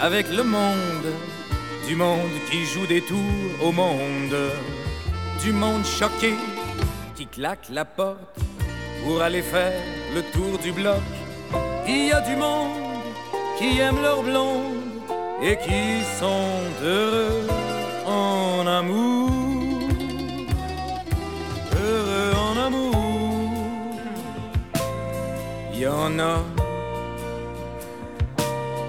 avec 0.00 0.26
le 0.30 0.44
monde. 0.44 1.08
Du 1.88 1.96
monde 1.96 2.36
qui 2.48 2.64
joue 2.64 2.86
des 2.86 3.00
tours 3.00 3.50
au 3.60 3.72
monde. 3.72 4.38
Du 5.42 5.50
monde 5.50 5.84
choqué 5.84 6.34
qui 7.16 7.26
claque 7.26 7.66
la 7.70 7.84
porte 7.84 8.38
pour 9.02 9.20
aller 9.20 9.42
faire 9.42 9.82
le 10.14 10.22
tour 10.34 10.58
du 10.62 10.70
bloc. 10.70 11.02
Il 11.88 12.06
y 12.06 12.12
a 12.12 12.20
du 12.20 12.36
monde 12.36 13.02
qui 13.58 13.80
aime 13.80 14.00
leur 14.00 14.22
blonde 14.22 14.76
et 15.42 15.56
qui 15.56 16.04
sont 16.20 16.60
heureux 16.84 17.55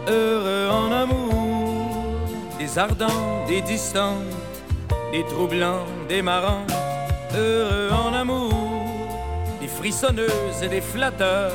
Heureux 0.07 0.69
en 0.71 0.91
amour. 0.91 1.33
Des 2.59 2.77
ardents, 2.77 3.45
des 3.47 3.61
distantes, 3.61 4.23
des 5.11 5.23
troublants, 5.25 5.85
des 6.07 6.21
marrants. 6.21 6.65
Heureux 7.35 7.89
en 7.91 8.13
amour. 8.13 8.53
Des 9.61 9.67
frissonneuses 9.67 10.61
et 10.63 10.69
des 10.69 10.81
flatteurs. 10.81 11.51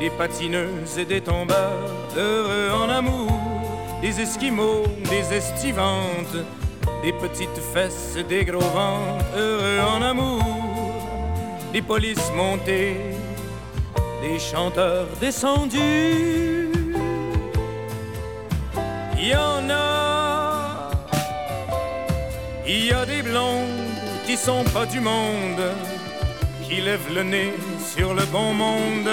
Des 0.00 0.10
patineuses 0.10 0.98
et 0.98 1.04
des 1.04 1.20
tombeurs. 1.20 1.90
Heureux 2.16 2.70
en 2.72 2.88
amour. 2.88 3.32
Des 4.00 4.20
esquimaux, 4.20 4.84
des 5.10 5.34
estivantes. 5.34 6.44
Des 7.02 7.12
petites 7.12 7.60
fesses, 7.72 8.16
des 8.28 8.44
gros 8.44 8.60
ventres. 8.60 9.24
Heureux 9.36 9.80
en 9.96 10.02
amour. 10.02 10.42
Des 11.72 11.82
polices 11.82 12.32
montées. 12.34 13.17
Des 14.22 14.38
chanteurs 14.38 15.06
descendus. 15.20 16.70
Il 19.16 19.28
y 19.28 19.34
en 19.34 19.68
a, 19.70 20.90
Il 22.66 22.84
y 22.86 22.92
a 22.92 23.06
des 23.06 23.22
blondes 23.22 23.88
qui 24.26 24.36
sont 24.36 24.64
pas 24.74 24.86
du 24.86 25.00
monde, 25.00 25.72
qui 26.68 26.80
lèvent 26.80 27.12
le 27.14 27.22
nez 27.22 27.52
sur 27.80 28.12
le 28.12 28.24
bon 28.26 28.52
monde 28.52 29.10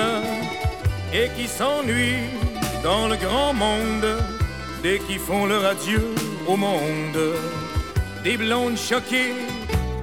et 1.14 1.30
qui 1.38 1.48
s'ennuient 1.48 2.30
dans 2.84 3.08
le 3.08 3.16
grand 3.16 3.54
monde 3.54 4.08
dès 4.84 5.00
qu'ils 5.00 5.20
font 5.20 5.46
leur 5.46 5.66
adieu 5.66 6.14
au 6.48 6.58
monde. 6.58 7.20
Des 8.24 8.38
blondes 8.38 8.78
choquées 8.78 9.34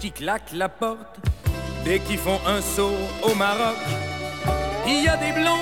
qui 0.00 0.10
claquent 0.10 0.54
la 0.54 0.68
porte 0.68 1.16
dès 1.84 1.98
qu'ils 1.98 2.18
font 2.18 2.40
un 2.46 2.60
saut 2.60 2.98
au 3.22 3.34
Maroc. 3.34 3.76
Il 4.86 5.04
y 5.04 5.08
a 5.08 5.16
des 5.16 5.32
blondes 5.32 5.58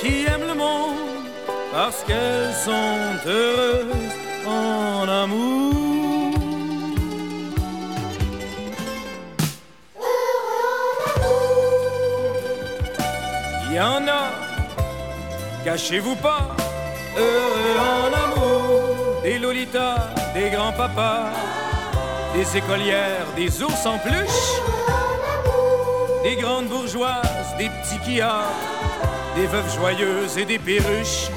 qui 0.00 0.24
aiment 0.26 0.46
le 0.46 0.54
monde 0.54 0.94
parce 1.72 2.02
qu'elles 2.04 2.54
sont 2.64 2.98
heureuses 3.26 3.86
en 4.46 5.08
amour. 5.08 5.74
Il 13.66 13.74
y 13.74 13.80
en 13.80 14.06
a, 14.06 14.30
cachez-vous 15.64 16.14
pas, 16.16 16.54
heureux 17.16 17.76
en 17.78 18.06
amour, 18.24 19.20
des 19.24 19.38
lolitas, 19.38 20.10
des 20.32 20.50
grands-papas, 20.50 21.32
des 22.34 22.56
écolières, 22.56 23.26
des 23.36 23.62
ours 23.62 23.84
en 23.84 23.98
peluche, 23.98 24.63
des 26.24 26.36
grandes 26.36 26.68
bourgeoises, 26.68 27.54
des 27.58 27.68
petits 27.68 27.98
kiosques, 27.98 29.36
des 29.36 29.46
veuves 29.46 29.74
joyeuses 29.74 30.38
et 30.38 30.46
des 30.46 30.58
perruches, 30.58 31.28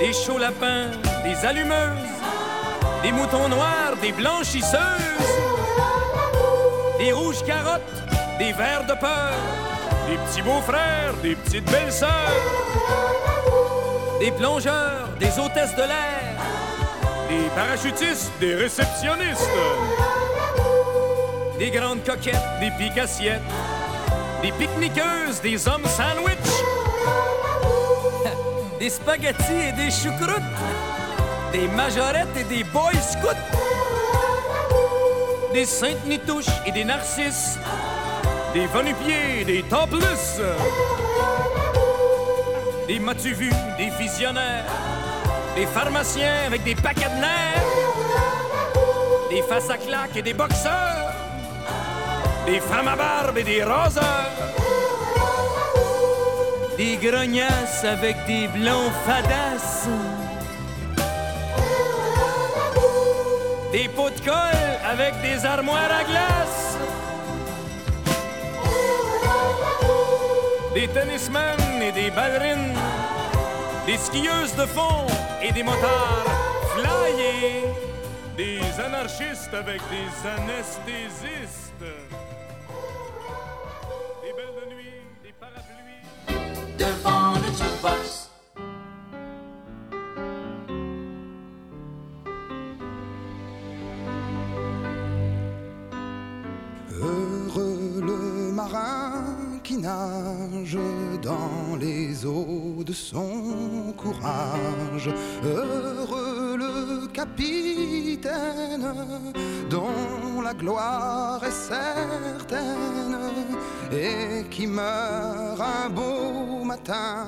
des 0.00 0.14
chauds 0.14 0.38
lapins, 0.38 0.90
des 1.22 1.46
allumeuses, 1.46 2.16
des 3.02 3.12
moutons 3.12 3.50
noirs, 3.50 3.94
des 4.00 4.12
blanchisseuses, 4.12 4.80
des 6.98 7.12
rouges 7.12 7.44
carottes, 7.44 7.82
des 8.38 8.52
vers 8.54 8.86
de 8.86 8.94
peur, 8.98 9.34
des 10.08 10.16
petits 10.16 10.42
beaux-frères, 10.42 11.12
des 11.22 11.34
petites 11.36 11.70
belles-sœurs, 11.70 12.10
des 14.20 14.30
plongeurs, 14.30 15.10
des 15.20 15.38
hôtesses 15.38 15.76
de 15.76 15.82
l'air, 15.82 16.32
des 17.28 17.50
parachutistes, 17.54 18.32
des 18.40 18.54
réceptionnistes, 18.54 19.50
des 21.58 21.70
grandes 21.70 22.04
coquettes, 22.04 22.36
des 22.60 22.70
piques-assiettes, 22.72 23.40
des 24.42 24.52
pique-niqueuses, 24.52 25.40
des 25.42 25.66
hommes 25.68 25.86
sandwich, 25.86 26.36
des 28.78 28.90
spaghettis 28.90 29.68
et 29.68 29.72
des 29.72 29.90
choucroutes, 29.90 30.42
des 31.52 31.66
majorettes 31.68 32.36
et 32.38 32.44
des 32.44 32.62
boy 32.64 32.94
scouts, 32.94 33.30
des 35.52 35.64
saintes 35.64 36.04
nitouches 36.06 36.44
et 36.66 36.72
des 36.72 36.84
narcisses, 36.84 37.58
des 38.52 38.66
vanupiers, 38.66 39.44
des 39.46 39.62
topless, 39.62 40.40
des 42.86 42.98
m'as-tu 42.98 43.32
vu, 43.32 43.50
des 43.78 43.88
visionnaires, 43.98 44.66
des 45.56 45.66
pharmaciens 45.66 46.44
avec 46.46 46.62
des 46.64 46.74
paquets 46.74 47.08
de 47.08 47.20
nerfs, 47.20 47.62
des 49.30 49.40
faces 49.42 49.70
à 49.70 49.78
claques 49.78 50.16
et 50.16 50.22
des 50.22 50.34
boxeurs, 50.34 51.05
des 52.46 52.60
femmes 52.60 52.88
à 52.88 52.96
barbe 52.96 53.38
et 53.38 53.42
des 53.42 53.62
raseurs, 53.62 54.30
des 56.76 56.96
grognasses 56.96 57.84
avec 57.84 58.16
des 58.26 58.48
blonds 58.48 58.90
fadas, 59.06 59.88
des 63.72 63.88
pots 63.88 64.10
de 64.10 64.20
colle 64.20 64.70
avec 64.92 65.14
des 65.22 65.44
armoires 65.44 65.92
à 66.00 66.04
glace. 66.04 66.66
des 70.76 70.88
tennismen 70.88 71.58
et 71.80 71.90
des 71.90 72.10
ballerines, 72.10 72.76
des 73.86 73.96
skieuses 73.96 74.54
de 74.56 74.66
fond 74.66 75.06
et 75.42 75.50
des 75.50 75.62
motards 75.62 76.26
flyés, 76.74 77.64
des 78.36 78.60
anarchistes 78.78 79.54
avec 79.54 79.80
des 79.88 80.10
anesthésistes, 80.36 81.86
devant 87.58 87.94
le 87.94 88.25
qui 99.66 99.78
nage 99.78 100.78
dans 101.22 101.76
les 101.80 102.24
eaux 102.24 102.84
de 102.84 102.92
son 102.92 103.92
courage. 103.96 105.10
Heureux 105.42 106.56
le 106.56 107.08
capitaine 107.08 108.86
dont 109.68 110.40
la 110.40 110.54
gloire 110.54 111.42
est 111.42 111.50
certaine 111.50 113.18
et 113.90 114.44
qui 114.48 114.68
meurt 114.68 115.60
un 115.60 115.90
beau 115.90 116.62
matin 116.64 117.26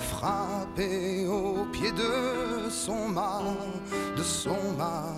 frappé 0.00 1.26
au 1.28 1.64
pied 1.70 1.92
de 1.92 2.68
son 2.70 3.08
mât, 3.08 3.54
de 4.16 4.22
son 4.24 4.62
mât, 4.76 5.14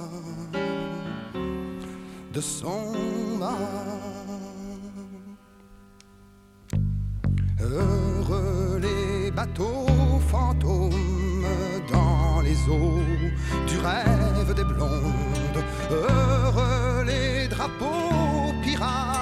de 2.34 2.40
son 2.42 2.92
mât. 3.38 4.53
Heureux 7.64 8.78
les 8.82 9.30
bateaux 9.30 9.86
fantômes 10.28 10.90
dans 11.90 12.40
les 12.42 12.56
eaux 12.68 13.00
du 13.66 13.78
rêve 13.78 14.54
des 14.54 14.64
blondes. 14.64 15.64
Heureux 15.90 17.04
les 17.06 17.48
drapeaux 17.48 18.52
pirates, 18.62 19.13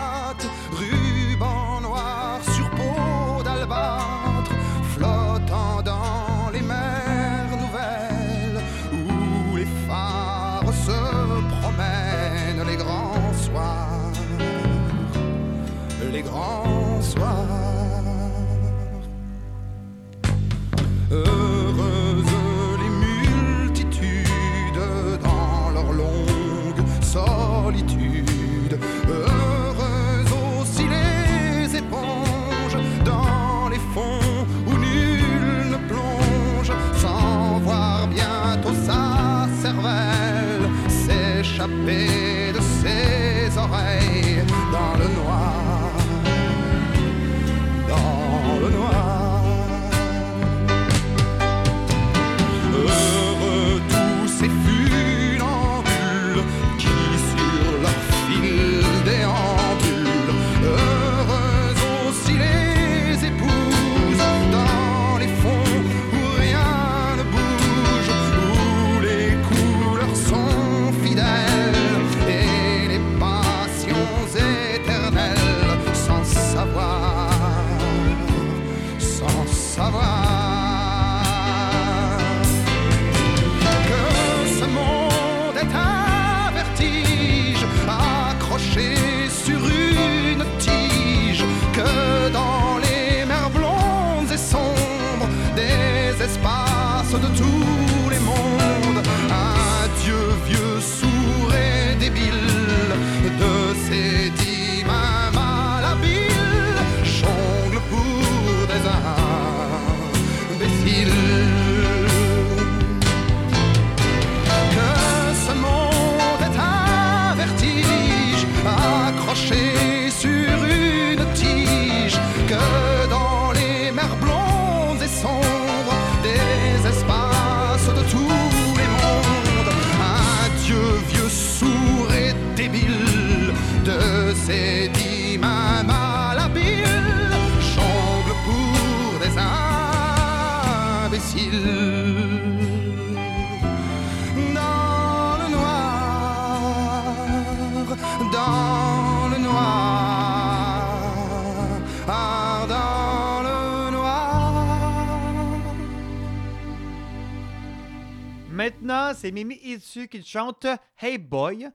c'est 159.22 159.30
Mimi 159.30 159.54
Itsu 159.62 160.08
qui 160.08 160.24
chante. 160.24 160.66
Hey 161.00 161.16
Boy, 161.16 161.68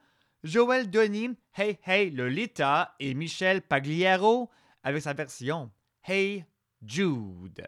Joël 0.43 0.91
Denis 0.91 1.29
Hey 1.55 1.79
Hey 1.85 2.09
Lolita 2.11 2.93
et 2.99 3.13
Michel 3.13 3.61
Pagliaro 3.61 4.49
avec 4.83 5.01
sa 5.01 5.13
version. 5.13 5.71
Hey 6.05 6.43
Jude. 6.85 7.65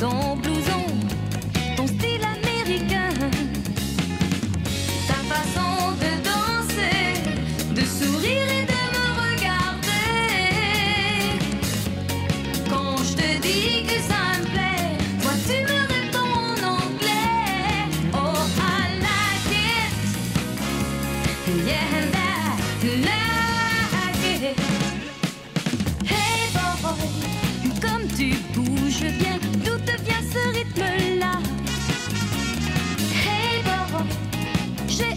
dans 0.00 0.34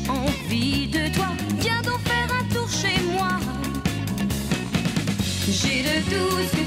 envie 0.10 0.88
de 0.88 1.14
toi. 1.14 1.28
Viens 1.60 1.82
donc 1.82 2.00
faire 2.02 2.30
un 2.40 2.54
tour 2.54 2.68
chez 2.70 3.02
moi. 3.12 3.40
J'ai 5.50 5.84
de 5.84 6.02
tout 6.10 6.63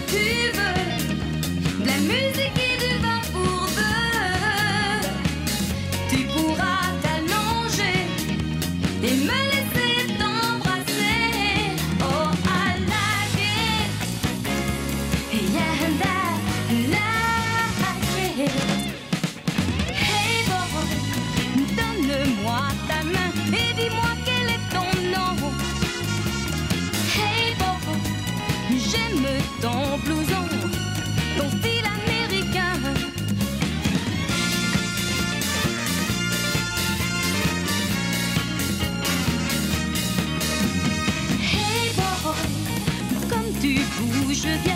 truth. 44.47 44.67
Yeah. 44.67 44.76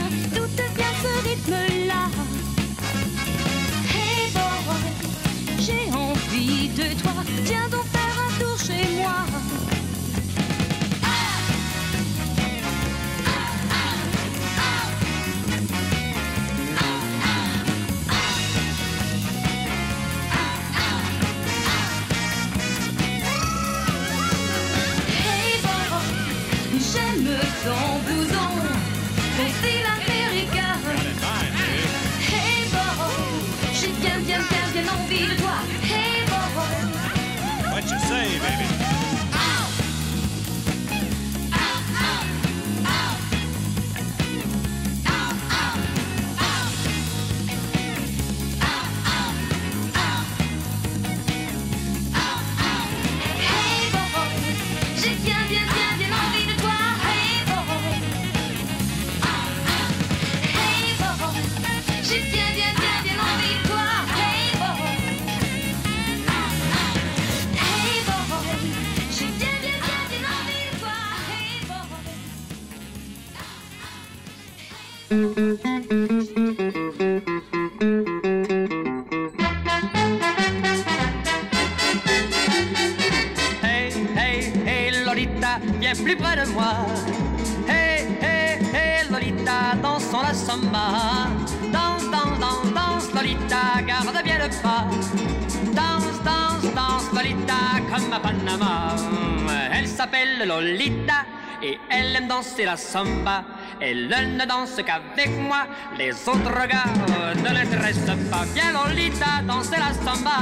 samba. 102.92 103.44
Elle 103.80 104.08
ne 104.08 104.44
danse 104.46 104.76
qu'avec 104.86 105.30
moi, 105.48 105.62
les 105.96 106.12
autres 106.28 106.52
regards 106.60 106.96
ne 107.36 107.50
l'intéressent 107.54 108.16
pas. 108.30 108.44
Viens 108.54 108.72
Lolita, 108.72 109.42
danser 109.46 109.78
la 109.78 109.92
samba. 110.04 110.38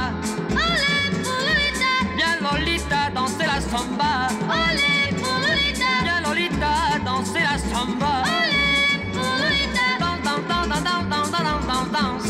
Olé 0.51 0.95
pour 1.23 1.39
Lolita. 1.47 1.93
Viens 2.17 2.37
Lolita, 2.45 3.01
danser 3.13 3.45
la 3.45 3.59
samba. 3.61 4.11
Olé 4.57 5.15
pour 5.19 5.37
Lolita. 5.43 5.91
Viens 6.03 6.21
Lolita, 6.25 6.73
danser 7.05 7.43
la 7.49 7.57
samba. 7.71 8.13
Olé 8.39 8.67
pour 9.13 9.31
Lolita. 9.41 9.85
Danse, 9.99 10.21
danse, 10.23 10.69
danse, 10.69 11.07
danse, 11.09 11.31
danse, 11.31 11.67
danse, 11.67 11.91
danse. 11.91 12.27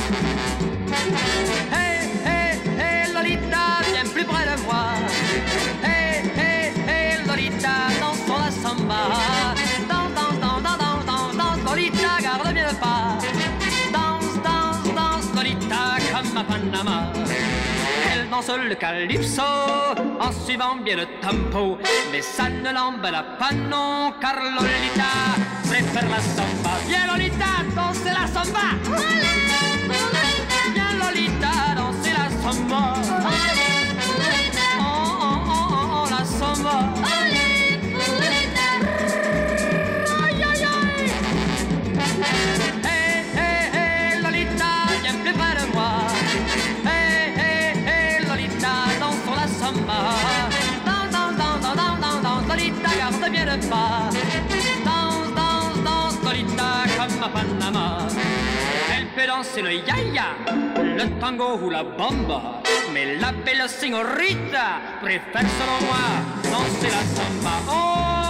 Hey 1.71 1.88
danse 18.39 18.57
le 18.57 18.75
calypso 18.75 19.41
en 19.41 20.31
suivant 20.31 20.77
bien 20.77 20.95
le 20.95 21.05
tempo. 21.21 21.77
Mais 22.11 22.21
ça 22.21 22.49
ne 22.49 22.71
l'emballe 22.73 23.25
pas 23.37 23.53
non, 23.53 24.13
car 24.21 24.35
Lolita 24.35 25.11
préfère 25.67 26.09
la 26.09 26.21
samba. 26.21 26.77
Viens 26.87 27.07
Lolita, 27.07 27.45
danse 27.75 28.05
la 28.05 28.27
samba. 28.27 29.48
yaya, 59.71 60.35
le 60.97 61.19
tango 61.19 61.59
ou 61.63 61.69
la 61.69 61.83
bamba. 61.83 62.61
Mais 62.93 63.15
la 63.17 63.31
belle 63.31 63.67
signorita 63.67 64.79
préfère 65.01 65.49
selon 65.57 65.79
moi 65.85 66.05
danser 66.43 66.89
la 66.89 67.03
samba. 67.15 67.55
Oh! 67.69 68.28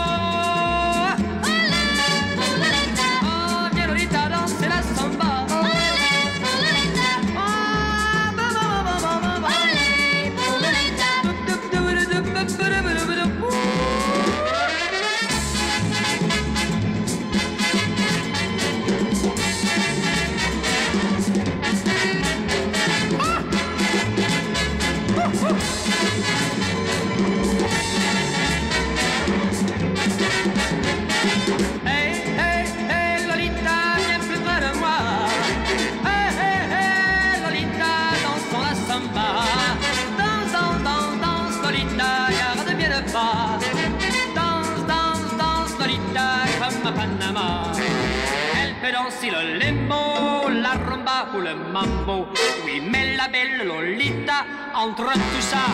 mambo. 51.55 52.27
Oui, 52.65 52.81
mais 52.81 53.15
la 53.15 53.27
belle 53.27 53.67
Lolita, 53.67 54.45
entre 54.75 55.11
tout 55.13 55.41
ça, 55.41 55.65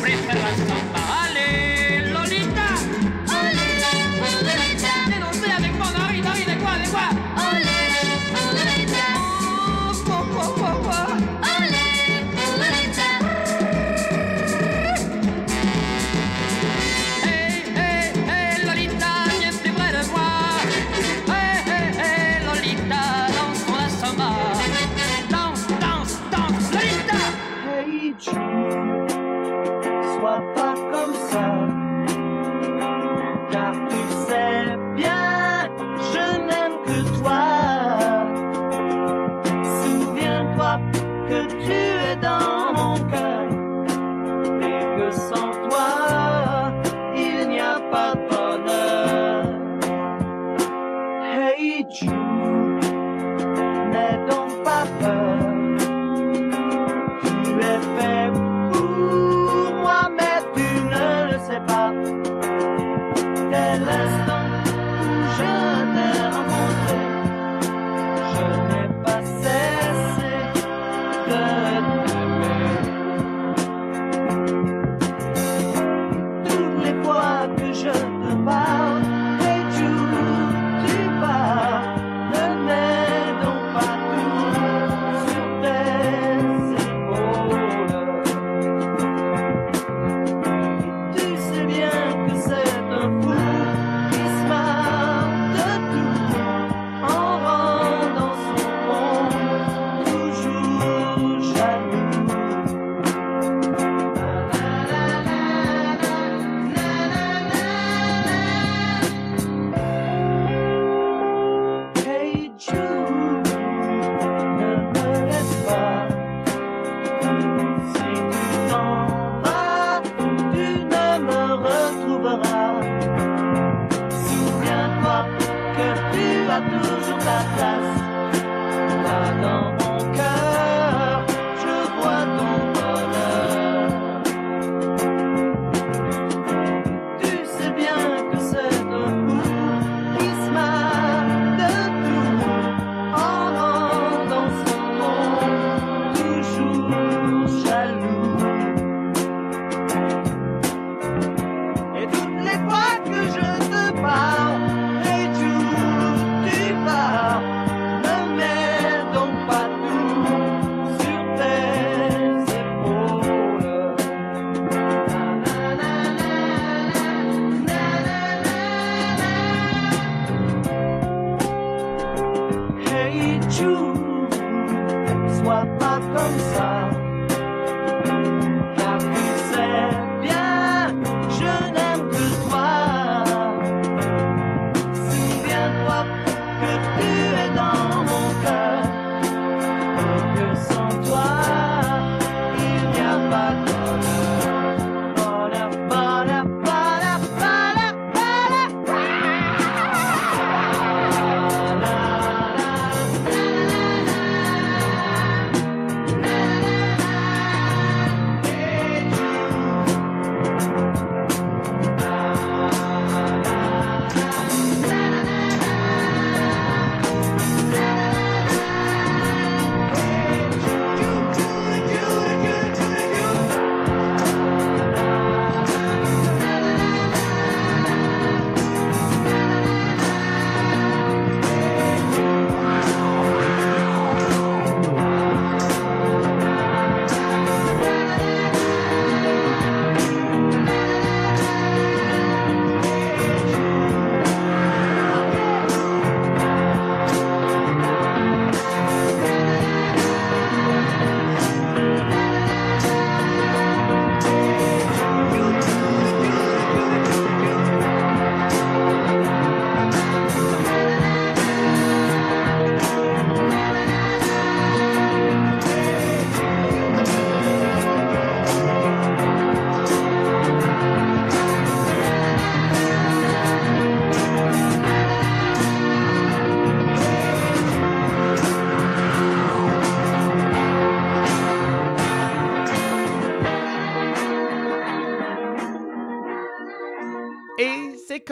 préfère 0.00 0.36
un 0.36 0.56
samba. 0.56 1.00
Allez! 1.24 1.83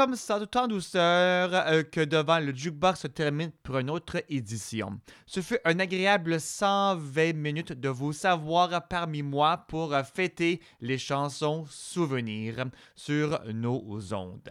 Comme 0.03 0.17
ça, 0.17 0.45
tout 0.45 0.59
en 0.59 0.67
douceur, 0.67 1.51
euh, 1.53 1.85
que 1.85 2.01
devant 2.01 2.41
le 2.41 2.53
jukebox 2.53 3.03
se 3.03 3.07
termine 3.07 3.53
pour 3.63 3.79
une 3.79 3.89
autre 3.89 4.21
édition. 4.29 4.99
Ce 5.27 5.41
fut 5.41 5.61
un 5.65 5.79
agréable 5.79 6.41
120 6.41 7.35
minutes 7.35 7.73
de 7.73 7.89
vous 7.89 8.13
savoir 8.13 8.89
parmi 8.89 9.23
moi 9.23 9.59
pour 9.69 9.95
fêter 10.13 10.61
les 10.81 10.99
chansons 10.99 11.67
souvenirs 11.71 12.65
sur 12.97 13.41
nos 13.55 14.13
ondes. 14.13 14.51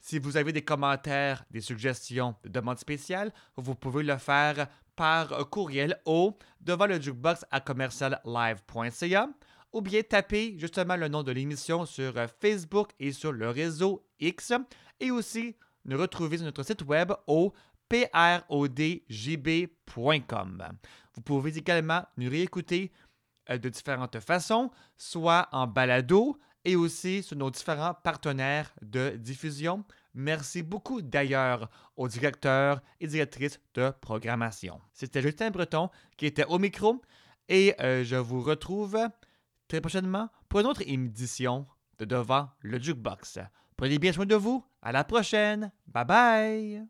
Si 0.00 0.18
vous 0.18 0.36
avez 0.36 0.52
des 0.52 0.60
commentaires, 0.60 1.46
des 1.50 1.62
suggestions, 1.62 2.34
des 2.44 2.50
demandes 2.50 2.78
spéciales, 2.78 3.32
vous 3.56 3.74
pouvez 3.74 4.02
le 4.02 4.18
faire 4.18 4.66
par 4.96 5.48
courriel 5.48 5.98
au 6.04 6.36
devant 6.60 6.84
le 6.84 7.00
jukebox 7.00 7.46
à 7.50 7.60
commerciallive.ca 7.60 9.30
ou 9.74 9.80
bien 9.80 10.02
taper 10.02 10.54
justement 10.56 10.94
le 10.94 11.08
nom 11.08 11.24
de 11.24 11.32
l'émission 11.32 11.84
sur 11.84 12.14
Facebook 12.40 12.90
et 13.00 13.12
sur 13.12 13.32
le 13.32 13.50
réseau 13.50 14.06
Et 15.00 15.10
aussi 15.10 15.56
nous 15.84 15.98
retrouver 15.98 16.36
sur 16.38 16.46
notre 16.46 16.62
site 16.62 16.82
web 16.82 17.12
au 17.26 17.52
prodjb.com. 17.88 18.98
Vous 21.14 21.20
pouvez 21.20 21.56
également 21.56 22.04
nous 22.16 22.30
réécouter 22.30 22.92
euh, 23.50 23.58
de 23.58 23.68
différentes 23.68 24.20
façons, 24.20 24.70
soit 24.96 25.48
en 25.52 25.66
balado 25.66 26.38
et 26.64 26.76
aussi 26.76 27.22
sur 27.22 27.36
nos 27.36 27.50
différents 27.50 27.94
partenaires 27.94 28.72
de 28.80 29.10
diffusion. 29.10 29.84
Merci 30.14 30.62
beaucoup 30.62 31.02
d'ailleurs 31.02 31.68
aux 31.96 32.08
directeurs 32.08 32.80
et 33.00 33.06
directrices 33.06 33.60
de 33.74 33.90
programmation. 34.00 34.80
C'était 34.92 35.20
Justin 35.20 35.50
Breton 35.50 35.90
qui 36.16 36.26
était 36.26 36.46
au 36.46 36.58
micro 36.58 37.02
et 37.48 37.74
euh, 37.80 38.04
je 38.04 38.16
vous 38.16 38.40
retrouve 38.40 38.98
très 39.68 39.80
prochainement 39.80 40.30
pour 40.48 40.60
une 40.60 40.66
autre 40.66 40.82
édition 40.86 41.66
de 41.98 42.04
Devant 42.04 42.48
le 42.60 42.80
Jukebox. 42.80 43.38
Prenez 43.76 43.98
bien 43.98 44.12
soin 44.12 44.26
de 44.26 44.34
vous. 44.34 44.64
À 44.82 44.92
la 44.92 45.04
prochaine. 45.04 45.72
Bye 45.86 46.04
bye. 46.04 46.86